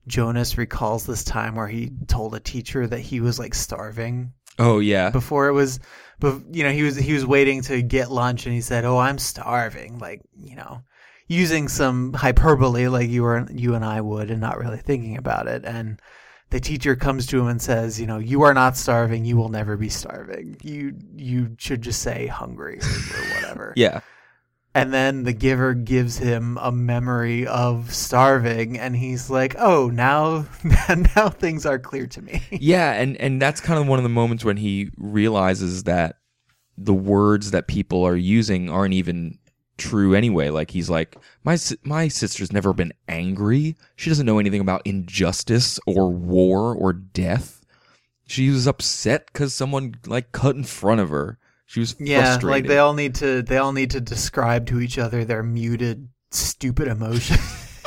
Jonas 0.09 0.59
recalls 0.59 1.07
this 1.07 1.23
time 1.23 1.55
where 1.55 1.69
he 1.69 1.93
told 2.09 2.35
a 2.35 2.41
teacher 2.41 2.87
that 2.89 3.01
he 3.01 3.21
was 3.21 3.39
like 3.39 3.55
starving 3.55 4.33
Oh 4.59 4.79
yeah, 4.79 5.11
before 5.11 5.49
it 5.49 5.53
was 5.53 5.81
but 6.19 6.41
you 6.51 6.65
know 6.65 6.71
he 6.71 6.83
was 6.83 6.97
he 6.97 7.13
was 7.13 7.27
waiting 7.27 7.63
to 7.63 7.83
get 7.83 8.11
lunch 8.11 8.47
and 8.47 8.55
he 8.55 8.61
said 8.61 8.85
oh 8.85 8.99
i'm 8.99 9.19
starving 9.19 9.99
like 9.99 10.23
you 10.41 10.57
know 10.57 10.83
using 11.29 11.69
some 11.69 12.13
hyperbole 12.13 12.89
like 12.89 13.09
you 13.09 13.23
were 13.23 13.47
you 13.51 13.75
and 13.75 13.85
i 13.85 14.01
would 14.01 14.31
and 14.31 14.41
not 14.41 14.59
really 14.59 14.79
thinking 14.79 15.17
about 15.17 15.49
it. 15.49 15.65
And 15.65 16.01
the 16.51 16.61
teacher 16.61 16.95
comes 16.95 17.27
to 17.27 17.41
him 17.41 17.49
and 17.49 17.61
says 17.61 18.01
you 18.01 18.07
know 18.07 18.19
you 18.19 18.43
are 18.43 18.55
not 18.55 18.77
starving. 18.77 19.25
You 19.25 19.37
will 19.37 19.49
never 19.49 19.77
be 19.77 19.89
starving. 19.89 20.57
You 20.63 20.95
you 21.15 21.57
should 21.59 21.83
just 21.83 22.03
say 22.03 22.27
hungry 22.27 22.79
or, 22.79 23.19
or 23.19 23.35
whatever. 23.35 23.73
Yeah. 23.77 24.01
And 24.77 24.93
then 24.93 25.23
the 25.23 25.33
giver 25.33 25.73
gives 25.73 26.19
him 26.19 26.59
a 26.61 26.71
memory 26.71 27.47
of 27.47 27.95
starving 27.95 28.79
and 28.79 28.95
he's 28.95 29.31
like 29.31 29.57
oh 29.59 29.89
now 29.89 30.45
now 31.17 31.31
things 31.31 31.65
are 31.65 31.79
clear 31.79 32.07
to 32.07 32.21
me. 32.21 32.43
Yeah 32.51 32.93
and 32.93 33.17
and 33.17 33.41
that's 33.41 33.61
kind 33.61 33.81
of 33.81 33.87
one 33.87 33.99
of 33.99 34.03
the 34.03 34.11
moments 34.11 34.45
when 34.45 34.59
he 34.59 34.91
realizes 34.99 35.85
that 35.85 36.17
the 36.77 36.95
words 36.95 37.53
that 37.53 37.69
people 37.69 38.05
are 38.05 38.17
using 38.17 38.69
aren't 38.69 38.93
even 38.93 39.39
true 39.79 40.15
anyway. 40.15 40.51
Like 40.51 40.71
he's 40.71 40.91
like 40.91 41.17
my 41.43 41.57
my 41.83 42.09
sister's 42.09 42.53
never 42.53 42.75
been 42.75 42.93
angry. 43.09 43.77
She 43.97 44.11
doesn't 44.11 44.27
know 44.27 44.39
anything 44.39 44.61
about 44.61 44.83
injustice 44.85 45.81
or 45.87 46.11
war 46.11 46.75
or 46.75 46.93
death. 46.93 47.65
She 48.27 48.51
was 48.51 48.67
upset 48.67 49.33
cuz 49.33 49.55
someone 49.55 49.95
like 50.07 50.33
cut 50.33 50.55
in 50.55 50.65
front 50.65 51.01
of 51.01 51.09
her 51.09 51.39
she 51.67 51.81
was 51.81 51.95
Yeah, 51.99 52.23
frustrated 52.25 52.51
like 52.51 52.67
they 52.67 52.79
all 52.79 52.95
need 52.95 53.15
to 53.17 53.43
they 53.43 53.59
all 53.59 53.73
need 53.73 53.91
to 53.91 54.01
describe 54.01 54.67
to 54.67 54.81
each 54.81 54.99
other 54.99 55.25
their 55.25 55.43
muted 55.43 56.09
stupid 56.31 56.89
emotions. 56.89 57.41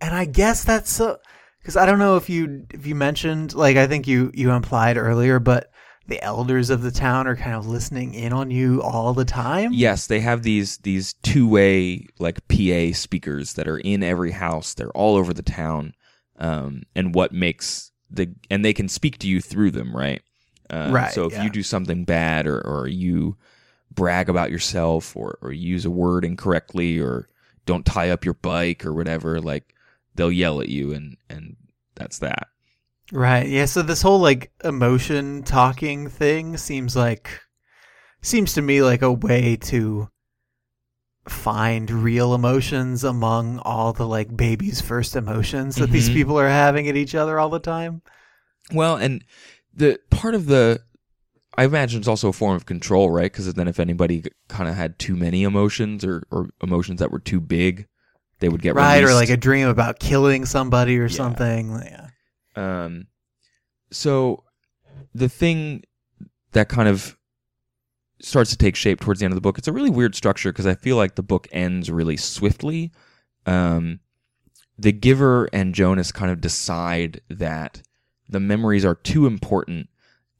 and 0.00 0.14
I 0.14 0.24
guess 0.24 0.64
that's 0.64 0.90
so 0.90 1.18
cuz 1.64 1.76
I 1.76 1.86
don't 1.86 1.98
know 1.98 2.16
if 2.16 2.28
you 2.28 2.66
if 2.70 2.86
you 2.86 2.94
mentioned 2.94 3.54
like 3.54 3.76
I 3.76 3.86
think 3.86 4.06
you 4.06 4.30
you 4.34 4.50
implied 4.52 4.96
earlier 4.96 5.38
but 5.38 5.70
the 6.08 6.22
elders 6.22 6.70
of 6.70 6.82
the 6.82 6.90
town 6.92 7.26
are 7.26 7.36
kind 7.36 7.56
of 7.56 7.66
listening 7.66 8.14
in 8.14 8.32
on 8.32 8.50
you 8.50 8.80
all 8.80 9.12
the 9.12 9.24
time. 9.24 9.72
Yes, 9.72 10.06
they 10.06 10.20
have 10.20 10.42
these 10.42 10.78
these 10.78 11.14
two 11.14 11.48
way 11.48 12.06
like 12.18 12.46
PA 12.48 12.92
speakers 12.92 13.54
that 13.54 13.66
are 13.66 13.78
in 13.78 14.02
every 14.02 14.30
house. 14.30 14.72
They're 14.74 14.90
all 14.90 15.16
over 15.16 15.34
the 15.34 15.42
town, 15.42 15.94
um, 16.38 16.82
and 16.94 17.14
what 17.14 17.32
makes 17.32 17.90
the 18.08 18.32
and 18.48 18.64
they 18.64 18.72
can 18.72 18.88
speak 18.88 19.18
to 19.18 19.28
you 19.28 19.40
through 19.40 19.72
them, 19.72 19.96
right? 19.96 20.22
Uh, 20.70 20.88
Right, 20.92 21.12
So 21.12 21.24
if 21.26 21.32
yeah. 21.32 21.44
you 21.44 21.50
do 21.50 21.62
something 21.62 22.04
bad 22.04 22.46
or 22.46 22.60
or 22.60 22.88
you 22.88 23.36
brag 23.94 24.28
about 24.28 24.50
yourself 24.50 25.16
or 25.16 25.38
or 25.42 25.52
use 25.52 25.84
a 25.84 25.90
word 25.90 26.24
incorrectly 26.24 26.98
or 26.98 27.28
don't 27.66 27.86
tie 27.86 28.10
up 28.10 28.24
your 28.24 28.34
bike 28.34 28.84
or 28.84 28.92
whatever, 28.92 29.40
like 29.40 29.74
they'll 30.14 30.32
yell 30.32 30.60
at 30.60 30.68
you 30.68 30.92
and 30.92 31.16
and 31.30 31.56
that's 31.94 32.18
that. 32.18 32.48
Right. 33.12 33.46
Yeah, 33.48 33.66
so 33.66 33.82
this 33.82 34.02
whole 34.02 34.18
like 34.18 34.50
emotion 34.64 35.44
talking 35.44 36.08
thing 36.08 36.56
seems 36.56 36.96
like 36.96 37.40
seems 38.22 38.54
to 38.54 38.62
me 38.62 38.82
like 38.82 39.02
a 39.02 39.12
way 39.12 39.54
to 39.56 40.10
find 41.28 41.90
real 41.90 42.34
emotions 42.34 43.02
among 43.02 43.58
all 43.60 43.92
the 43.92 44.06
like 44.06 44.36
baby's 44.36 44.80
first 44.80 45.16
emotions 45.16 45.76
that 45.76 45.90
these 45.90 46.08
Mhm. 46.08 46.14
people 46.14 46.38
are 46.38 46.48
having 46.48 46.88
at 46.88 46.96
each 46.96 47.14
other 47.16 47.38
all 47.38 47.48
the 47.50 47.58
time. 47.58 48.02
Well, 48.72 48.96
and 48.96 49.24
the 49.76 50.00
part 50.10 50.34
of 50.34 50.46
the, 50.46 50.80
I 51.56 51.64
imagine 51.64 52.00
it's 52.00 52.08
also 52.08 52.28
a 52.28 52.32
form 52.32 52.56
of 52.56 52.66
control, 52.66 53.10
right? 53.10 53.30
Because 53.30 53.52
then 53.54 53.68
if 53.68 53.78
anybody 53.78 54.24
kind 54.48 54.68
of 54.68 54.74
had 54.74 54.98
too 54.98 55.14
many 55.16 55.42
emotions 55.44 56.04
or, 56.04 56.22
or 56.30 56.48
emotions 56.62 56.98
that 57.00 57.10
were 57.12 57.18
too 57.20 57.40
big, 57.40 57.86
they 58.40 58.48
would 58.48 58.62
get 58.62 58.74
right, 58.74 59.02
or 59.02 59.14
like 59.14 59.30
a 59.30 59.36
dream 59.36 59.68
about 59.68 59.98
killing 59.98 60.44
somebody 60.44 60.98
or 60.98 61.06
Yeah. 61.06 61.16
something. 61.16 61.70
Yeah. 61.70 62.08
Um, 62.56 63.06
so 63.90 64.44
the 65.14 65.28
thing 65.28 65.82
that 66.52 66.68
kind 66.68 66.88
of 66.88 67.16
starts 68.20 68.50
to 68.50 68.56
take 68.56 68.76
shape 68.76 69.00
towards 69.00 69.20
the 69.20 69.24
end 69.26 69.32
of 69.32 69.36
the 69.36 69.40
book, 69.42 69.58
it's 69.58 69.68
a 69.68 69.72
really 69.72 69.90
weird 69.90 70.14
structure 70.14 70.50
because 70.52 70.66
I 70.66 70.74
feel 70.74 70.96
like 70.96 71.14
the 71.14 71.22
book 71.22 71.48
ends 71.52 71.90
really 71.90 72.16
swiftly. 72.16 72.92
Um, 73.46 74.00
the 74.78 74.92
giver 74.92 75.48
and 75.52 75.74
Jonas 75.74 76.12
kind 76.12 76.30
of 76.30 76.40
decide 76.40 77.20
that 77.30 77.82
the 78.28 78.40
memories 78.40 78.84
are 78.84 78.94
too 78.94 79.26
important 79.26 79.88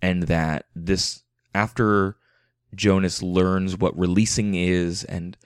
and 0.03 0.25
that 0.25 0.67
this 0.75 1.23
after 1.55 2.17
Jonas 2.75 3.23
learns 3.23 3.77
what 3.77 3.99
releasing 3.99 4.55
is 4.55 5.05
and 5.05 5.37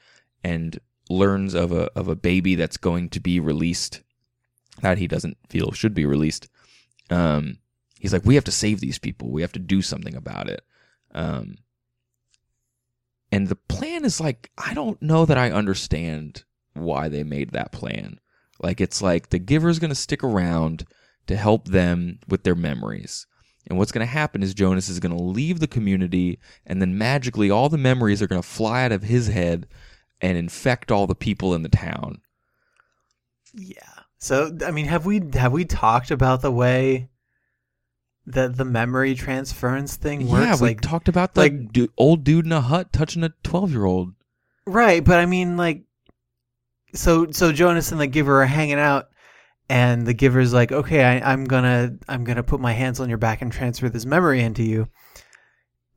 and 0.43 0.79
learns 1.09 1.55
of 1.55 1.73
a 1.73 1.91
of 1.99 2.09
a 2.09 2.17
baby 2.17 2.55
that's 2.55 2.77
going 2.77 3.09
to 3.11 3.21
be 3.21 3.41
released 3.41 4.01
that 4.81 4.99
he 4.99 5.07
doesn't 5.07 5.37
feel 5.49 5.73
should 5.73 5.95
be 5.95 6.07
released 6.07 6.49
um, 7.11 7.59
he's 7.99 8.13
like, 8.13 8.25
we 8.25 8.37
have 8.37 8.45
to 8.45 8.53
save 8.53 8.81
these 8.81 8.99
people. 8.99 9.31
We 9.31 9.43
have 9.43 9.53
to 9.53 9.59
do 9.59 9.83
something 9.83 10.15
about 10.15 10.49
it. 10.49 10.63
Um, 11.13 11.59
and 13.33 13.49
the 13.49 13.57
plan 13.57 14.05
is 14.05 14.21
like, 14.21 14.51
I 14.57 14.75
don't 14.75 15.01
know 15.03 15.27
that 15.27 15.39
I 15.39 15.51
understand 15.51 16.45
why 16.75 17.09
they 17.09 17.25
made 17.25 17.51
that 17.51 17.73
plan. 17.73 18.21
Like, 18.61 18.81
it's 18.81 19.03
like 19.03 19.31
the 19.31 19.39
giver's 19.39 19.79
going 19.79 19.91
to 19.91 19.95
stick 19.95 20.23
around 20.23 20.85
to 21.31 21.37
help 21.37 21.69
them 21.69 22.19
with 22.29 22.43
their 22.43 22.55
memories. 22.55 23.27
And 23.69 23.79
what's 23.79 23.93
going 23.93 24.07
to 24.07 24.13
happen 24.13 24.43
is 24.43 24.53
Jonas 24.53 24.89
is 24.89 25.01
going 25.01 25.17
to 25.17 25.23
leave 25.23 25.61
the 25.61 25.69
community, 25.69 26.39
and 26.67 26.83
then 26.83 26.99
magically 26.99 27.51
all 27.51 27.69
the 27.69 27.79
memories 27.79 28.21
are 28.21 28.27
going 28.27 28.43
to 28.43 28.49
fly 28.49 28.85
out 28.85 28.93
of 28.93 29.05
his 29.05 29.29
head 29.29 29.67
and 30.21 30.37
infect 30.37 30.91
all 30.91 31.07
the 31.07 31.15
people 31.15 31.55
in 31.55 31.63
the 31.63 31.69
town. 31.69 32.21
Yeah. 33.55 33.79
So 34.19 34.57
I 34.67 34.71
mean, 34.71 34.87
have 34.87 35.07
we 35.07 35.23
have 35.35 35.53
we 35.53 35.65
talked 35.65 36.11
about 36.11 36.43
the 36.43 36.51
way 36.51 37.09
that 38.27 38.57
the 38.57 38.65
memory 38.65 39.15
transference 39.15 39.97
thing 39.97 40.29
works? 40.29 40.45
yeah, 40.45 40.55
we 40.57 40.69
like 40.69 40.81
talked 40.81 41.09
about 41.09 41.35
the 41.35 41.41
like- 41.41 41.73
du- 41.73 41.93
old 41.97 42.25
dude 42.25 42.47
in 42.47 42.53
a 42.53 42.61
hut 42.61 42.93
touching 42.93 43.25
a 43.25 43.33
12 43.45 43.71
year 43.71 43.85
old. 43.85 44.15
Right, 44.67 45.03
but 45.03 45.19
I 45.19 45.27
mean, 45.27 45.57
like, 45.57 45.85
so 46.93 47.31
so 47.31 47.53
Jonas 47.53 47.93
and 47.93 48.01
the 48.01 48.07
giver 48.07 48.43
are 48.43 48.47
hanging 48.47 48.79
out, 48.79 49.09
and 49.71 50.05
the 50.05 50.15
giver's 50.15 50.53
like, 50.53 50.73
"Okay, 50.73 51.05
I, 51.05 51.33
I'm 51.33 51.45
gonna 51.45 51.97
I'm 52.09 52.25
gonna 52.25 52.43
put 52.43 52.61
my 52.61 52.73
hands 52.73 52.99
on 52.99 53.09
your 53.09 53.19
back 53.19 53.41
and 53.41 53.53
transfer 53.53 53.89
this 53.89 54.05
memory 54.05 54.41
into 54.41 54.65
you," 54.65 54.89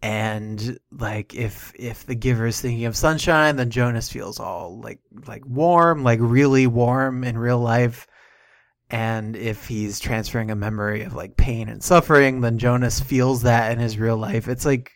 and 0.03 0.77
like 0.91 1.33
if 1.33 1.73
if 1.75 2.05
the 2.05 2.13
giver 2.13 2.45
is 2.45 2.61
thinking 2.61 2.85
of 2.85 2.95
sunshine 2.95 3.55
then 3.55 3.69
jonas 3.71 4.11
feels 4.11 4.37
all 4.39 4.79
like 4.81 4.99
like 5.27 5.43
warm 5.47 6.03
like 6.03 6.19
really 6.21 6.67
warm 6.67 7.23
in 7.23 7.37
real 7.37 7.59
life. 7.59 8.07
And 8.89 9.35
if 9.35 9.67
he's 9.67 9.99
transferring 9.99 10.51
a 10.51 10.55
memory 10.55 11.01
of 11.01 11.15
like 11.15 11.35
pain 11.35 11.67
and 11.67 11.81
suffering 11.81 12.41
then 12.41 12.59
jonas 12.59 12.99
feels 12.99 13.41
that 13.41 13.71
in 13.71 13.79
his 13.79 13.97
real 13.97 14.17
life. 14.17 14.47
It's 14.47 14.65
like 14.65 14.91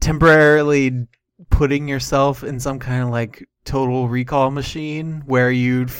temporarily 0.00 1.06
putting 1.48 1.88
yourself 1.88 2.44
in 2.44 2.60
some 2.60 2.78
kind 2.78 3.02
of 3.04 3.08
like 3.08 3.48
total 3.64 4.08
recall 4.08 4.50
machine 4.50 5.22
where 5.24 5.50
you 5.50 5.86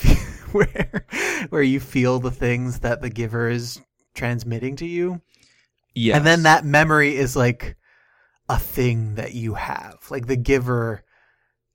where 0.57 1.07
where 1.51 1.63
you 1.63 1.81
feel 1.81 2.19
the 2.19 2.31
things 2.31 2.81
that 2.81 3.03
the 3.03 3.11
giver 3.11 3.49
is 3.49 3.81
transmitting 4.15 4.77
to 4.77 4.87
you 4.87 5.21
Yes. 5.95 6.17
and 6.17 6.27
then 6.27 6.45
that 6.45 6.65
memory 6.65 7.17
is 7.17 7.37
like 7.37 7.77
a 8.49 8.59
thing 8.59 9.15
that 9.17 9.35
you 9.35 9.55
have. 9.55 9.99
Like 10.11 10.27
the 10.27 10.37
giver 10.37 11.05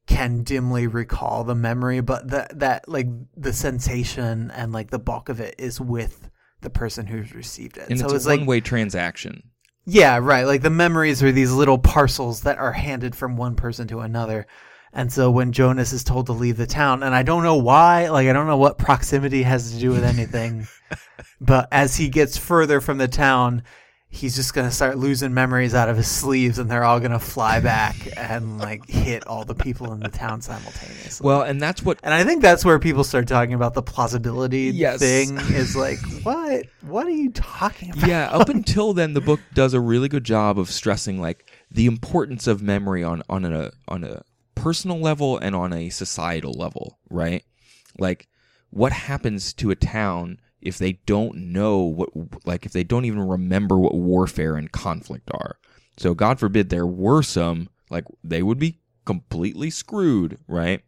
can 0.07 0.43
dimly 0.43 0.88
recall 0.88 1.43
the 1.43 1.53
memory, 1.55 2.01
but 2.01 2.30
that 2.30 2.57
that 2.59 2.88
like 2.89 3.07
the 3.36 3.53
sensation 3.53 4.49
and 4.51 4.71
like 4.71 4.89
the 4.89 4.99
bulk 4.99 5.30
of 5.30 5.39
it 5.39 5.55
is 5.59 5.80
with 5.80 6.30
the 6.61 6.69
person 6.69 7.05
who's 7.07 7.34
received 7.36 7.78
it. 7.78 7.89
and 7.89 7.99
so 7.99 8.05
it's, 8.05 8.13
it's 8.15 8.25
a 8.25 8.30
like 8.30 8.39
one-way 8.39 8.59
transaction. 8.61 9.43
yeah, 9.86 10.17
right. 10.17 10.45
Like 10.45 10.61
the 10.63 10.69
memories 10.71 11.21
are 11.21 11.32
these 11.32 11.51
little 11.51 11.78
parcels 11.78 12.41
that 12.41 12.57
are 12.57 12.73
handed 12.73 13.15
from 13.15 13.38
one 13.38 13.55
person 13.55 13.88
to 13.89 13.99
another. 13.99 14.47
And 14.94 15.12
so 15.12 15.30
when 15.30 15.52
Jonas 15.52 15.94
is 15.94 16.04
told 16.04 16.26
to 16.28 16.34
leave 16.34 16.58
the 16.58 16.66
town, 16.68 17.04
and 17.04 17.14
I 17.14 17.22
don't 17.24 17.44
know 17.44 17.58
why, 17.58 18.10
like 18.10 18.28
I 18.28 18.34
don't 18.34 18.48
know 18.48 18.58
what 18.58 18.78
proximity 18.78 19.44
has 19.44 19.72
to 19.74 19.80
do 19.80 19.92
with 19.92 20.04
anything, 20.04 20.68
but 21.42 21.68
as 21.72 21.96
he 21.96 22.10
gets 22.10 22.38
further 22.38 22.82
from 22.82 22.98
the 22.98 23.08
town, 23.08 23.64
he's 24.10 24.36
just 24.36 24.54
gonna 24.54 24.72
start 24.72 24.98
losing 24.98 25.34
memories 25.34 25.76
out 25.76 25.90
of 25.90 25.98
his 25.98 26.08
sleeves, 26.08 26.58
and 26.58 26.72
they're 26.72 26.86
all 26.86 27.00
gonna 27.00 27.20
fly 27.20 27.60
back 27.60 27.96
and 28.16 28.58
like 28.58 28.88
hit 28.90 29.28
all 29.28 29.44
the 29.44 29.54
people 29.54 29.92
in 29.94 30.00
the 30.00 30.08
town 30.10 30.42
simultaneously. 30.42 31.24
Well, 31.26 31.42
and 31.44 31.62
that's 31.62 31.84
what 31.84 32.00
and 32.02 32.14
I 32.14 32.24
think 32.24 32.42
that's 32.42 32.64
where 32.66 32.80
people 32.80 33.04
start 33.04 33.28
talking 33.28 33.54
about 33.54 33.74
the 33.74 33.84
plausibility 33.84 34.72
Yes. 34.74 35.00
thing. 35.00 35.38
Is 35.38 35.76
like, 35.76 36.00
what? 36.24 36.66
What 36.82 37.06
are 37.06 37.12
you 37.12 37.30
talking 37.32 37.92
about? 37.92 38.08
yeah 38.08 38.30
up 38.30 38.48
until 38.50 38.94
then 38.94 39.14
the 39.14 39.22
book 39.22 39.42
does 39.54 39.74
a 39.74 39.80
really 39.82 40.08
good 40.08 40.24
job 40.24 40.58
of 40.58 40.72
stressing 40.72 41.20
like 41.20 41.46
the 41.70 41.86
importance 41.86 42.48
of 42.48 42.62
memory 42.62 43.04
on 43.04 43.22
on 43.30 43.44
a 43.46 43.72
on 43.90 44.04
a 44.06 44.22
personal 44.68 44.99
level 44.99 45.38
and 45.38 45.55
on 45.55 45.72
a 45.72 45.89
societal 45.89 46.51
level 46.51 46.99
right? 47.09 47.45
Like 47.97 48.28
what 48.70 48.91
happens 48.91 49.53
to 49.53 49.72
a 49.72 49.76
town 49.76 50.41
if 50.61 50.78
they 50.78 50.99
don't 51.05 51.38
know 51.38 51.80
what 51.84 52.09
like 52.45 52.65
if 52.65 52.74
they 52.74 52.84
don't 52.84 53.05
even 53.05 53.22
remember 53.22 53.80
what 53.80 53.95
warfare 53.95 54.57
and 54.57 54.70
conflict 54.70 55.32
are? 55.34 55.57
So 55.95 56.13
god 56.13 56.38
forbid 56.38 56.70
there 56.70 56.86
were 56.86 57.24
some 57.24 57.70
like 57.89 58.03
they 58.26 58.43
would 58.43 58.59
be 58.59 58.82
completely 59.05 59.70
screwed 59.70 60.38
right? 60.49 60.82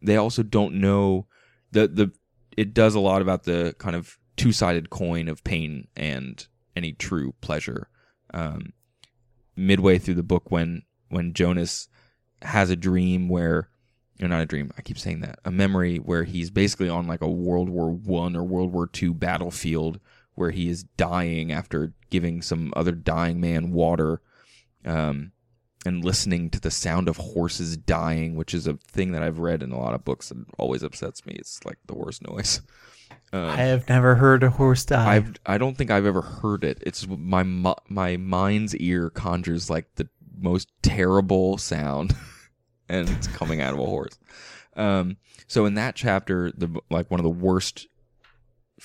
They 0.00 0.16
also 0.16 0.42
don't 0.42 0.76
know 0.76 1.26
the 1.72 1.88
the 1.88 2.12
it 2.56 2.72
does 2.72 2.94
a 2.94 3.00
lot 3.00 3.20
about 3.20 3.44
the 3.44 3.74
kind 3.76 3.94
of 3.94 4.16
two-sided 4.38 4.88
coin 4.88 5.28
of 5.28 5.44
pain 5.44 5.88
and 5.94 6.46
any 6.74 6.92
true 6.94 7.34
pleasure. 7.42 7.90
Um, 8.32 8.72
midway 9.56 9.98
through 9.98 10.14
the 10.14 10.22
book 10.22 10.50
when 10.50 10.82
when 11.10 11.34
jonas 11.34 11.88
has 12.42 12.70
a 12.70 12.76
dream 12.76 13.28
where 13.28 13.68
or 14.20 14.28
not 14.28 14.42
a 14.42 14.46
dream 14.46 14.70
i 14.76 14.82
keep 14.82 14.98
saying 14.98 15.20
that 15.20 15.38
a 15.44 15.50
memory 15.50 15.96
where 15.96 16.24
he's 16.24 16.50
basically 16.50 16.88
on 16.88 17.06
like 17.06 17.20
a 17.20 17.30
world 17.30 17.68
war 17.68 17.90
one 17.90 18.36
or 18.36 18.42
world 18.42 18.72
war 18.72 18.86
two 18.86 19.14
battlefield 19.14 20.00
where 20.34 20.50
he 20.50 20.68
is 20.68 20.84
dying 20.96 21.52
after 21.52 21.92
giving 22.10 22.42
some 22.42 22.72
other 22.76 22.92
dying 22.92 23.40
man 23.40 23.72
water 23.72 24.20
um, 24.84 25.32
and 25.84 26.04
listening 26.04 26.48
to 26.50 26.60
the 26.60 26.70
sound 26.70 27.08
of 27.08 27.16
horses 27.16 27.76
dying 27.76 28.34
which 28.34 28.54
is 28.54 28.66
a 28.66 28.74
thing 28.88 29.12
that 29.12 29.22
i've 29.22 29.38
read 29.38 29.62
in 29.62 29.72
a 29.72 29.78
lot 29.78 29.94
of 29.94 30.04
books 30.04 30.30
and 30.30 30.46
always 30.58 30.82
upsets 30.82 31.24
me 31.26 31.34
it's 31.38 31.64
like 31.64 31.78
the 31.86 31.94
worst 31.94 32.26
noise 32.26 32.60
um, 33.32 33.44
I 33.44 33.56
have 33.56 33.88
never 33.88 34.16
heard 34.16 34.42
a 34.42 34.50
horse 34.50 34.84
die. 34.84 35.14
I've 35.16 35.34
I 35.46 35.56
don't 35.56 35.76
think 35.76 35.90
I've 35.90 36.06
ever 36.06 36.20
heard 36.20 36.64
it. 36.64 36.82
It's 36.84 37.06
my 37.06 37.44
my 37.88 38.16
mind's 38.16 38.74
ear 38.76 39.10
conjures 39.10 39.70
like 39.70 39.86
the 39.94 40.08
most 40.40 40.68
terrible 40.82 41.58
sound, 41.58 42.14
and 42.88 43.08
it's 43.08 43.26
coming 43.28 43.60
out 43.60 43.74
of 43.74 43.78
a 43.80 43.86
horse. 43.86 44.18
Um, 44.76 45.16
so 45.46 45.66
in 45.66 45.74
that 45.74 45.94
chapter, 45.94 46.50
the 46.52 46.80
like 46.90 47.10
one 47.10 47.20
of 47.20 47.24
the 47.24 47.30
worst 47.30 47.86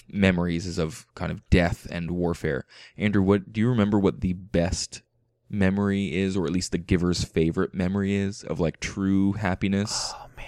memories 0.09 0.65
is 0.65 0.77
of 0.77 1.05
kind 1.15 1.31
of 1.31 1.47
death 1.49 1.87
and 1.89 2.11
warfare. 2.11 2.65
Andrew, 2.97 3.21
what 3.21 3.53
do 3.53 3.61
you 3.61 3.69
remember? 3.69 3.97
What 3.99 4.21
the 4.21 4.33
best 4.33 5.01
memory 5.49 6.13
is, 6.13 6.35
or 6.35 6.45
at 6.45 6.51
least 6.51 6.71
the 6.71 6.77
giver's 6.77 7.23
favorite 7.23 7.73
memory 7.73 8.15
is 8.15 8.43
of 8.43 8.59
like 8.59 8.79
true 8.79 9.33
happiness? 9.33 10.11
Oh 10.15 10.27
man, 10.35 10.45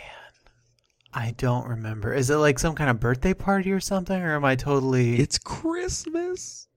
I 1.14 1.32
don't 1.38 1.68
remember. 1.68 2.14
Is 2.14 2.30
it 2.30 2.38
like 2.38 2.60
some 2.60 2.76
kind 2.76 2.89
of 2.89 2.99
birthday 2.99 3.34
party 3.34 3.72
or 3.72 3.80
something, 3.80 4.22
or 4.22 4.36
am 4.36 4.43
I 4.43 4.55
totally? 4.55 5.18
It's 5.20 5.38
Christmas. 5.38 6.68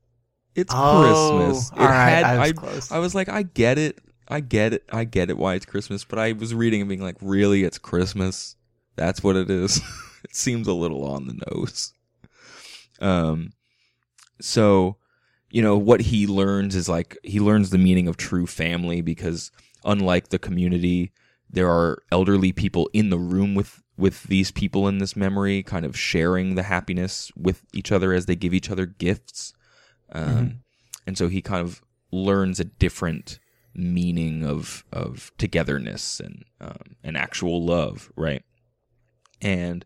It's 0.55 0.73
Oh, 0.77 1.01
Christmas. 1.01 1.71
It 1.73 1.79
all 1.81 1.89
right, 1.89 2.11
had, 2.11 2.25
I 2.25 2.51
was 2.53 2.93
I. 2.93 2.97
I 2.97 2.99
was 2.99 3.15
like, 3.15 3.29
I 3.29 3.43
get 3.43 3.79
it. 3.79 3.99
I 4.31 4.41
get 4.41 4.73
it. 4.73 4.85
I 4.93 5.05
get 5.05 5.29
it 5.29 5.37
why 5.37 5.55
it's 5.55 5.67
Christmas. 5.67 6.05
But 6.05 6.21
I 6.21 6.33
was 6.33 6.55
reading 6.55 6.81
and 6.81 6.89
being 6.89 7.03
like, 7.03 7.17
really, 7.21 7.65
it's 7.65 7.79
Christmas. 7.79 8.57
That's 8.97 9.23
what 9.23 9.37
it 9.37 9.51
is. 9.51 9.79
it 10.25 10.35
seems 10.35 10.69
a 10.69 10.73
little 10.73 11.05
on 11.05 11.27
the 11.27 11.41
nose. 11.51 11.93
Um, 13.01 13.53
so, 14.41 14.97
you 15.51 15.63
know, 15.63 15.77
what 15.77 16.01
he 16.01 16.27
learns 16.27 16.77
is 16.77 16.89
like 16.89 17.19
he 17.25 17.41
learns 17.41 17.71
the 17.71 17.79
meaning 17.79 18.07
of 18.07 18.17
true 18.17 18.47
family 18.47 19.01
because 19.01 19.51
unlike 19.85 20.29
the 20.29 20.39
community, 20.39 21.13
there 21.51 21.69
are 21.69 22.03
elderly 22.13 22.53
people 22.53 22.89
in 22.93 23.11
the 23.11 23.19
room 23.19 23.55
with 23.57 23.83
with 23.97 24.23
these 24.25 24.51
people 24.51 24.89
in 24.89 24.99
this 24.99 25.17
memory, 25.17 25.63
kind 25.63 25.85
of 25.85 25.99
sharing 25.99 26.55
the 26.55 26.63
happiness 26.63 27.31
with 27.37 27.65
each 27.75 27.93
other 27.93 28.15
as 28.15 28.27
they 28.27 28.37
give 28.37 28.55
each 28.55 28.71
other 28.71 28.87
gifts. 28.87 29.53
Um, 30.13 30.63
And 31.07 31.19
so 31.19 31.29
he 31.29 31.43
kind 31.43 31.61
of 31.61 31.83
learns 32.13 32.61
a 32.61 32.65
different 32.65 33.40
meaning 33.75 34.45
of 34.45 34.85
of 34.93 35.31
togetherness 35.39 36.21
and 36.21 36.45
um, 36.61 36.97
and 37.03 37.17
actual 37.17 37.65
love, 37.65 38.11
right? 38.17 38.43
And 39.41 39.85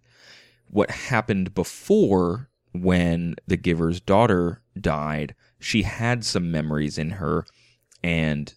what 0.69 0.91
happened 0.91 1.55
before 1.55 2.49
when 2.73 3.37
the 3.47 3.57
giver's 3.57 4.01
daughter 4.01 4.63
died, 4.79 5.35
she 5.61 5.83
had 5.83 6.25
some 6.25 6.51
memories 6.51 6.99
in 6.99 7.11
her, 7.11 7.47
and 8.03 8.53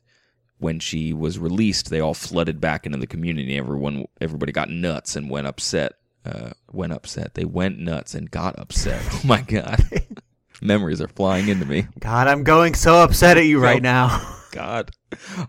when 0.60 0.80
she 0.80 1.14
was 1.14 1.38
released, 1.38 1.90
they 1.90 2.00
all 2.00 2.16
flooded 2.16 2.60
back 2.60 2.86
into 2.86 2.98
the 2.98 3.06
community. 3.08 3.58
Everyone, 3.58 4.06
everybody 4.20 4.52
got 4.52 4.70
nuts 4.70 5.16
and 5.16 5.30
went 5.30 5.48
upset. 5.48 5.94
Uh, 6.26 6.52
went 6.72 6.92
upset. 6.92 7.36
They 7.36 7.46
went 7.46 7.80
nuts 7.80 8.14
and 8.14 8.30
got 8.30 8.58
upset. 8.60 9.02
Oh 9.14 9.22
my 9.24 9.42
god, 9.42 9.82
memories 10.62 11.00
are 11.02 11.08
flying 11.08 11.48
into 11.48 11.66
me. 11.66 11.88
God, 12.00 12.28
I'm 12.28 12.44
going 12.44 12.74
so 12.74 13.04
upset 13.04 13.38
at 13.38 13.46
you 13.46 13.60
right 13.60 13.82
now. 13.82 14.36
God, 14.58 14.92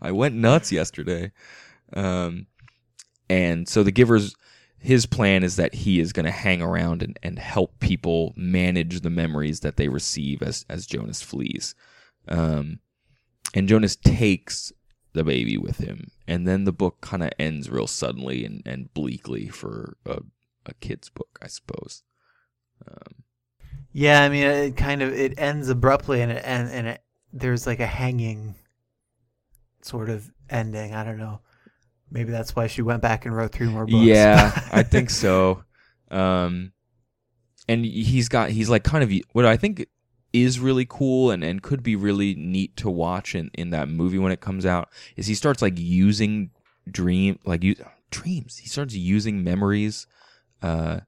I 0.02 0.12
went 0.12 0.34
nuts 0.34 0.70
yesterday. 0.70 1.32
Um, 1.94 2.46
and 3.30 3.68
so 3.68 3.82
the 3.82 3.92
giver's 3.92 4.34
his 4.80 5.06
plan 5.06 5.42
is 5.42 5.56
that 5.56 5.74
he 5.74 5.98
is 5.98 6.12
going 6.12 6.24
to 6.24 6.30
hang 6.30 6.62
around 6.62 7.02
and, 7.02 7.18
and 7.22 7.38
help 7.38 7.80
people 7.80 8.32
manage 8.36 9.00
the 9.00 9.10
memories 9.10 9.60
that 9.60 9.76
they 9.76 9.88
receive 9.88 10.42
as 10.42 10.64
as 10.68 10.86
Jonas 10.86 11.22
flees. 11.22 11.74
Um, 12.28 12.80
and 13.54 13.68
Jonas 13.68 13.96
takes 13.96 14.72
the 15.14 15.24
baby 15.24 15.56
with 15.56 15.78
him, 15.78 16.10
and 16.26 16.46
then 16.46 16.64
the 16.64 16.72
book 16.72 17.00
kind 17.00 17.22
of 17.22 17.30
ends 17.38 17.70
real 17.70 17.86
suddenly 17.86 18.44
and, 18.44 18.62
and 18.66 18.92
bleakly 18.92 19.48
for 19.48 19.96
a, 20.04 20.20
a 20.66 20.74
kid's 20.74 21.08
book, 21.08 21.38
I 21.42 21.46
suppose. 21.46 22.02
Um, 22.86 23.24
yeah, 23.92 24.22
I 24.22 24.28
mean, 24.28 24.44
it 24.44 24.76
kind 24.76 25.02
of 25.02 25.12
it 25.12 25.38
ends 25.38 25.70
abruptly, 25.70 26.20
and 26.20 26.30
it 26.30 26.42
and, 26.44 26.68
and 26.68 26.86
it 26.88 27.02
there's 27.32 27.66
like 27.66 27.80
a 27.80 27.86
hanging 27.86 28.54
sort 29.82 30.08
of 30.10 30.30
ending. 30.50 30.94
I 30.94 31.04
don't 31.04 31.18
know. 31.18 31.40
Maybe 32.10 32.30
that's 32.30 32.56
why 32.56 32.66
she 32.68 32.82
went 32.82 33.02
back 33.02 33.26
and 33.26 33.36
wrote 33.36 33.52
three 33.52 33.68
more 33.68 33.84
books. 33.84 34.04
Yeah, 34.04 34.68
I 34.72 34.82
think 34.82 35.10
so. 35.10 35.62
Um, 36.10 36.72
and 37.68 37.84
he's 37.84 38.28
got 38.28 38.50
he's 38.50 38.70
like 38.70 38.82
kind 38.82 39.04
of 39.04 39.12
what 39.32 39.44
I 39.44 39.56
think 39.56 39.86
is 40.32 40.60
really 40.60 40.86
cool 40.88 41.30
and, 41.30 41.42
and 41.42 41.62
could 41.62 41.82
be 41.82 41.96
really 41.96 42.34
neat 42.34 42.76
to 42.76 42.90
watch 42.90 43.34
in, 43.34 43.50
in 43.54 43.70
that 43.70 43.88
movie 43.88 44.18
when 44.18 44.32
it 44.32 44.40
comes 44.40 44.66
out 44.66 44.90
is 45.16 45.26
he 45.26 45.34
starts 45.34 45.62
like 45.62 45.74
using 45.76 46.50
dream 46.90 47.38
like 47.44 47.62
you 47.62 47.74
dreams 48.10 48.56
he 48.58 48.68
starts 48.68 48.94
using 48.94 49.44
memories 49.44 50.06
uh 50.62 51.00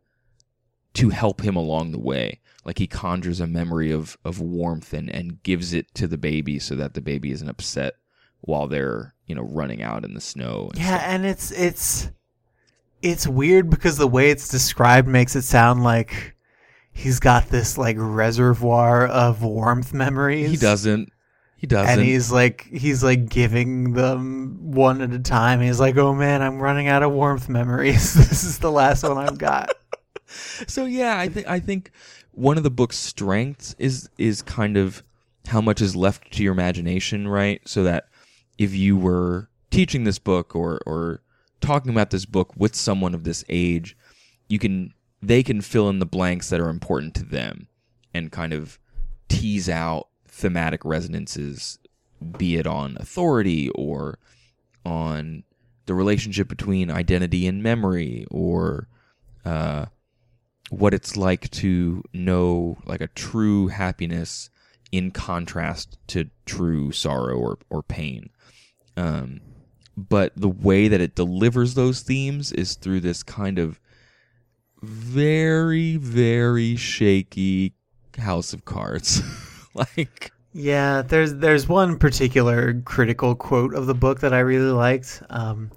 to 0.92 1.08
help 1.08 1.40
him 1.40 1.56
along 1.56 1.92
the 1.92 1.98
way 1.98 2.40
like 2.64 2.78
he 2.78 2.86
conjures 2.86 3.40
a 3.40 3.46
memory 3.46 3.90
of 3.90 4.18
of 4.24 4.40
warmth 4.40 4.92
and 4.92 5.08
and 5.10 5.42
gives 5.42 5.72
it 5.72 5.92
to 5.94 6.06
the 6.06 6.18
baby 6.18 6.58
so 6.58 6.74
that 6.74 6.94
the 6.94 7.00
baby 7.00 7.30
isn't 7.30 7.48
upset 7.48 7.94
while 8.42 8.66
they're 8.68 9.14
you 9.26 9.34
know 9.34 9.42
running 9.42 9.82
out 9.82 10.04
in 10.04 10.14
the 10.14 10.20
snow 10.20 10.70
and 10.72 10.78
Yeah, 10.82 10.96
stuff. 10.98 11.02
and 11.08 11.26
it's 11.26 11.50
it's 11.52 12.10
it's 13.02 13.26
weird 13.26 13.70
because 13.70 13.96
the 13.96 14.06
way 14.06 14.30
it's 14.30 14.48
described 14.48 15.08
makes 15.08 15.34
it 15.36 15.42
sound 15.42 15.82
like 15.82 16.36
he's 16.92 17.18
got 17.20 17.48
this 17.48 17.78
like 17.78 17.96
reservoir 17.98 19.06
of 19.06 19.42
warmth 19.42 19.92
memories. 19.94 20.50
He 20.50 20.56
doesn't. 20.56 21.10
He 21.56 21.66
doesn't. 21.66 21.98
and 21.98 22.02
he's 22.02 22.32
like 22.32 22.64
he's 22.72 23.04
like 23.04 23.28
giving 23.28 23.92
them 23.92 24.72
one 24.72 25.02
at 25.02 25.12
a 25.12 25.18
time. 25.18 25.60
He's 25.60 25.78
like, 25.78 25.96
"Oh 25.98 26.14
man, 26.14 26.40
I'm 26.42 26.58
running 26.58 26.88
out 26.88 27.02
of 27.02 27.12
warmth 27.12 27.48
memories. 27.50 28.14
this 28.28 28.44
is 28.44 28.58
the 28.58 28.70
last 28.72 29.02
one 29.02 29.18
I've 29.18 29.36
got." 29.38 29.70
so 30.66 30.86
yeah, 30.86 31.18
I 31.18 31.28
think 31.28 31.46
I 31.46 31.60
think 31.60 31.90
one 32.32 32.56
of 32.56 32.62
the 32.62 32.70
book's 32.70 32.96
strengths 32.98 33.74
is 33.78 34.08
is 34.16 34.40
kind 34.42 34.76
of 34.78 35.02
how 35.48 35.60
much 35.60 35.80
is 35.82 35.94
left 35.96 36.30
to 36.32 36.42
your 36.42 36.52
imagination, 36.52 37.28
right? 37.28 37.60
So 37.66 37.84
that 37.84 38.06
if 38.60 38.74
you 38.74 38.94
were 38.94 39.48
teaching 39.70 40.04
this 40.04 40.18
book 40.18 40.54
or 40.54 40.80
or 40.84 41.22
talking 41.62 41.90
about 41.90 42.10
this 42.10 42.26
book 42.26 42.52
with 42.56 42.76
someone 42.76 43.14
of 43.14 43.24
this 43.24 43.42
age, 43.48 43.96
you 44.48 44.58
can 44.58 44.92
they 45.22 45.42
can 45.42 45.62
fill 45.62 45.88
in 45.88 45.98
the 45.98 46.06
blanks 46.06 46.50
that 46.50 46.60
are 46.60 46.68
important 46.68 47.14
to 47.14 47.24
them 47.24 47.68
and 48.12 48.30
kind 48.30 48.52
of 48.52 48.78
tease 49.30 49.68
out 49.70 50.08
thematic 50.28 50.84
resonances, 50.84 51.78
be 52.36 52.56
it 52.56 52.66
on 52.66 52.98
authority 53.00 53.70
or 53.70 54.18
on 54.84 55.42
the 55.86 55.94
relationship 55.94 56.46
between 56.46 56.90
identity 56.90 57.46
and 57.46 57.62
memory 57.62 58.26
or 58.30 58.88
uh, 59.46 59.86
what 60.68 60.92
it's 60.92 61.16
like 61.16 61.50
to 61.50 62.02
know 62.12 62.76
like 62.84 63.00
a 63.00 63.08
true 63.08 63.68
happiness 63.68 64.50
in 64.92 65.10
contrast 65.10 65.96
to 66.08 66.28
true 66.44 66.92
sorrow 66.92 67.36
or, 67.36 67.58
or 67.70 67.82
pain. 67.82 68.28
Um, 68.96 69.40
but 69.96 70.32
the 70.36 70.48
way 70.48 70.88
that 70.88 71.00
it 71.00 71.14
delivers 71.14 71.74
those 71.74 72.00
themes 72.00 72.52
is 72.52 72.74
through 72.74 73.00
this 73.00 73.22
kind 73.22 73.58
of 73.58 73.80
very, 74.82 75.96
very 75.96 76.76
shaky 76.76 77.74
house 78.18 78.52
of 78.52 78.64
cards. 78.64 79.22
like, 79.74 80.32
Yeah, 80.52 81.02
there's 81.02 81.34
there's 81.34 81.68
one 81.68 81.98
particular 81.98 82.80
critical 82.82 83.34
quote 83.34 83.74
of 83.74 83.86
the 83.86 83.94
book 83.94 84.20
that 84.20 84.32
I 84.32 84.40
really 84.40 84.72
liked. 84.72 85.22
Um, 85.30 85.70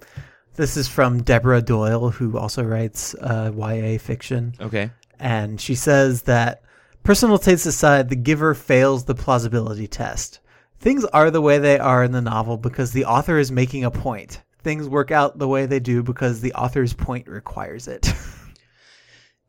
this 0.56 0.76
is 0.76 0.88
from 0.88 1.22
Deborah 1.22 1.62
Doyle, 1.62 2.10
who 2.10 2.38
also 2.38 2.62
writes 2.62 3.14
uh, 3.20 3.52
YA 3.56 3.98
fiction. 3.98 4.54
okay. 4.60 4.90
and 5.18 5.60
she 5.60 5.74
says 5.74 6.22
that 6.22 6.62
personal 7.02 7.38
tastes 7.38 7.66
aside, 7.66 8.08
the 8.08 8.16
giver 8.16 8.54
fails 8.54 9.04
the 9.04 9.14
plausibility 9.14 9.86
test. 9.86 10.40
Things 10.84 11.06
are 11.06 11.30
the 11.30 11.40
way 11.40 11.56
they 11.56 11.78
are 11.78 12.04
in 12.04 12.12
the 12.12 12.20
novel 12.20 12.58
because 12.58 12.92
the 12.92 13.06
author 13.06 13.38
is 13.38 13.50
making 13.50 13.84
a 13.84 13.90
point. 13.90 14.42
Things 14.58 14.86
work 14.86 15.10
out 15.10 15.38
the 15.38 15.48
way 15.48 15.64
they 15.64 15.80
do 15.80 16.02
because 16.02 16.42
the 16.42 16.52
author's 16.52 16.92
point 16.92 17.26
requires 17.26 17.88
it. 17.88 18.12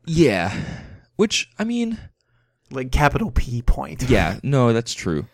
Yeah. 0.06 0.56
Which, 1.16 1.50
I 1.58 1.64
mean, 1.64 1.98
like 2.70 2.92
capital 2.92 3.32
P 3.32 3.60
point. 3.60 4.08
yeah, 4.08 4.38
no, 4.44 4.72
that's 4.72 4.94
true. 4.94 5.26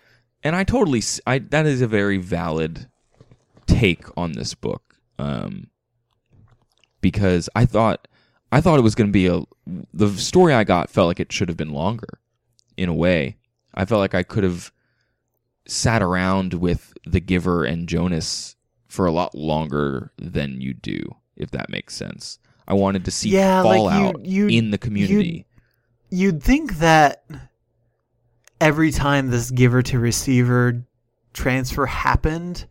And 0.42 0.57
I 0.57 0.64
totally, 0.64 1.03
I, 1.26 1.40
that 1.40 1.66
is 1.66 1.82
a 1.82 1.86
very 1.86 2.16
valid 2.16 2.88
take 3.66 4.07
on 4.16 4.32
this 4.32 4.55
book. 4.55 4.96
Um, 5.18 5.68
because 7.03 7.50
I 7.55 7.66
thought, 7.66 8.09
I 8.50 8.62
thought 8.62 8.78
it 8.78 8.82
was 8.82 8.94
going 8.94 9.09
to 9.09 9.12
be 9.12 9.26
a, 9.26 9.42
the 9.92 10.09
story 10.09 10.55
I 10.55 10.64
got 10.64 10.88
felt 10.88 11.09
like 11.09 11.20
it 11.20 11.32
should 11.32 11.48
have 11.48 11.59
been 11.59 11.74
longer 11.74 12.18
in 12.78 12.88
a 12.88 12.94
way. 12.94 13.36
I 13.74 13.84
felt 13.84 14.00
like 14.00 14.14
I 14.14 14.22
could 14.22 14.42
have 14.42 14.72
sat 15.66 16.02
around 16.02 16.54
with 16.54 16.92
the 17.06 17.20
giver 17.20 17.64
and 17.64 17.88
Jonas 17.88 18.56
for 18.88 19.06
a 19.06 19.12
lot 19.12 19.34
longer 19.34 20.12
than 20.18 20.60
you 20.60 20.74
do, 20.74 21.02
if 21.36 21.50
that 21.52 21.70
makes 21.70 21.94
sense. 21.94 22.38
I 22.68 22.74
wanted 22.74 23.04
to 23.06 23.10
see 23.10 23.30
Yeah, 23.30 23.62
like 23.62 23.78
you- 23.78 23.88
fallout 23.88 24.24
you- 24.24 24.48
in 24.48 24.70
the 24.70 24.78
community. 24.78 25.46
You'd 26.10 26.42
think 26.42 26.78
that 26.78 27.24
every 28.60 28.90
time 28.90 29.30
this 29.30 29.50
giver 29.50 29.82
to 29.82 29.98
receiver 29.98 30.84
transfer 31.32 31.86
happened, 31.86 32.66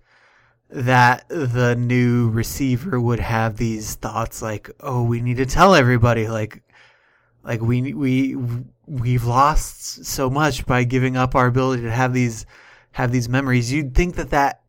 that 0.70 1.28
the 1.28 1.76
new 1.76 2.30
receiver 2.30 3.00
would 3.02 3.20
have 3.20 3.58
these 3.58 3.96
thoughts 3.96 4.42
like, 4.42 4.70
"Oh, 4.80 5.04
we 5.04 5.20
need 5.22 5.38
to 5.38 5.46
tell 5.46 5.76
everybody 5.76 6.28
like 6.28 6.64
like 7.44 7.62
we 7.62 7.94
we 7.94 8.38
we've 8.86 9.26
lost 9.26 10.06
so 10.06 10.30
much 10.30 10.66
by 10.66 10.84
giving 10.84 11.18
up 11.18 11.36
our 11.36 11.48
ability 11.48 11.82
to 11.84 11.92
have 11.92 12.14
these 12.14 12.46
have 12.94 13.12
these 13.12 13.30
memories." 13.30 13.72
You'd 13.72 13.96
think 13.96 14.16
that 14.16 14.30
that 14.32 14.62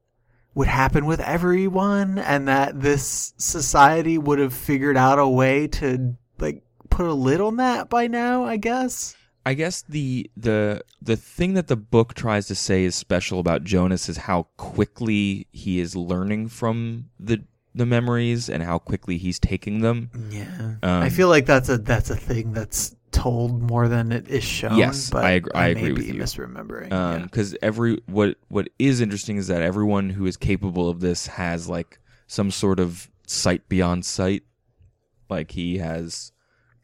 would 0.54 0.68
happen 0.68 1.06
with 1.06 1.20
everyone 1.20 2.18
and 2.18 2.46
that 2.48 2.80
this 2.80 3.32
society 3.38 4.18
would 4.18 4.38
have 4.38 4.52
figured 4.52 4.96
out 4.96 5.18
a 5.18 5.26
way 5.26 5.66
to 5.66 6.14
like 6.38 6.62
put 6.90 7.06
a 7.06 7.14
lid 7.14 7.40
on 7.40 7.56
that 7.56 7.88
by 7.88 8.06
now, 8.06 8.44
I 8.44 8.56
guess. 8.56 9.16
I 9.44 9.54
guess 9.54 9.82
the 9.82 10.30
the 10.36 10.82
the 11.00 11.16
thing 11.16 11.54
that 11.54 11.66
the 11.66 11.76
book 11.76 12.14
tries 12.14 12.46
to 12.46 12.54
say 12.54 12.84
is 12.84 12.94
special 12.94 13.40
about 13.40 13.64
Jonas 13.64 14.08
is 14.08 14.18
how 14.18 14.44
quickly 14.56 15.48
he 15.50 15.80
is 15.80 15.96
learning 15.96 16.48
from 16.48 17.06
the 17.18 17.42
the 17.74 17.86
memories 17.86 18.48
and 18.48 18.62
how 18.62 18.78
quickly 18.78 19.18
he's 19.18 19.40
taking 19.40 19.80
them. 19.80 20.10
Yeah. 20.30 20.74
Um, 20.82 21.02
I 21.02 21.08
feel 21.08 21.28
like 21.28 21.46
that's 21.46 21.68
a 21.68 21.78
that's 21.78 22.10
a 22.10 22.16
thing 22.16 22.52
that's 22.52 22.94
told 23.12 23.62
more 23.62 23.86
than 23.88 24.10
it 24.12 24.26
is 24.28 24.42
shown. 24.42 24.76
Yes, 24.76 25.10
but 25.10 25.24
I 25.24 25.30
ag- 25.32 25.48
I 25.54 25.74
may 25.74 25.80
agree 25.80 25.92
with 25.92 26.02
be 26.08 26.16
you. 26.16 26.22
misremembering. 26.22 26.90
yeah. 26.90 27.18
because 27.18 27.54
every 27.62 28.00
what 28.06 28.36
what 28.48 28.68
is 28.78 29.00
interesting 29.00 29.36
is 29.36 29.46
that 29.48 29.62
everyone 29.62 30.10
who 30.10 30.26
is 30.26 30.36
capable 30.36 30.88
of 30.88 31.00
this 31.00 31.26
has 31.28 31.68
like 31.68 32.00
some 32.26 32.50
sort 32.50 32.80
of 32.80 33.10
sight 33.26 33.68
beyond 33.68 34.04
sight. 34.04 34.42
Like 35.28 35.52
he 35.52 35.78
has, 35.78 36.32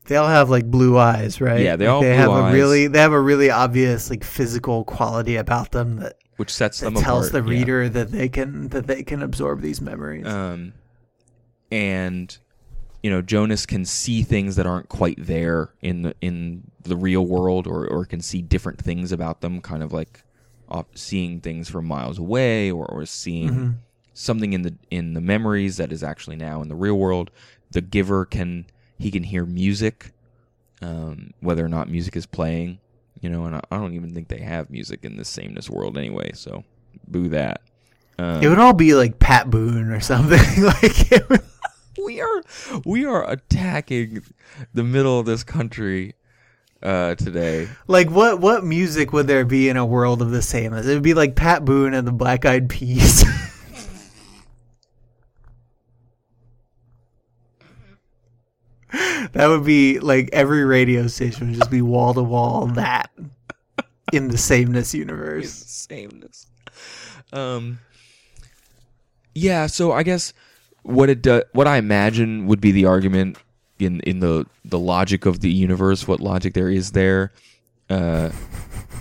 They 0.07 0.16
all 0.16 0.29
have 0.29 0.49
like 0.49 0.70
blue 0.70 0.97
eyes, 0.97 1.39
right? 1.41 1.61
Yeah, 1.61 1.76
they 1.76 1.87
Like, 1.87 1.93
all 1.95 2.01
they 2.01 2.09
blue 2.12 2.16
have 2.16 2.31
eyes. 2.31 2.53
a 2.53 2.57
really 2.57 2.87
they 2.87 2.99
have 3.01 3.12
a 3.12 3.20
really 3.20 3.51
obvious 3.51 4.09
like 4.11 4.24
physical 4.24 4.85
quality 4.85 5.37
about 5.37 5.72
them 5.72 5.97
that, 5.97 6.14
which 6.37 6.51
sets 6.55 6.81
that 6.81 6.87
them 6.95 7.03
tells 7.03 7.29
apart. 7.29 7.45
the 7.45 7.53
yeah. 7.53 7.59
reader 7.59 7.89
that 7.91 8.11
they 8.11 8.29
can 8.31 8.68
that 8.68 8.87
they 8.87 9.03
can 9.03 9.22
absorb 9.22 9.61
these 9.61 9.81
memories. 9.83 10.26
um, 10.26 10.72
and 11.70 12.39
you 13.03 13.11
know 13.11 13.23
Jonas 13.23 13.67
can 13.67 13.85
see 13.85 14.23
things 14.23 14.57
that 14.57 14.67
aren't 14.67 14.89
quite 14.89 15.17
there 15.25 15.71
in 15.81 16.03
the 16.03 16.15
in 16.21 16.71
the 16.83 16.97
real 16.97 17.25
world, 17.27 17.67
or 17.67 17.87
or 17.87 18.05
can 18.05 18.21
see 18.21 18.43
different 18.43 18.79
things 18.81 19.13
about 19.13 19.41
them, 19.41 19.61
kind 19.61 19.83
of 19.83 19.93
like 19.93 20.23
off, 20.69 20.87
seeing 20.95 21.41
things 21.41 21.69
from 21.71 21.87
miles 21.87 22.19
away, 22.19 22.71
or 22.71 22.87
or 22.87 23.07
seeing 23.07 23.51
Mhm. 23.51 23.75
something 24.15 24.53
in 24.53 24.63
the 24.63 24.75
in 24.91 25.15
the 25.15 25.21
memories 25.21 25.77
that 25.77 25.93
is 25.93 26.03
actually 26.03 26.37
now 26.37 26.61
in 26.63 26.69
the 26.69 26.75
real 26.77 26.99
world. 26.99 27.31
The 27.71 27.81
giver 27.81 28.25
can 28.25 28.67
he 28.99 29.11
can 29.11 29.23
hear 29.23 29.45
music, 29.47 30.13
um, 30.83 31.31
whether 31.41 31.65
or 31.65 31.69
not 31.69 31.89
music 31.89 32.17
is 32.17 32.27
playing, 32.27 32.79
you 33.21 33.31
know, 33.31 33.45
and 33.45 33.55
I, 33.57 33.61
I 33.71 33.77
don't 33.79 33.95
even 33.95 34.13
think 34.13 34.29
they 34.29 34.41
have 34.41 34.71
music 34.71 35.05
in 35.05 35.17
this 35.17 35.29
sameness 35.29 35.71
world 35.71 35.97
anyway. 35.97 36.33
So, 36.35 36.65
boo 37.07 37.29
that. 37.29 37.61
Um, 38.19 38.43
it 38.43 38.49
would 38.49 38.59
all 38.59 38.73
be 38.73 38.95
like 38.95 39.21
Pat 39.21 39.49
Boone 39.51 39.91
or 39.91 40.01
something. 40.01 40.41
like 40.65 41.13
it 41.13 41.29
would, 41.29 41.43
we 42.05 42.21
are 42.21 42.43
we 42.85 43.05
are 43.05 43.29
attacking 43.31 44.23
the 44.75 44.85
middle 44.85 45.19
of 45.21 45.27
this 45.27 45.45
country 45.45 46.15
uh, 46.83 47.15
today. 47.17 47.69
like 47.87 48.11
what 48.11 48.41
what 48.41 48.65
music 48.65 49.13
would 49.13 49.27
there 49.27 49.45
be 49.45 49.69
in 49.69 49.77
a 49.77 49.85
world 49.85 50.23
of 50.23 50.31
the 50.31 50.43
sameness? 50.43 50.87
It 50.87 50.95
would 50.95 51.03
be 51.03 51.15
like 51.15 51.35
Pat 51.35 51.65
Boone 51.65 51.95
and 51.95 52.07
the 52.07 52.13
Black 52.13 52.45
Eyed 52.45 52.69
Peas. 52.69 53.25
that 59.33 59.49
would 59.49 59.65
be 59.65 59.99
like 59.99 60.31
every 60.33 60.65
radio 60.65 61.07
station 61.09 61.49
would 61.49 61.57
just 61.57 61.71
be 61.71 61.83
wall 61.83 62.15
to 62.15 62.23
wall 62.23 62.67
that 62.69 63.11
in 64.13 64.29
the 64.29 64.39
sameness 64.39 64.95
universe. 64.95 65.51
Sameness. 65.51 66.47
Um. 67.33 67.81
Yeah, 69.35 69.67
so 69.67 69.93
I 69.93 70.03
guess 70.03 70.33
what 70.89 71.09
it 71.11 71.22
do, 71.22 71.43
what 71.53 71.66
I 71.66 71.76
imagine 71.76 72.47
would 72.47 72.61
be 72.61 72.72
the 72.72 72.86
argument 72.86 73.36
in 73.78 74.01
in 74.01 74.20
the 74.20 74.47
the 74.64 74.78
logic 74.78 75.26
of 75.26 75.41
the 75.41 75.51
universe, 75.53 76.09
what 76.09 76.20
logic 76.20 76.55
there 76.55 76.70
is 76.70 76.93
there, 76.93 77.32
uh, 77.91 78.30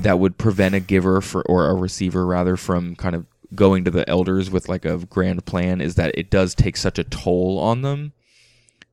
that 0.01 0.19
would 0.19 0.37
prevent 0.37 0.75
a 0.75 0.79
giver 0.79 1.21
for 1.21 1.41
or 1.43 1.69
a 1.69 1.73
receiver 1.73 2.25
rather 2.25 2.55
from 2.57 2.95
kind 2.95 3.15
of 3.15 3.25
going 3.55 3.85
to 3.85 3.91
the 3.91 4.07
elders 4.09 4.51
with 4.51 4.67
like 4.67 4.83
a 4.85 4.97
grand 5.05 5.45
plan 5.45 5.79
is 5.81 5.95
that 5.95 6.11
it 6.17 6.29
does 6.29 6.53
take 6.53 6.75
such 6.77 6.99
a 6.99 7.03
toll 7.05 7.57
on 7.59 7.81
them 7.81 8.11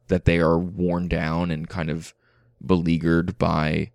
that 0.09 0.25
they 0.27 0.39
are 0.39 0.59
worn 0.59 1.09
down 1.09 1.51
and 1.51 1.69
kind 1.69 1.91
of 1.91 2.15
beleaguered 2.65 3.37
by 3.37 3.91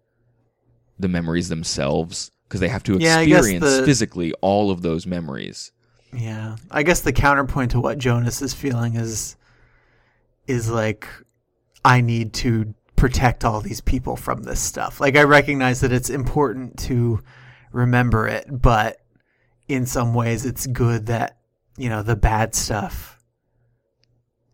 the 1.00 1.08
memories 1.08 1.48
themselves 1.48 2.30
because 2.48 2.60
they 2.60 2.68
have 2.68 2.84
to 2.84 2.98
Yeah, 3.00 3.22
experience 3.22 3.64
the- 3.78 3.86
physically 3.86 4.34
all 4.42 4.70
of 4.70 4.82
those 4.82 5.08
memories. 5.08 5.72
Yeah. 6.14 6.56
I 6.72 6.84
guess 6.84 7.02
the 7.02 7.14
counterpoint 7.14 7.72
to 7.72 7.80
what 7.80 7.98
Jonas 7.98 8.42
is 8.42 8.54
feeling 8.54 8.96
is 8.96 9.36
is 10.48 10.70
like 10.70 11.08
I 11.86 12.02
need 12.02 12.34
to 12.34 12.74
protect 12.96 13.46
all 13.46 13.62
these 13.62 13.82
people 13.82 14.16
from 14.16 14.44
this 14.44 14.60
stuff. 14.60 15.00
Like 15.00 15.16
I 15.16 15.24
recognize 15.24 15.82
that 15.82 15.92
it's 15.94 16.10
important 16.10 16.78
to 16.80 17.22
remember 17.72 18.28
it, 18.28 18.46
but 18.50 18.98
in 19.68 19.86
some 19.86 20.14
ways 20.14 20.46
it's 20.46 20.68
good 20.68 21.06
that, 21.06 21.38
you 21.78 21.90
know, 21.90 22.04
the 22.04 22.16
bad 22.16 22.56
stuff 22.56 23.20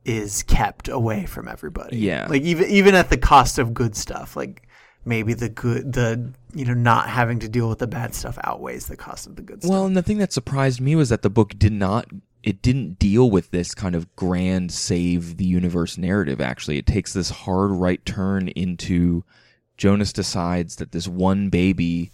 is 0.03 0.43
kept 0.43 0.87
away 0.87 1.25
from 1.25 1.47
everybody. 1.47 1.97
Yeah. 1.97 2.27
Like 2.29 2.43
even 2.43 2.69
even 2.69 2.95
at 2.95 3.09
the 3.09 3.17
cost 3.17 3.57
of 3.57 3.73
good 3.73 3.95
stuff. 3.95 4.35
Like 4.35 4.64
maybe 5.05 5.33
the 5.33 5.49
good 5.49 5.93
the 5.93 6.33
you 6.53 6.65
know 6.65 6.73
not 6.73 7.07
having 7.07 7.39
to 7.39 7.47
deal 7.47 7.69
with 7.69 7.79
the 7.79 7.87
bad 7.87 8.13
stuff 8.15 8.37
outweighs 8.43 8.87
the 8.87 8.97
cost 8.97 9.27
of 9.27 9.35
the 9.35 9.41
good 9.41 9.61
stuff. 9.61 9.71
Well, 9.71 9.85
and 9.85 9.95
the 9.95 10.01
thing 10.03 10.17
that 10.17 10.33
surprised 10.33 10.81
me 10.81 10.95
was 10.95 11.09
that 11.09 11.21
the 11.21 11.29
book 11.29 11.57
did 11.57 11.73
not 11.73 12.07
it 12.43 12.61
didn't 12.61 12.99
deal 12.99 13.29
with 13.31 13.49
this 13.49 13.73
kind 13.73 13.95
of 13.95 14.15
grand 14.15 14.71
save 14.71 15.37
the 15.37 15.45
universe 15.45 15.97
narrative 15.97 16.41
actually. 16.41 16.77
It 16.77 16.85
takes 16.85 17.13
this 17.13 17.29
hard 17.29 17.71
right 17.71 18.03
turn 18.05 18.49
into 18.49 19.23
Jonas 19.77 20.13
decides 20.13 20.77
that 20.77 20.91
this 20.91 21.07
one 21.07 21.49
baby 21.49 22.11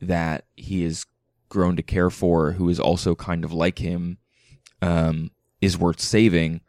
that 0.00 0.44
he 0.56 0.82
has 0.82 1.06
grown 1.48 1.76
to 1.76 1.82
care 1.82 2.10
for 2.10 2.52
who 2.52 2.68
is 2.68 2.80
also 2.80 3.14
kind 3.14 3.44
of 3.44 3.52
like 3.52 3.78
him 3.78 4.18
um, 4.82 5.30
is 5.60 5.78
worth 5.78 6.00
saving 6.00 6.60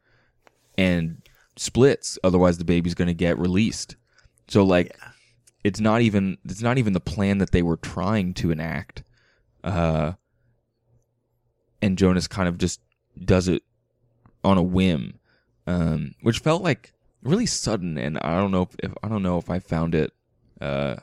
and 0.77 1.21
splits 1.55 2.19
otherwise 2.23 2.57
the 2.57 2.65
baby's 2.65 2.93
going 2.93 3.07
to 3.07 3.13
get 3.13 3.39
released. 3.39 3.95
So 4.47 4.63
like 4.63 4.95
Yeah. 5.01 5.11
It's 5.67 5.81
not 5.81 6.01
even 6.01 6.37
it's 6.45 6.61
not 6.61 6.77
even 6.77 6.93
the 6.93 6.99
plan 6.99 7.39
that 7.39 7.51
they 7.51 7.61
were 7.61 7.77
trying 7.77 8.33
to 8.35 8.51
enact. 8.51 9.03
Uh 9.63 10.13
and 11.81 11.97
Jonas 11.97 12.27
kind 12.27 12.47
of 12.47 12.57
just 12.57 12.79
does 13.23 13.47
it 13.47 13.63
on 14.43 14.57
a 14.57 14.63
whim. 14.63 15.19
Um 15.67 16.15
which 16.21 16.39
felt 16.39 16.63
like 16.63 16.93
really 17.21 17.45
sudden 17.45 17.97
and 17.97 18.17
I 18.19 18.37
don't 18.37 18.51
know 18.51 18.61
if, 18.63 18.75
if 18.81 18.93
I 19.03 19.09
don't 19.09 19.23
know 19.23 19.37
if 19.37 19.49
I 19.49 19.59
found 19.59 19.93
it 19.93 20.13
uh 20.61 20.95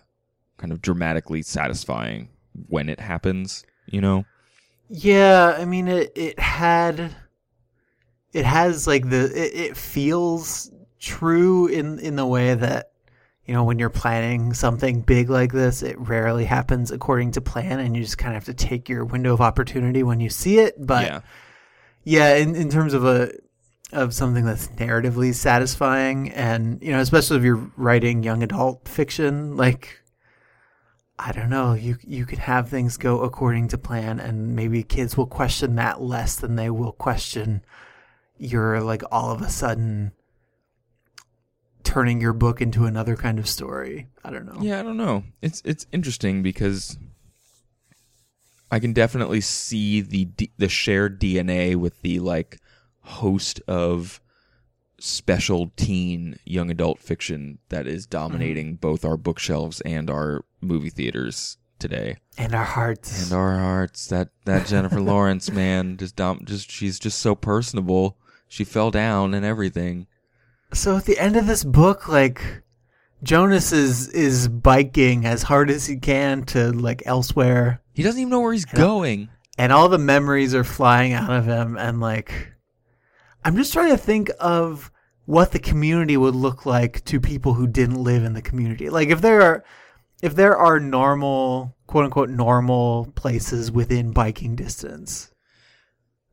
kind 0.57 0.73
of 0.73 0.81
dramatically 0.81 1.43
satisfying 1.43 2.31
when 2.69 2.89
it 2.89 3.01
happens, 3.01 3.65
you 3.87 4.01
know? 4.01 4.25
Yeah, 4.89 5.57
I 5.59 5.67
mean 5.67 5.89
it 5.89 6.11
it 6.15 6.39
had 6.39 7.15
it 8.33 8.47
has 8.47 8.87
like 8.87 9.11
the 9.11 9.25
it, 9.27 9.71
it 9.71 9.77
feels 9.77 10.71
true 10.99 11.67
in 11.67 11.99
in 11.99 12.17
the 12.17 12.25
way 12.25 12.55
that 12.55 12.93
you 13.47 13.53
know 13.55 13.65
when 13.65 13.79
you're 13.79 13.91
planning 13.91 14.55
something 14.55 15.01
big 15.01 15.29
like 15.29 15.53
this 15.53 15.83
it 15.83 15.99
rarely 15.99 16.45
happens 16.45 16.91
according 16.91 17.31
to 17.33 17.41
plan 17.41 17.79
and 17.81 17.97
you 17.97 18.03
just 18.03 18.19
kind 18.19 18.37
of 18.37 18.45
have 18.45 18.57
to 18.57 18.67
take 18.67 18.89
your 18.89 19.05
window 19.05 19.35
of 19.35 19.41
opportunity 19.41 20.03
when 20.03 20.21
you 20.21 20.31
see 20.31 20.59
it 20.59 20.75
but 20.79 21.05
yeah. 21.05 21.21
yeah 22.05 22.35
in, 22.37 22.55
in 22.55 22.69
terms 22.71 22.95
of 22.95 23.05
a 23.05 23.31
of 23.93 24.13
something 24.13 24.45
that's 24.45 24.69
narratively 24.69 25.33
satisfying 25.35 26.31
and 26.31 26.83
you 26.83 26.91
know 26.91 27.01
especially 27.01 27.37
if 27.37 27.45
you're 27.45 27.71
writing 27.77 28.23
young 28.23 28.43
adult 28.43 28.89
fiction 28.89 29.57
like 29.57 30.01
i 31.19 31.31
don't 31.31 31.51
know 31.51 31.75
you 31.75 31.97
you 32.03 32.27
could 32.27 32.39
have 32.39 32.69
things 32.69 32.97
go 32.97 33.21
according 33.21 33.69
to 33.69 33.79
plan 33.79 34.19
and 34.19 34.57
maybe 34.57 34.83
kids 34.83 35.17
will 35.17 35.27
question 35.27 35.77
that 35.77 36.01
less 36.01 36.37
than 36.37 36.57
they 36.57 36.71
will 36.71 36.93
question 36.93 37.63
your 38.37 38.81
like 38.81 39.03
all 39.13 39.31
of 39.31 39.43
a 39.43 39.49
sudden 39.49 40.13
turning 41.85 42.21
your 42.21 42.33
book 42.33 42.61
into 42.61 42.85
another 42.87 43.15
kind 43.15 43.39
of 43.39 43.47
story 43.49 44.09
i 44.25 44.31
don't 44.31 44.47
know 44.47 44.59
Yeah, 44.61 44.81
I 44.81 44.83
don't 44.83 44.97
know. 44.97 45.23
It's 45.43 45.63
it's 45.65 45.87
interesting 45.93 46.43
because 46.43 46.97
I 48.71 48.79
can 48.81 48.93
definitely 48.93 49.41
see 49.41 50.01
the 50.01 50.25
D- 50.25 50.51
the 50.59 50.69
shared 50.69 51.21
DNA 51.21 51.77
with 51.77 52.01
the 52.03 52.19
like 52.21 52.59
host 53.03 53.61
of 53.69 54.21
special 54.99 55.71
teen 55.77 56.39
young 56.45 56.71
adult 56.71 56.99
fiction 56.99 57.59
that 57.69 57.87
is 57.87 58.07
dominating 58.07 58.69
mm-hmm. 58.69 58.77
both 58.77 59.05
our 59.05 59.17
bookshelves 59.17 59.81
and 59.83 60.09
our 60.11 60.45
movie 60.61 60.91
theaters 60.91 61.59
today. 61.79 62.17
and 62.39 62.55
our 62.55 62.65
hearts 62.65 63.25
And 63.31 63.39
our 63.39 63.59
hearts. 63.59 64.07
That 64.09 64.31
that 64.47 64.67
Jennifer 64.67 65.01
Lawrence 65.13 65.51
man 65.53 65.97
just 65.99 66.17
dom- 66.17 66.45
just 66.45 66.71
she's 66.71 66.99
just 66.99 67.19
so 67.19 67.35
personable. 67.35 68.17
She 68.49 68.65
fell 68.65 68.91
down 68.91 69.35
and 69.35 69.45
everything. 69.45 70.07
So 70.75 70.97
at 70.97 71.05
the 71.05 71.19
end 71.19 71.37
of 71.37 71.47
this 71.47 71.65
book, 71.65 72.09
like 72.09 72.63
Jonas 73.23 73.73
is 73.73 74.09
is 74.09 74.49
biking 74.49 75.25
as 75.25 75.43
hard 75.43 75.71
as 75.71 75.87
he 75.87 75.97
can 75.97 76.45
to 76.47 76.73
like 76.73 77.03
elsewhere, 77.07 77.81
He 77.93 78.03
doesn't 78.03 78.21
even 78.21 78.31
know 78.31 78.41
where 78.41 78.53
he's 78.53 78.65
going. 78.65 79.29
and 79.57 79.73
all 79.73 79.89
the 79.89 79.99
memories 79.99 80.55
are 80.55 80.65
flying 80.65 81.13
out 81.13 81.31
of 81.31 81.47
him. 81.47 81.77
And 81.77 82.01
like, 82.01 82.53
I'm 83.45 83.57
just 83.57 83.73
trying 83.73 83.91
to 83.91 83.97
think 83.97 84.31
of 84.41 84.91
what 85.27 85.53
the 85.53 85.59
community 85.59 86.17
would 86.17 86.35
look 86.35 86.67
like 86.67 87.05
to 87.07 87.21
people 87.21 87.55
who 87.55 87.67
didn't 87.67 88.03
live 88.03 88.25
in 88.25 88.35
the 88.35 88.43
community. 88.43 88.91
Like 88.91 89.09
if 89.09 89.21
there 89.21 89.41
are 89.43 89.65
if 90.23 90.35
there 90.35 90.57
are 90.57 90.81
normal 90.81 91.77
quote 91.87 92.05
unquote 92.05 92.31
normal 92.31 93.13
places 93.15 93.71
within 93.71 94.13
biking 94.13 94.57
distance. 94.57 95.31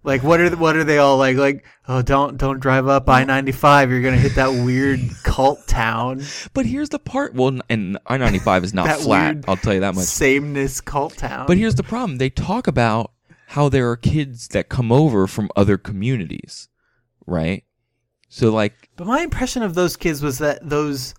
Like 0.03 0.23
what 0.23 0.39
are 0.39 0.49
the, 0.49 0.57
what 0.57 0.75
are 0.75 0.83
they 0.83 0.97
all 0.97 1.17
like? 1.17 1.37
Like 1.37 1.63
oh 1.87 2.01
don't 2.01 2.37
don't 2.37 2.59
drive 2.59 2.87
up 2.87 3.07
I 3.07 3.23
ninety 3.23 3.51
five. 3.51 3.91
You're 3.91 4.01
gonna 4.01 4.17
hit 4.17 4.35
that 4.35 4.49
weird 4.49 4.99
cult 5.23 5.67
town. 5.67 6.23
But 6.53 6.65
here's 6.65 6.89
the 6.89 6.97
part. 6.99 7.35
Well, 7.35 7.59
and 7.69 7.97
I 8.07 8.17
ninety 8.17 8.39
five 8.39 8.63
is 8.63 8.73
not 8.73 8.85
That 8.87 8.99
flat. 9.01 9.35
weird 9.35 9.45
I'll 9.47 9.57
tell 9.57 9.73
you 9.75 9.81
that 9.81 9.93
much. 9.95 10.05
sameness 10.05 10.81
cult 10.81 11.17
town. 11.17 11.45
But 11.45 11.57
here's 11.57 11.75
the 11.75 11.83
problem. 11.83 12.17
They 12.17 12.29
talk 12.31 12.65
about 12.67 13.11
how 13.49 13.69
there 13.69 13.89
are 13.91 13.97
kids 13.97 14.47
that 14.49 14.69
come 14.69 14.91
over 14.91 15.27
from 15.27 15.49
other 15.55 15.77
communities, 15.77 16.67
right? 17.27 17.63
So 18.29 18.51
like 18.51 18.89
but 18.95 19.05
my 19.05 19.21
impression 19.21 19.61
of 19.61 19.75
those 19.75 19.97
kids 19.97 20.23
was 20.23 20.39
that 20.39 20.67
those 20.67 21.13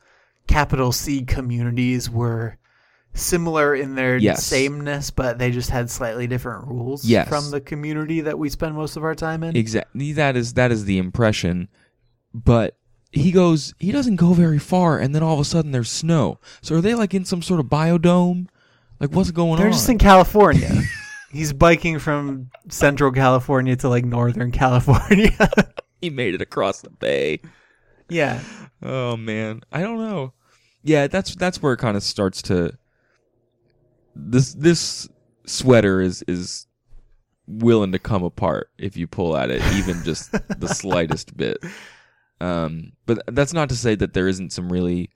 capital 0.48 0.90
C 0.90 1.22
communities 1.24 2.10
were 2.10 2.58
similar 3.14 3.74
in 3.74 3.94
their 3.94 4.16
Yes. 4.16 4.44
sameness, 4.44 5.10
but 5.10 5.38
they 5.38 5.50
just 5.50 5.70
had 5.70 5.90
slightly 5.90 6.26
different 6.26 6.66
rules 6.66 7.04
Yes. 7.04 7.28
from 7.28 7.50
the 7.50 7.60
community 7.60 8.20
that 8.22 8.38
we 8.38 8.48
spend 8.48 8.74
most 8.74 8.96
of 8.96 9.04
our 9.04 9.14
time 9.14 9.42
in. 9.42 9.56
exactly 9.56 10.12
that 10.12 10.36
is 10.36 10.54
that 10.54 10.70
is 10.72 10.84
the 10.86 10.98
impression. 10.98 11.68
But 12.34 12.76
he 13.10 13.30
goes 13.30 13.74
he 13.78 13.92
doesn't 13.92 14.16
go 14.16 14.32
very 14.32 14.58
far 14.58 14.98
and 14.98 15.14
then 15.14 15.22
all 15.22 15.34
of 15.34 15.40
a 15.40 15.44
sudden 15.44 15.70
there's 15.72 15.90
snow. 15.90 16.38
So 16.62 16.76
are 16.76 16.80
they 16.80 16.94
like 16.94 17.12
in 17.12 17.24
some 17.26 17.42
sort 17.42 17.60
of 17.60 17.66
biodome? 17.66 18.46
Like 19.00 19.12
what's 19.12 19.30
going 19.30 19.52
on? 19.52 19.58
They're 19.58 19.70
just 19.70 19.88
in 19.88 19.98
California. 19.98 20.70
He's 21.30 21.52
biking 21.52 21.98
from 21.98 22.50
Central 22.68 23.10
California 23.12 23.74
to 23.76 23.88
like 23.88 24.04
Northern 24.04 24.50
California. 24.62 25.30
he 26.00 26.08
made 26.10 26.34
it 26.34 26.40
across 26.42 26.80
the 26.80 26.90
bay. 26.90 27.40
yeah. 28.08 28.40
Oh 28.82 29.16
man, 29.16 29.60
I 29.70 29.80
don't 29.82 29.98
know. 29.98 30.32
Yeah, 30.82 31.06
that's 31.06 31.34
that's 31.36 31.62
where 31.62 31.74
it 31.74 31.78
kind 31.78 31.96
of 31.96 32.02
starts 32.02 32.42
to. 32.42 32.72
This 34.14 34.54
this 34.54 35.08
sweater 35.46 36.00
is 36.00 36.22
is 36.28 36.66
willing 37.46 37.92
to 37.92 37.98
come 37.98 38.22
apart 38.22 38.70
if 38.78 38.96
you 38.96 39.06
pull 39.06 39.36
at 39.36 39.50
it 39.50 39.62
even 39.74 40.02
just 40.04 40.32
the 40.32 40.68
slightest 40.74 41.36
bit. 41.36 41.58
Um, 42.40 42.92
but 43.06 43.22
that's 43.26 43.52
not 43.52 43.68
to 43.68 43.76
say 43.76 43.94
that 43.94 44.14
there 44.14 44.28
isn't 44.28 44.52
some 44.52 44.72
really 44.72 45.10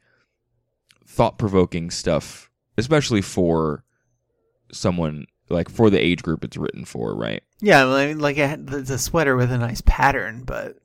thought 1.07 1.39
provoking 1.39 1.91
stuff, 1.91 2.51
especially 2.79 3.23
for 3.23 3.85
someone 4.73 5.27
like 5.49 5.69
for 5.71 5.91
the 5.91 5.99
age 5.99 6.23
group 6.23 6.45
it's 6.45 6.57
written 6.57 6.85
for, 6.85 7.15
right? 7.15 7.43
Yeah, 7.61 7.85
well, 7.85 7.97
I 7.97 8.07
mean, 8.09 8.19
like 8.19 8.39
it's 8.39 8.91
a 8.91 8.99
sweater 8.99 9.37
with 9.37 9.53
a 9.53 9.59
nice 9.59 9.83
pattern, 9.85 10.43
but 10.45 10.77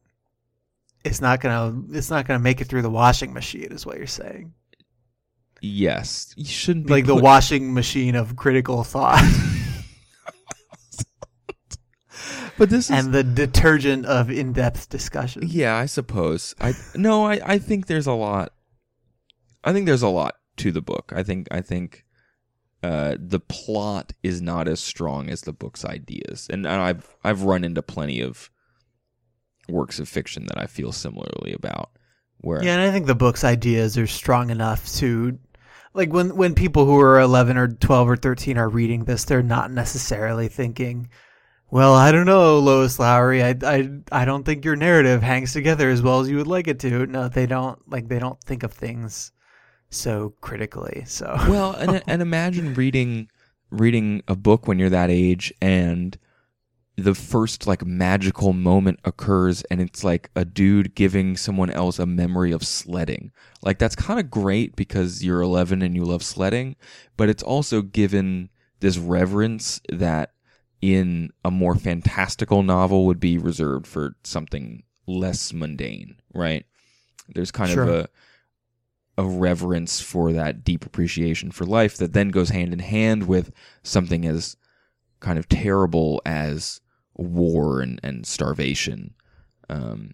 it's 1.03 1.21
not 1.21 1.41
gonna 1.41 1.81
it's 1.91 2.09
not 2.09 2.27
gonna 2.27 2.39
make 2.39 2.61
it 2.61 2.65
through 2.65 2.83
the 2.83 2.89
washing 2.89 3.33
machine, 3.33 3.71
is 3.71 3.85
what 3.85 3.97
you're 3.97 4.07
saying. 4.07 4.53
Yes, 5.61 6.33
you 6.35 6.45
shouldn't 6.45 6.87
be 6.87 6.93
Like 6.93 7.05
the 7.05 7.13
put- 7.13 7.23
washing 7.23 7.73
machine 7.73 8.15
of 8.15 8.35
critical 8.35 8.83
thought 8.83 9.23
But 12.57 12.69
this 12.69 12.89
is 12.91 13.05
and 13.05 13.13
the 13.13 13.23
detergent 13.23 14.05
of 14.05 14.29
in-depth 14.29 14.89
discussion. 14.89 15.43
Yeah, 15.47 15.75
I 15.75 15.87
suppose. 15.87 16.53
I 16.61 16.73
no, 16.95 17.25
I, 17.25 17.39
I 17.43 17.57
think 17.57 17.87
there's 17.87 18.05
a 18.05 18.13
lot. 18.13 18.53
I 19.63 19.73
think 19.73 19.87
there's 19.87 20.03
a 20.03 20.09
lot 20.09 20.35
to 20.57 20.71
the 20.71 20.81
book. 20.81 21.11
I 21.15 21.23
think 21.23 21.47
I 21.49 21.61
think 21.61 22.05
uh, 22.83 23.15
the 23.19 23.39
plot 23.39 24.13
is 24.21 24.41
not 24.41 24.67
as 24.67 24.79
strong 24.79 25.29
as 25.29 25.41
the 25.41 25.53
book's 25.53 25.83
ideas, 25.85 26.47
and, 26.51 26.67
and 26.67 26.81
I've 26.81 27.15
I've 27.23 27.43
run 27.43 27.63
into 27.63 27.81
plenty 27.81 28.21
of 28.21 28.51
works 29.67 29.99
of 29.99 30.07
fiction 30.07 30.45
that 30.47 30.59
I 30.59 30.67
feel 30.67 30.91
similarly 30.91 31.53
about. 31.53 31.91
Where 32.41 32.63
Yeah, 32.63 32.73
and 32.73 32.81
I 32.81 32.91
think 32.91 33.07
the 33.07 33.15
book's 33.15 33.43
ideas 33.43 33.97
are 33.97 34.07
strong 34.07 34.49
enough 34.51 34.87
to 34.95 35.39
like 35.93 36.11
when 36.11 36.35
when 36.35 36.55
people 36.55 36.85
who 36.85 36.99
are 36.99 37.19
11 37.19 37.57
or 37.57 37.67
12 37.67 38.09
or 38.09 38.15
13 38.15 38.57
are 38.57 38.69
reading 38.69 39.05
this, 39.05 39.25
they're 39.25 39.43
not 39.43 39.71
necessarily 39.71 40.47
thinking, 40.47 41.09
"Well, 41.69 41.93
I 41.93 42.11
don't 42.11 42.25
know, 42.25 42.59
Lois 42.59 42.99
Lowry. 42.99 43.43
I 43.43 43.55
I 43.63 43.89
I 44.11 44.25
don't 44.25 44.43
think 44.43 44.63
your 44.65 44.75
narrative 44.75 45.21
hangs 45.21 45.53
together 45.53 45.89
as 45.89 46.01
well 46.01 46.21
as 46.21 46.29
you 46.29 46.37
would 46.37 46.47
like 46.47 46.67
it 46.67 46.79
to." 46.79 47.05
No, 47.05 47.27
they 47.27 47.45
don't 47.45 47.79
like 47.89 48.07
they 48.07 48.19
don't 48.19 48.41
think 48.41 48.63
of 48.63 48.73
things 48.73 49.31
so 49.89 50.33
critically. 50.41 51.03
So 51.05 51.35
well, 51.49 51.73
and 51.73 52.01
and 52.07 52.21
imagine 52.21 52.73
reading 52.73 53.29
reading 53.69 54.21
a 54.27 54.35
book 54.35 54.67
when 54.67 54.79
you're 54.79 54.89
that 54.89 55.09
age 55.09 55.53
and 55.61 56.17
the 56.97 57.15
first 57.15 57.65
like 57.67 57.85
magical 57.85 58.53
moment 58.53 58.99
occurs 59.05 59.63
and 59.71 59.81
it's 59.81 60.03
like 60.03 60.29
a 60.35 60.43
dude 60.45 60.93
giving 60.93 61.37
someone 61.37 61.69
else 61.69 61.97
a 61.99 62.05
memory 62.05 62.51
of 62.51 62.65
sledding. 62.65 63.31
Like 63.63 63.79
that's 63.79 63.95
kind 63.95 64.19
of 64.19 64.29
great 64.29 64.75
because 64.75 65.23
you're 65.23 65.41
11 65.41 65.81
and 65.81 65.95
you 65.95 66.03
love 66.03 66.21
sledding, 66.23 66.75
but 67.17 67.29
it's 67.29 67.43
also 67.43 67.81
given 67.81 68.49
this 68.81 68.97
reverence 68.97 69.79
that 69.89 70.33
in 70.81 71.31
a 71.45 71.51
more 71.51 71.75
fantastical 71.75 72.63
novel 72.63 73.05
would 73.05 73.19
be 73.19 73.37
reserved 73.37 73.87
for 73.87 74.15
something 74.23 74.83
less 75.07 75.53
mundane, 75.53 76.15
right? 76.33 76.65
There's 77.29 77.51
kind 77.51 77.71
Sure. 77.71 77.83
of 77.83 77.89
a 77.89 78.09
a 79.17 79.25
reverence 79.25 79.99
for 79.99 80.31
that 80.31 80.63
deep 80.63 80.85
appreciation 80.85 81.51
for 81.51 81.65
life 81.65 81.97
that 81.97 82.13
then 82.13 82.29
goes 82.29 82.49
hand 82.49 82.71
in 82.73 82.79
hand 82.79 83.27
with 83.27 83.51
something 83.83 84.25
as 84.25 84.55
kind 85.21 85.39
of 85.39 85.47
terrible 85.47 86.21
as 86.25 86.81
war 87.15 87.81
and, 87.81 87.99
and 88.03 88.25
starvation. 88.25 89.13
Um, 89.69 90.11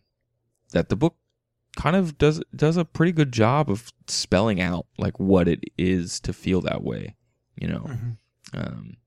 that 0.71 0.89
the 0.89 0.95
book 0.95 1.15
kind 1.75 1.95
of 1.95 2.17
does 2.17 2.41
does 2.55 2.77
a 2.77 2.85
pretty 2.85 3.11
good 3.11 3.31
job 3.31 3.69
of 3.69 3.91
spelling 4.07 4.61
out 4.61 4.85
like 4.97 5.19
what 5.19 5.47
it 5.47 5.63
is 5.77 6.19
to 6.19 6.33
feel 6.33 6.61
that 6.61 6.83
way, 6.83 7.15
you 7.55 7.67
know. 7.67 7.85
Mhm. 7.87 8.17
Um, 8.53 8.97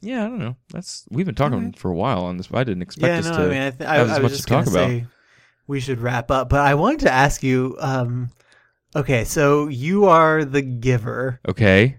yeah, 0.00 0.24
I 0.24 0.28
don't 0.28 0.38
know. 0.38 0.56
That's 0.72 1.06
we've 1.10 1.26
been 1.26 1.34
talking 1.34 1.58
Alright. 1.58 1.78
for 1.78 1.90
a 1.90 1.94
while 1.94 2.24
on 2.24 2.36
this. 2.36 2.48
I 2.52 2.64
didn't 2.64 2.82
expect 2.82 3.12
Yeah, 3.12 3.18
us 3.18 3.36
no, 3.36 3.36
to. 3.36 3.42
I 3.44 3.48
mean, 3.48 3.62
I, 3.62 3.70
th- 3.70 3.88
I, 3.88 3.96
have 3.96 4.10
as 4.10 4.20
much 4.20 4.32
just 4.32 4.44
to 4.44 4.48
talk 4.48 4.66
about. 4.66 4.88
say 4.88 5.06
we 5.66 5.80
should 5.80 6.00
wrap 6.00 6.30
up, 6.30 6.48
but 6.48 6.60
I 6.60 6.74
wanted 6.74 7.00
to 7.00 7.12
ask 7.12 7.42
you. 7.42 7.76
Um, 7.78 8.30
okay, 8.96 9.24
so 9.24 9.68
you 9.68 10.06
are 10.06 10.44
the 10.44 10.62
giver, 10.62 11.40
okay. 11.48 11.98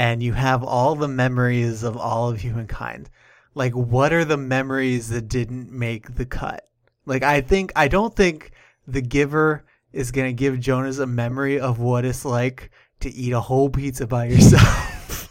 And 0.00 0.22
you 0.22 0.32
have 0.32 0.64
all 0.64 0.94
the 0.94 1.06
memories 1.06 1.82
of 1.82 1.94
all 1.94 2.30
of 2.30 2.40
humankind. 2.40 3.10
Like, 3.54 3.74
what 3.74 4.14
are 4.14 4.24
the 4.24 4.38
memories 4.38 5.10
that 5.10 5.28
didn't 5.28 5.70
make 5.70 6.14
the 6.14 6.24
cut? 6.24 6.66
Like, 7.04 7.22
I 7.22 7.42
think 7.42 7.70
I 7.76 7.86
don't 7.86 8.16
think 8.16 8.52
the 8.88 9.02
giver 9.02 9.66
is 9.92 10.10
gonna 10.10 10.32
give 10.32 10.58
Jonas 10.58 10.98
a 10.98 11.06
memory 11.06 11.60
of 11.60 11.80
what 11.80 12.06
it's 12.06 12.24
like 12.24 12.70
to 13.00 13.10
eat 13.10 13.32
a 13.32 13.40
whole 13.40 13.68
pizza 13.68 14.06
by 14.06 14.24
yourself. 14.28 15.28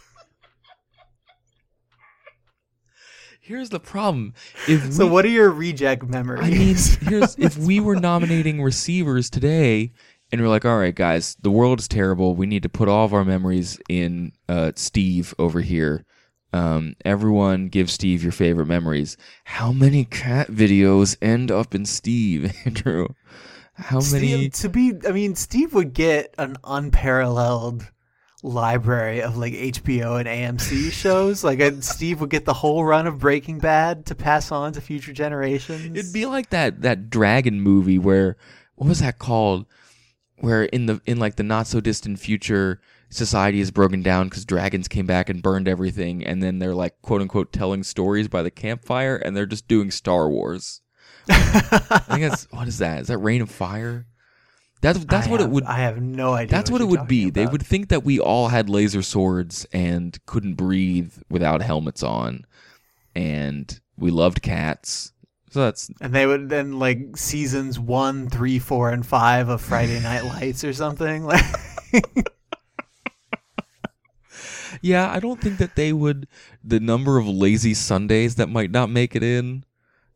Here's 3.40 3.70
the 3.70 3.80
problem. 3.80 4.34
If 4.68 4.92
so, 4.92 5.06
we- 5.06 5.10
what 5.10 5.24
are 5.24 5.28
your 5.28 5.50
reject 5.50 6.04
memories? 6.04 6.44
I 6.44 6.50
mean, 6.50 6.76
here's 7.10 7.36
if 7.36 7.58
we 7.66 7.80
were 7.80 7.96
nominating 7.96 8.62
receivers 8.62 9.28
today, 9.30 9.92
and 10.32 10.40
we're 10.40 10.48
like, 10.48 10.64
all 10.64 10.78
right, 10.78 10.94
guys, 10.94 11.36
the 11.40 11.50
world 11.50 11.80
is 11.80 11.88
terrible. 11.88 12.34
We 12.34 12.46
need 12.46 12.62
to 12.62 12.68
put 12.68 12.88
all 12.88 13.04
of 13.04 13.14
our 13.14 13.24
memories 13.24 13.80
in 13.88 14.32
uh, 14.48 14.72
Steve 14.76 15.34
over 15.38 15.60
here. 15.60 16.04
Um, 16.52 16.94
everyone, 17.04 17.68
give 17.68 17.90
Steve 17.90 18.22
your 18.22 18.32
favorite 18.32 18.66
memories. 18.66 19.16
How 19.44 19.72
many 19.72 20.04
cat 20.04 20.48
videos 20.48 21.16
end 21.22 21.50
up 21.50 21.74
in 21.74 21.84
Steve, 21.84 22.52
Andrew? 22.64 23.08
How 23.74 24.00
many? 24.00 24.48
Steve, 24.48 24.52
to 24.54 24.68
be, 24.68 24.94
I 25.08 25.12
mean, 25.12 25.34
Steve 25.36 25.74
would 25.74 25.94
get 25.94 26.34
an 26.38 26.56
unparalleled 26.64 27.88
library 28.42 29.20
of 29.22 29.36
like 29.36 29.52
HBO 29.52 30.18
and 30.18 30.28
AMC 30.28 30.90
shows. 30.92 31.44
Like, 31.50 31.60
Steve 31.82 32.20
would 32.20 32.30
get 32.30 32.44
the 32.44 32.54
whole 32.54 32.84
run 32.84 33.06
of 33.06 33.18
Breaking 33.18 33.58
Bad 33.58 34.06
to 34.06 34.14
pass 34.14 34.52
on 34.52 34.72
to 34.72 34.80
future 34.80 35.12
generations. 35.12 35.96
It'd 35.96 36.12
be 36.12 36.26
like 36.26 36.50
that 36.50 36.82
that 36.82 37.10
dragon 37.10 37.60
movie 37.60 37.98
where 37.98 38.36
what 38.74 38.88
was 38.88 39.00
that 39.00 39.18
called? 39.18 39.66
Where 40.40 40.64
in 40.64 40.86
the 40.86 41.00
in 41.06 41.18
like 41.18 41.36
the 41.36 41.42
not 41.42 41.66
so 41.66 41.80
distant 41.80 42.18
future, 42.18 42.80
society 43.10 43.60
is 43.60 43.70
broken 43.70 44.02
down 44.02 44.28
because 44.28 44.44
dragons 44.44 44.88
came 44.88 45.06
back 45.06 45.28
and 45.28 45.42
burned 45.42 45.68
everything, 45.68 46.24
and 46.24 46.42
then 46.42 46.58
they're 46.58 46.74
like 46.74 47.00
quote 47.02 47.20
unquote 47.20 47.52
telling 47.52 47.82
stories 47.82 48.28
by 48.28 48.42
the 48.42 48.50
campfire, 48.50 49.16
and 49.16 49.36
they're 49.36 49.46
just 49.46 49.68
doing 49.68 49.90
Star 49.90 50.28
Wars. 50.28 50.80
I 51.28 51.98
think 52.08 52.22
that's 52.22 52.44
what 52.50 52.68
is 52.68 52.78
that? 52.78 53.00
Is 53.02 53.08
that 53.08 53.18
Reign 53.18 53.42
of 53.42 53.50
Fire? 53.50 54.06
That's 54.80 55.04
that's 55.04 55.26
I 55.26 55.30
what 55.30 55.40
have- 55.40 55.50
it 55.50 55.52
would. 55.52 55.64
I 55.64 55.80
have 55.80 56.00
no 56.00 56.32
idea. 56.32 56.50
That's 56.56 56.70
what, 56.70 56.80
what 56.80 56.86
it 56.86 56.90
would 56.90 57.06
be. 57.06 57.24
talking 57.24 57.32
They 57.32 57.46
would 57.46 57.66
think 57.66 57.88
that 57.90 58.02
we 58.04 58.18
all 58.18 58.48
had 58.48 58.70
laser 58.70 59.02
swords 59.02 59.66
and 59.72 60.18
couldn't 60.24 60.54
breathe 60.54 61.12
without 61.28 61.60
helmets 61.60 62.02
on, 62.02 62.46
and 63.14 63.78
we 63.98 64.10
loved 64.10 64.40
cats. 64.40 65.12
So 65.50 65.60
that's 65.60 65.90
and 66.00 66.14
they 66.14 66.26
would 66.26 66.48
then 66.48 66.78
like 66.78 67.16
seasons 67.16 67.78
one, 67.78 68.30
three, 68.30 68.58
four, 68.58 68.90
and 68.90 69.04
five 69.04 69.48
of 69.48 69.60
Friday 69.60 70.00
Night 70.00 70.24
Lights 70.24 70.64
or 70.64 70.72
something. 70.72 71.28
Like, 71.92 72.30
Yeah, 74.80 75.10
I 75.10 75.18
don't 75.18 75.40
think 75.40 75.58
that 75.58 75.74
they 75.74 75.92
would. 75.92 76.28
The 76.62 76.80
number 76.80 77.18
of 77.18 77.26
lazy 77.26 77.74
Sundays 77.74 78.36
that 78.36 78.48
might 78.48 78.70
not 78.70 78.88
make 78.88 79.16
it 79.16 79.22
in, 79.22 79.64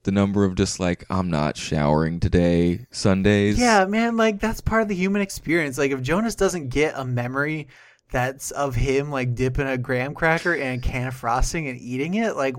the 0.05 0.13
number 0.13 0.45
of 0.45 0.55
just 0.55 0.79
like 0.79 1.05
I'm 1.11 1.29
not 1.29 1.57
showering 1.57 2.21
today 2.21 2.87
Sundays. 2.91 3.59
yeah, 3.59 3.85
man, 3.87 4.17
like 4.17 4.41
that's 4.41 4.61
part 4.61 4.83
of 4.83 4.89
the 4.89 4.95
human 4.95 5.21
experience. 5.21 5.77
Like, 5.77 5.91
if 5.91 6.01
Jonas 6.01 6.37
doesn't 6.37 6.69
get 6.69 6.95
a 6.97 7.05
memory 7.05 7.69
that's 8.11 8.53
of 8.53 8.77
him 8.77 9.11
like 9.11 9.35
dipping 9.35 9.67
a 9.67 9.77
graham 9.77 10.15
cracker 10.15 10.55
in 10.55 10.79
a 10.79 10.79
can 10.79 11.09
of 11.09 11.15
frosting 11.15 11.67
and 11.67 11.81
eating 11.81 12.15
it, 12.15 12.37
like 12.37 12.57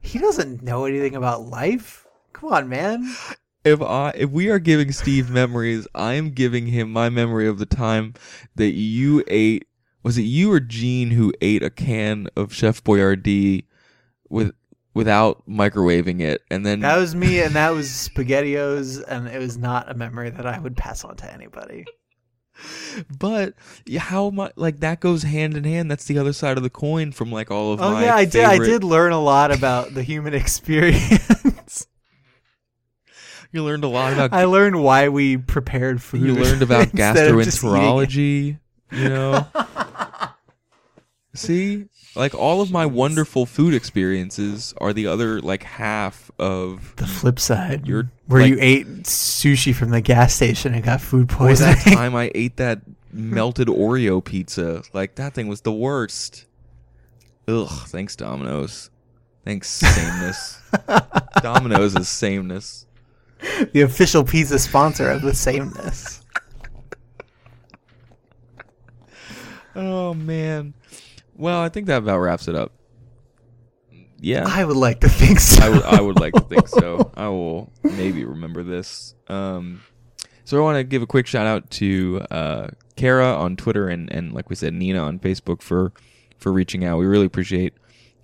he 0.00 0.18
doesn't 0.18 0.62
know 0.62 0.84
anything 0.84 1.14
about 1.14 1.46
life. 1.46 2.06
Come 2.32 2.52
on, 2.52 2.68
man. 2.68 3.14
If 3.64 3.82
I 3.82 4.12
if 4.14 4.30
we 4.30 4.48
are 4.48 4.58
giving 4.58 4.92
Steve 4.92 5.30
memories, 5.30 5.86
I 5.94 6.14
am 6.14 6.30
giving 6.30 6.68
him 6.68 6.92
my 6.92 7.08
memory 7.08 7.48
of 7.48 7.58
the 7.58 7.66
time 7.66 8.14
that 8.54 8.72
you 8.72 9.24
ate. 9.26 9.66
Was 10.02 10.16
it 10.16 10.22
you 10.22 10.52
or 10.52 10.60
Gene 10.60 11.10
who 11.10 11.32
ate 11.40 11.62
a 11.62 11.70
can 11.70 12.28
of 12.36 12.54
Chef 12.54 12.82
Boyardee 12.82 13.64
with 14.28 14.54
without 14.94 15.46
microwaving 15.48 16.20
it, 16.20 16.42
and 16.50 16.66
then 16.66 16.80
That 16.80 16.96
was 16.96 17.14
me, 17.14 17.40
and 17.40 17.54
that 17.54 17.70
was 17.70 17.88
SpaghettiOs, 17.88 19.04
and 19.06 19.28
it 19.28 19.38
was 19.38 19.56
not 19.56 19.90
a 19.90 19.94
memory 19.94 20.30
that 20.30 20.46
I 20.46 20.58
would 20.58 20.76
pass 20.76 21.04
on 21.04 21.16
to 21.16 21.32
anybody. 21.32 21.84
But 23.18 23.54
how 23.98 24.30
much 24.30 24.52
like 24.56 24.80
that 24.80 25.00
goes 25.00 25.22
hand 25.22 25.56
in 25.56 25.64
hand. 25.64 25.90
That's 25.90 26.04
the 26.06 26.18
other 26.18 26.32
side 26.32 26.56
of 26.56 26.62
the 26.62 26.70
coin 26.70 27.12
from 27.12 27.30
like 27.30 27.50
all 27.50 27.72
of 27.72 27.80
Oh 27.80 27.92
my. 27.92 28.04
yeah, 28.06 28.16
I 28.16 28.24
did. 28.24 28.44
I 28.44 28.58
did 28.58 28.82
learn 28.84 29.12
a 29.12 29.20
lot 29.20 29.52
about 29.52 29.94
the 29.94 30.02
human 30.02 30.34
experience. 30.42 31.86
You 33.52 33.64
learned 33.64 33.84
a 33.84 33.88
lot 33.88 34.12
about. 34.12 34.32
I 34.32 34.44
learned 34.44 34.82
why 34.82 35.08
we 35.08 35.36
prepared 35.38 36.02
food. 36.02 36.20
you 36.22 36.34
learned 36.34 36.62
about 36.62 36.82
instead 36.92 37.28
of 37.30 37.42
just 37.44 37.64
eating 37.64 37.70
it. 37.70 37.80
gastroenterology. 37.80 38.58
You 38.92 39.08
know. 39.08 39.46
See, 41.38 41.86
like 42.16 42.34
all 42.34 42.60
of 42.60 42.70
my 42.70 42.84
wonderful 42.86 43.46
food 43.46 43.74
experiences 43.74 44.74
are 44.78 44.92
the 44.92 45.06
other 45.06 45.40
like 45.40 45.62
half 45.62 46.30
of 46.38 46.94
The 46.96 47.06
flip 47.06 47.38
side, 47.38 47.86
You're, 47.86 48.10
where 48.26 48.42
like- 48.42 48.50
you 48.50 48.58
ate 48.60 48.86
sushi 49.04 49.74
from 49.74 49.90
the 49.90 50.00
gas 50.00 50.34
station 50.34 50.74
and 50.74 50.82
got 50.82 51.00
food 51.00 51.30
Or 51.32 51.54
that 51.54 51.78
poisoning. 51.78 51.96
time 51.96 52.14
I 52.16 52.30
ate 52.34 52.56
that 52.56 52.80
melted 53.12 53.68
Oreo 53.68 54.24
pizza. 54.24 54.82
Like 54.92 55.14
that 55.16 55.34
thing 55.34 55.48
was 55.48 55.60
the 55.62 55.72
worst. 55.72 56.44
Ugh. 57.46 57.68
Thanks, 57.88 58.16
Domino's. 58.16 58.90
Thanks, 59.44 59.68
sameness. 59.70 60.60
Domino's 61.42 61.94
is 61.96 62.08
sameness. 62.08 62.84
the 63.72 63.80
official 63.82 64.24
pizza 64.24 64.58
sponsor 64.58 65.08
of 65.10 65.22
the 65.22 65.34
sameness. 65.34 66.22
Oh 69.76 70.12
man. 70.14 70.74
Well, 71.38 71.60
I 71.60 71.68
think 71.68 71.86
that 71.86 71.98
about 71.98 72.18
wraps 72.18 72.48
it 72.48 72.54
up. 72.54 72.72
Yeah. 74.20 74.44
I 74.46 74.64
would 74.64 74.76
like 74.76 75.00
to 75.00 75.08
think 75.08 75.38
so. 75.38 75.62
I 75.62 76.00
would 76.00 76.06
would 76.08 76.20
like 76.20 76.34
to 76.34 76.40
think 76.40 76.66
so. 76.68 77.12
I 77.16 77.28
will 77.28 77.72
maybe 77.84 78.24
remember 78.24 78.64
this. 78.64 79.14
Um, 79.28 79.82
so 80.44 80.58
I 80.58 80.60
want 80.62 80.76
to 80.76 80.84
give 80.84 81.02
a 81.02 81.06
quick 81.06 81.26
shout 81.26 81.46
out 81.46 81.70
to 81.72 82.26
uh, 82.30 82.68
Kara 82.96 83.32
on 83.34 83.56
Twitter 83.56 83.88
and, 83.88 84.12
and 84.12 84.32
like 84.32 84.50
we 84.50 84.56
said, 84.56 84.74
Nina 84.74 84.98
on 84.98 85.18
Facebook 85.18 85.62
for 85.62 85.92
for 86.38 86.52
reaching 86.52 86.84
out. 86.84 86.98
We 86.98 87.06
really 87.06 87.26
appreciate 87.26 87.74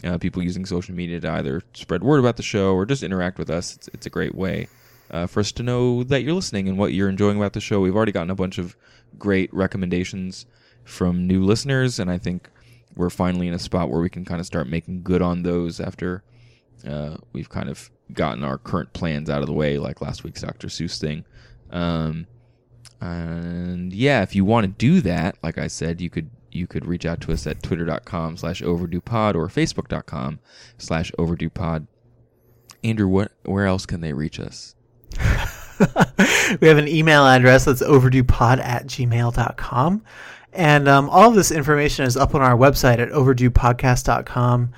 uh, 0.05 0.19
people 0.19 0.43
using 0.43 0.67
social 0.67 0.95
media 0.95 1.21
to 1.21 1.31
either 1.31 1.62
spread 1.73 2.03
word 2.03 2.19
about 2.19 2.37
the 2.37 2.43
show 2.43 2.75
or 2.75 2.85
just 2.87 3.03
interact 3.03 3.39
with 3.39 3.51
us. 3.51 3.77
It's, 3.77 3.89
it's 3.89 4.07
a 4.07 4.11
great 4.11 4.35
way 4.35 4.69
uh, 5.11 5.27
for 5.27 5.41
us 5.41 5.53
to 5.53 5.62
know 5.62 6.03
that 6.05 6.23
you're 6.23 6.35
listening 6.35 6.69
and 6.69 6.79
what 6.79 6.93
you're 6.93 7.09
enjoying 7.09 7.37
about 7.37 7.53
the 7.53 7.61
show. 7.61 7.81
We've 7.81 7.95
already 7.95 8.12
gotten 8.12 8.31
a 8.31 8.35
bunch 8.35 8.59
of 8.59 8.77
great 9.19 9.53
recommendations 9.53 10.47
from 10.85 11.27
new 11.27 11.45
listeners, 11.45 11.99
and 11.99 12.11
I 12.11 12.19
think 12.19 12.51
we're 12.97 13.11
finally 13.11 13.49
in 13.49 13.55
a 13.55 13.59
spot 13.59 13.90
where 13.90 14.01
we 14.01 14.11
can 14.11 14.24
kind 14.24 14.40
of 14.40 14.47
start 14.47 14.68
making 14.68 15.03
good 15.03 15.22
on 15.22 15.42
those 15.42 15.80
after 15.80 16.22
uh, 16.86 17.16
we've 17.32 17.49
kind 17.49 17.68
of 17.68 17.90
gotten 18.12 18.45
our 18.45 18.59
current 18.59 18.92
plans 18.92 19.30
out 19.30 19.40
of 19.40 19.47
the 19.47 19.53
way, 19.53 19.78
like 19.78 20.01
last 20.01 20.24
week's 20.24 20.42
Dr. 20.42 20.68
Seuss 20.68 21.01
thing. 21.01 21.24
Um, 21.70 22.26
and 23.01 23.92
yeah, 23.92 24.22
if 24.22 24.34
you 24.34 24.45
want 24.45 24.64
to 24.64 24.72
do 24.72 25.01
that, 25.03 25.36
like 25.42 25.59
I 25.59 25.66
said, 25.66 26.01
you 26.01 26.11
could 26.11 26.30
you 26.51 26.66
could 26.68 26.86
reach 26.86 27.05
out 27.05 27.20
to 27.22 27.32
us 27.32 27.47
at 27.47 27.62
twitter.com 27.62 28.36
slash 28.36 28.62
overdue 28.62 29.01
pod 29.01 29.34
or 29.34 29.49
facebook.com 29.49 30.38
slash 30.78 31.11
overdue 31.18 31.51
pod. 31.51 31.86
Andrew, 32.82 33.09
what 33.09 33.32
where 33.45 33.66
else 33.66 33.86
can 33.86 34.01
they 34.01 34.12
reach 34.12 34.38
us? 34.38 34.74
we 36.61 36.68
have 36.68 36.78
an 36.78 36.88
email 36.88 37.26
address 37.26 37.64
that's 37.64 37.82
overduepod 37.82 38.59
at 38.59 38.86
gmail.com. 38.86 40.05
And 40.55 40.89
um, 40.89 41.11
all 41.11 41.29
of 41.29 41.35
this 41.35 41.51
information 41.51 42.05
is 42.05 42.17
up 42.17 42.35
on 42.35 42.41
our 42.41 42.57
website 42.57 43.01
at 43.01 43.11
overduepodcast.com. 43.11 44.73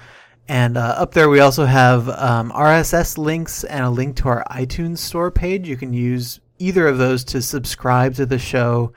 And 0.49 0.77
uh, 0.79 0.81
up 0.81 1.13
there, 1.13 1.29
we 1.29 1.41
also 1.41 1.67
have 1.67 2.09
um, 2.09 2.51
RSS 2.53 3.19
links 3.19 3.63
and 3.65 3.85
a 3.85 3.91
link 3.91 4.17
to 4.17 4.29
our 4.29 4.45
iTunes 4.51 4.99
store 4.99 5.31
page. 5.31 5.69
You 5.69 5.77
can 5.77 5.93
use 5.93 6.41
either 6.59 6.87
of 6.89 6.97
those 6.97 7.25
to 7.25 7.43
subscribe 7.43 8.15
to 8.15 8.25
the 8.25 8.39
show 8.39 8.95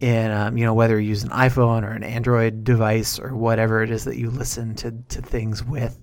in, 0.00 0.30
um, 0.30 0.56
you 0.56 0.64
know, 0.64 0.72
whether 0.72 0.98
you 0.98 1.10
use 1.10 1.22
an 1.22 1.30
iPhone 1.30 1.82
or 1.82 1.90
an 1.90 2.02
Android 2.02 2.64
device 2.64 3.18
or 3.18 3.36
whatever 3.36 3.82
it 3.82 3.90
is 3.90 4.04
that 4.04 4.16
you 4.16 4.30
listen 4.30 4.74
to, 4.76 4.92
to 5.10 5.20
things 5.20 5.62
with. 5.62 5.99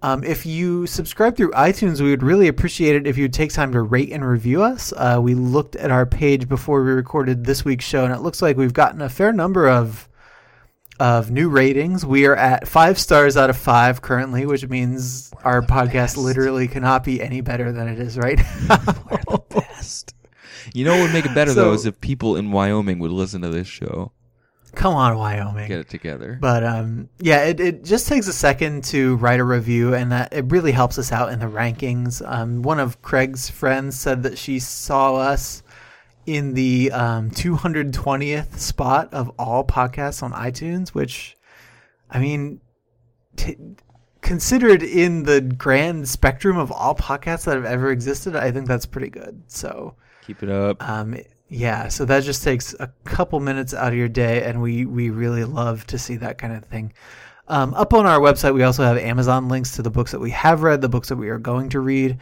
Um, 0.00 0.22
if 0.22 0.46
you 0.46 0.86
subscribe 0.86 1.36
through 1.36 1.50
iTunes, 1.50 2.00
we 2.00 2.10
would 2.10 2.22
really 2.22 2.46
appreciate 2.46 2.94
it 2.94 3.06
if 3.06 3.18
you'd 3.18 3.32
take 3.32 3.52
time 3.52 3.72
to 3.72 3.82
rate 3.82 4.12
and 4.12 4.24
review 4.24 4.62
us. 4.62 4.92
Uh, 4.96 5.18
we 5.20 5.34
looked 5.34 5.74
at 5.76 5.90
our 5.90 6.06
page 6.06 6.48
before 6.48 6.84
we 6.84 6.92
recorded 6.92 7.44
this 7.44 7.64
week's 7.64 7.84
show, 7.84 8.04
and 8.04 8.14
it 8.14 8.20
looks 8.20 8.40
like 8.40 8.56
we've 8.56 8.72
gotten 8.72 9.02
a 9.02 9.08
fair 9.08 9.32
number 9.32 9.68
of 9.68 10.08
of 11.00 11.30
new 11.30 11.48
ratings. 11.48 12.04
We 12.04 12.26
are 12.26 12.34
at 12.34 12.66
five 12.66 12.98
stars 12.98 13.36
out 13.36 13.50
of 13.50 13.56
five 13.56 14.02
currently, 14.02 14.46
which 14.46 14.66
means 14.68 15.32
our 15.44 15.62
podcast 15.62 16.16
literally 16.16 16.66
cannot 16.66 17.04
be 17.04 17.22
any 17.22 17.40
better 17.40 17.70
than 17.70 17.88
it 17.88 17.98
is 18.00 18.18
right 18.18 18.40
now. 18.68 19.44
Best. 19.48 20.14
You 20.74 20.84
know 20.84 20.96
what 20.96 21.02
would 21.04 21.12
make 21.12 21.26
it 21.26 21.34
better 21.34 21.54
though 21.54 21.72
is 21.72 21.86
if 21.86 22.00
people 22.00 22.36
in 22.36 22.50
Wyoming 22.50 22.98
would 22.98 23.10
listen 23.10 23.42
to 23.42 23.48
this 23.48 23.68
show. 23.68 24.12
Come 24.78 24.94
on, 24.94 25.18
Wyoming. 25.18 25.66
Get 25.66 25.80
it 25.80 25.88
together. 25.88 26.38
But 26.40 26.62
um, 26.62 27.08
yeah, 27.18 27.42
it, 27.46 27.58
it 27.58 27.84
just 27.84 28.06
takes 28.06 28.28
a 28.28 28.32
second 28.32 28.84
to 28.84 29.16
write 29.16 29.40
a 29.40 29.44
review, 29.44 29.92
and 29.92 30.12
that 30.12 30.32
it 30.32 30.44
really 30.52 30.70
helps 30.70 30.98
us 30.98 31.10
out 31.10 31.32
in 31.32 31.40
the 31.40 31.46
rankings. 31.46 32.22
Um, 32.24 32.62
one 32.62 32.78
of 32.78 33.02
Craig's 33.02 33.50
friends 33.50 33.98
said 33.98 34.22
that 34.22 34.38
she 34.38 34.60
saw 34.60 35.16
us 35.16 35.64
in 36.26 36.54
the 36.54 36.92
um, 36.92 37.28
220th 37.32 38.56
spot 38.60 39.12
of 39.12 39.32
all 39.36 39.64
podcasts 39.64 40.22
on 40.22 40.32
iTunes, 40.32 40.90
which, 40.90 41.36
I 42.08 42.20
mean, 42.20 42.60
t- 43.34 43.56
considered 44.20 44.84
in 44.84 45.24
the 45.24 45.40
grand 45.40 46.08
spectrum 46.08 46.56
of 46.56 46.70
all 46.70 46.94
podcasts 46.94 47.46
that 47.46 47.56
have 47.56 47.64
ever 47.64 47.90
existed, 47.90 48.36
I 48.36 48.52
think 48.52 48.68
that's 48.68 48.86
pretty 48.86 49.10
good. 49.10 49.42
So. 49.48 49.96
Keep 50.24 50.44
it 50.44 50.50
up. 50.50 50.88
Um, 50.88 51.16
yeah, 51.48 51.88
so 51.88 52.04
that 52.04 52.24
just 52.24 52.42
takes 52.42 52.74
a 52.78 52.92
couple 53.04 53.40
minutes 53.40 53.72
out 53.72 53.92
of 53.92 53.98
your 53.98 54.08
day, 54.08 54.42
and 54.42 54.60
we 54.60 54.84
we 54.84 55.10
really 55.10 55.44
love 55.44 55.86
to 55.86 55.98
see 55.98 56.16
that 56.16 56.38
kind 56.38 56.52
of 56.52 56.64
thing. 56.64 56.92
Um, 57.48 57.72
up 57.74 57.94
on 57.94 58.04
our 58.04 58.20
website, 58.20 58.54
we 58.54 58.62
also 58.62 58.84
have 58.84 58.98
Amazon 58.98 59.48
links 59.48 59.74
to 59.76 59.82
the 59.82 59.90
books 59.90 60.12
that 60.12 60.20
we 60.20 60.30
have 60.30 60.62
read, 60.62 60.82
the 60.82 60.88
books 60.88 61.08
that 61.08 61.16
we 61.16 61.30
are 61.30 61.38
going 61.38 61.70
to 61.70 61.80
read. 61.80 62.18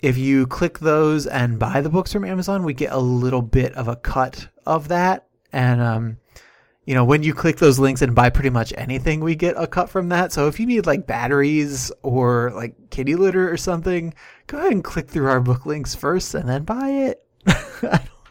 If 0.00 0.16
you 0.16 0.46
click 0.46 0.78
those 0.78 1.26
and 1.26 1.58
buy 1.58 1.82
the 1.82 1.90
books 1.90 2.12
from 2.12 2.24
Amazon, 2.24 2.64
we 2.64 2.72
get 2.72 2.92
a 2.92 2.98
little 2.98 3.42
bit 3.42 3.74
of 3.74 3.88
a 3.88 3.96
cut 3.96 4.48
of 4.66 4.88
that. 4.88 5.26
And 5.52 5.82
um, 5.82 6.16
you 6.86 6.94
know, 6.94 7.04
when 7.04 7.22
you 7.22 7.34
click 7.34 7.58
those 7.58 7.78
links 7.78 8.00
and 8.00 8.14
buy 8.14 8.30
pretty 8.30 8.50
much 8.50 8.72
anything, 8.78 9.20
we 9.20 9.34
get 9.34 9.54
a 9.58 9.66
cut 9.66 9.90
from 9.90 10.08
that. 10.08 10.32
So 10.32 10.48
if 10.48 10.58
you 10.58 10.64
need 10.64 10.86
like 10.86 11.06
batteries 11.06 11.92
or 12.02 12.50
like 12.54 12.74
kitty 12.88 13.14
litter 13.14 13.52
or 13.52 13.58
something, 13.58 14.14
go 14.46 14.58
ahead 14.58 14.72
and 14.72 14.82
click 14.82 15.08
through 15.08 15.28
our 15.28 15.40
book 15.40 15.66
links 15.66 15.94
first 15.94 16.34
and 16.34 16.48
then 16.48 16.64
buy 16.64 16.88
it. 16.88 17.24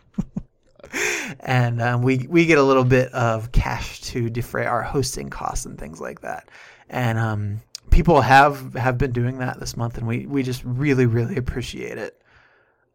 and 1.40 1.82
um, 1.82 2.02
we 2.02 2.28
we 2.30 2.46
get 2.46 2.58
a 2.58 2.64
little 2.64 2.84
bit 2.84 3.12
of 3.14 3.52
cash 3.52 4.02
to 4.02 4.30
defray 4.30 4.66
our 4.66 4.82
hosting 4.82 5.30
costs 5.30 5.66
and 5.66 5.78
things 5.78 6.00
like 6.00 6.22
that. 6.22 6.50
And 6.90 7.18
um, 7.18 7.62
people 7.90 8.22
have 8.22 8.74
have 8.74 8.98
been 8.98 9.12
doing 9.12 9.40
that 9.40 9.60
this 9.60 9.78
month, 9.78 9.98
and 9.98 10.08
we 10.08 10.26
we 10.26 10.44
just 10.44 10.64
really 10.64 11.06
really 11.06 11.38
appreciate 11.38 11.98
it. 11.98 12.22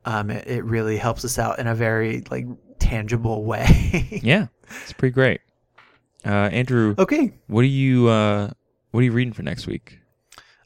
Um, 0.05 0.30
it, 0.30 0.47
it 0.47 0.64
really 0.64 0.97
helps 0.97 1.24
us 1.24 1.38
out 1.38 1.59
in 1.59 1.66
a 1.66 1.74
very 1.74 2.22
like 2.30 2.47
tangible 2.78 3.44
way. 3.44 4.20
Yeah, 4.22 4.47
it's 4.82 4.92
pretty 4.92 5.12
great. 5.12 5.40
Uh, 6.24 6.49
Andrew, 6.51 6.94
okay. 6.99 7.34
what 7.47 7.61
are 7.61 7.64
you 7.64 8.09
uh, 8.09 8.51
what 8.90 9.01
are 9.01 9.05
you 9.05 9.12
reading 9.12 9.32
for 9.32 9.42
next 9.42 9.66
week? 9.66 10.01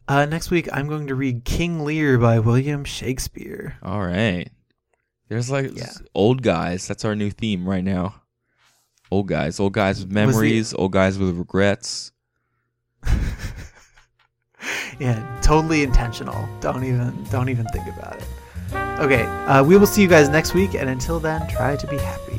Uh, 0.09 0.25
next 0.25 0.51
week, 0.51 0.69
I'm 0.73 0.89
going 0.89 1.07
to 1.07 1.15
read 1.15 1.45
King 1.45 1.85
Lear 1.85 2.19
by 2.19 2.41
William 2.41 2.85
Shakespeare. 2.85 3.79
All 3.83 4.01
right. 4.01 4.51
There's 5.31 5.51
like 5.51 5.75
Yeah. 5.75 5.93
old 6.15 6.43
guys. 6.43 6.87
That's 6.87 7.05
our 7.07 7.15
new 7.17 7.31
theme 7.31 7.67
right 7.67 7.85
now. 7.85 8.17
Old 9.13 9.29
guys, 9.29 9.59
old 9.59 9.73
guys 9.73 10.01
with 10.01 10.13
memories, 10.13 10.75
old 10.75 10.93
guys 10.93 11.19
with 11.19 11.35
regrets. 11.37 12.13
Yeah, 14.99 15.41
totally 15.41 15.83
intentional. 15.83 16.47
Don't 16.61 16.85
even 16.85 17.25
don't 17.31 17.49
even 17.49 17.65
think 17.69 17.87
about 17.97 18.17
it. 18.17 18.29
Okay, 19.01 19.23
uh, 19.47 19.65
we 19.65 19.79
will 19.79 19.87
see 19.87 20.03
you 20.03 20.09
guys 20.09 20.29
next 20.29 20.53
week, 20.53 20.75
and 20.75 20.91
until 20.91 21.19
then, 21.19 21.49
try 21.49 21.75
to 21.75 21.87
be 21.87 21.97
happy. 21.97 22.30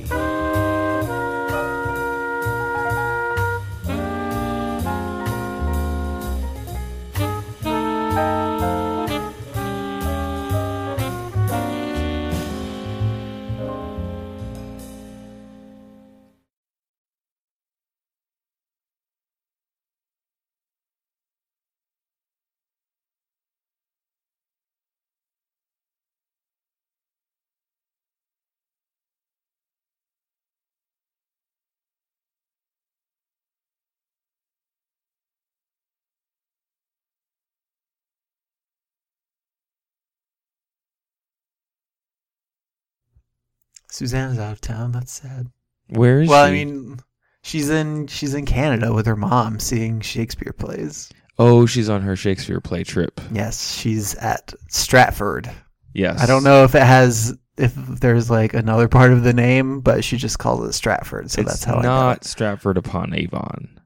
Susanna's 43.91 44.39
out 44.39 44.53
of 44.53 44.61
town. 44.61 44.91
That's 44.91 45.11
sad. 45.11 45.47
Where 45.89 46.21
is 46.21 46.27
she? 46.27 46.29
well, 46.31 46.45
she? 46.47 46.49
I 46.49 46.65
mean, 46.65 46.99
she's 47.43 47.69
in 47.69 48.07
she's 48.07 48.33
in 48.33 48.45
Canada 48.45 48.93
with 48.93 49.05
her 49.05 49.15
mom, 49.15 49.59
seeing 49.59 49.99
Shakespeare 50.01 50.53
plays. 50.57 51.09
oh, 51.37 51.65
she's 51.65 51.89
on 51.89 52.01
her 52.01 52.15
Shakespeare 52.15 52.61
play 52.61 52.83
trip. 52.83 53.19
Yes, 53.31 53.75
she's 53.77 54.15
at 54.15 54.53
Stratford. 54.69 55.49
Yes. 55.93 56.21
I 56.21 56.25
don't 56.25 56.43
know 56.43 56.63
if 56.63 56.73
it 56.75 56.83
has 56.83 57.37
if 57.57 57.75
there's 57.75 58.29
like 58.29 58.53
another 58.53 58.87
part 58.87 59.11
of 59.11 59.23
the 59.23 59.33
name, 59.33 59.81
but 59.81 60.03
she 60.03 60.17
just 60.17 60.39
calls 60.39 60.65
it 60.67 60.73
Stratford, 60.73 61.29
so 61.29 61.41
it's 61.41 61.49
that's 61.51 61.63
how 61.63 61.75
I 61.75 61.81
not. 61.81 62.23
Stratford 62.23 62.77
upon 62.77 63.13
Avon. 63.13 63.79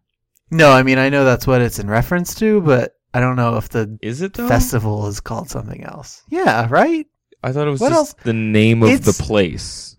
No, 0.52 0.72
I 0.72 0.84
mean 0.84 1.00
I 1.00 1.10
know 1.10 1.26
that's 1.26 1.48
what 1.48 1.62
it's 1.62 1.80
in 1.80 1.90
reference 1.90 2.36
to, 2.36 2.62
but 2.62 2.94
I 3.14 3.20
don't 3.20 3.36
know 3.36 3.58
if 3.58 3.70
the 3.70 3.98
Is 4.04 4.22
it 4.22 4.34
though? 4.34 4.48
festival 4.48 5.08
is 5.08 5.20
called 5.20 5.50
something 5.50 5.84
else. 5.84 6.22
Yeah, 6.30 6.68
right. 6.70 7.08
I 7.42 7.52
thought 7.52 7.68
it 7.68 7.72
was 7.72 7.82
What 7.82 7.90
just 7.90 8.16
else? 8.18 8.24
the 8.24 8.34
name 8.34 8.84
of 8.84 9.04
the 9.04 9.14
place. 9.24 9.95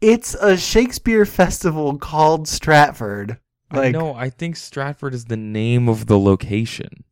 It's 0.00 0.34
a 0.34 0.56
Shakespeare 0.56 1.24
festival 1.24 1.98
called 1.98 2.48
Stratford. 2.48 3.38
I 3.70 3.76
Like 3.76 3.92
know. 3.92 4.14
I 4.14 4.28
think 4.30 4.56
Stratford 4.56 5.14
is 5.14 5.26
the 5.26 5.36
name 5.36 5.88
of 5.88 6.06
the 6.06 6.18
location. 6.18 7.04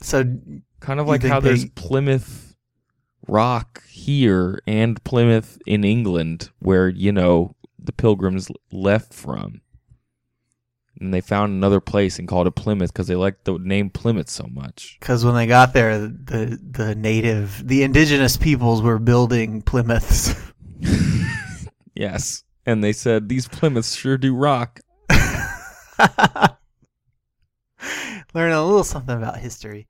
so 0.00 0.24
Kind 0.80 0.98
of 1.00 1.06
like 1.06 1.22
how 1.22 1.38
there's 1.40 1.64
Plymouth 1.70 2.56
Rock 3.28 3.84
here 3.86 4.60
and 4.66 5.02
Plymouth 5.04 5.58
in 5.66 5.84
England, 5.84 6.50
where 6.58 6.88
you 6.88 7.12
know 7.12 7.54
the 7.78 7.92
Pilgrims 7.92 8.48
left 8.72 9.14
from, 9.14 9.60
and 11.00 11.14
they 11.14 11.20
found 11.20 11.52
another 11.52 11.80
place 11.80 12.18
and 12.18 12.26
called 12.26 12.48
it 12.48 12.56
Plymouth 12.56 12.92
because 12.92 13.06
they 13.06 13.14
liked 13.14 13.44
the 13.44 13.58
name 13.58 13.90
Plymouth 13.90 14.28
so 14.28 14.48
much. 14.52 14.96
because 14.98 15.24
when 15.24 15.34
they 15.36 15.46
got 15.46 15.72
there, 15.72 15.98
the 16.00 16.58
the 16.68 16.96
native, 16.96 17.62
the 17.66 17.84
indigenous 17.84 18.36
peoples 18.36 18.82
were 18.82 18.98
building 18.98 19.62
Plymouths. 19.62 20.34
Yes, 21.94 22.44
and 22.64 22.82
they 22.82 22.92
said 22.92 23.28
these 23.28 23.48
Plymouths 23.48 23.94
sure 23.94 24.16
do 24.16 24.34
rock. 24.34 24.80
Learn 28.34 28.52
a 28.52 28.64
little 28.64 28.84
something 28.84 29.16
about 29.16 29.38
history. 29.38 29.80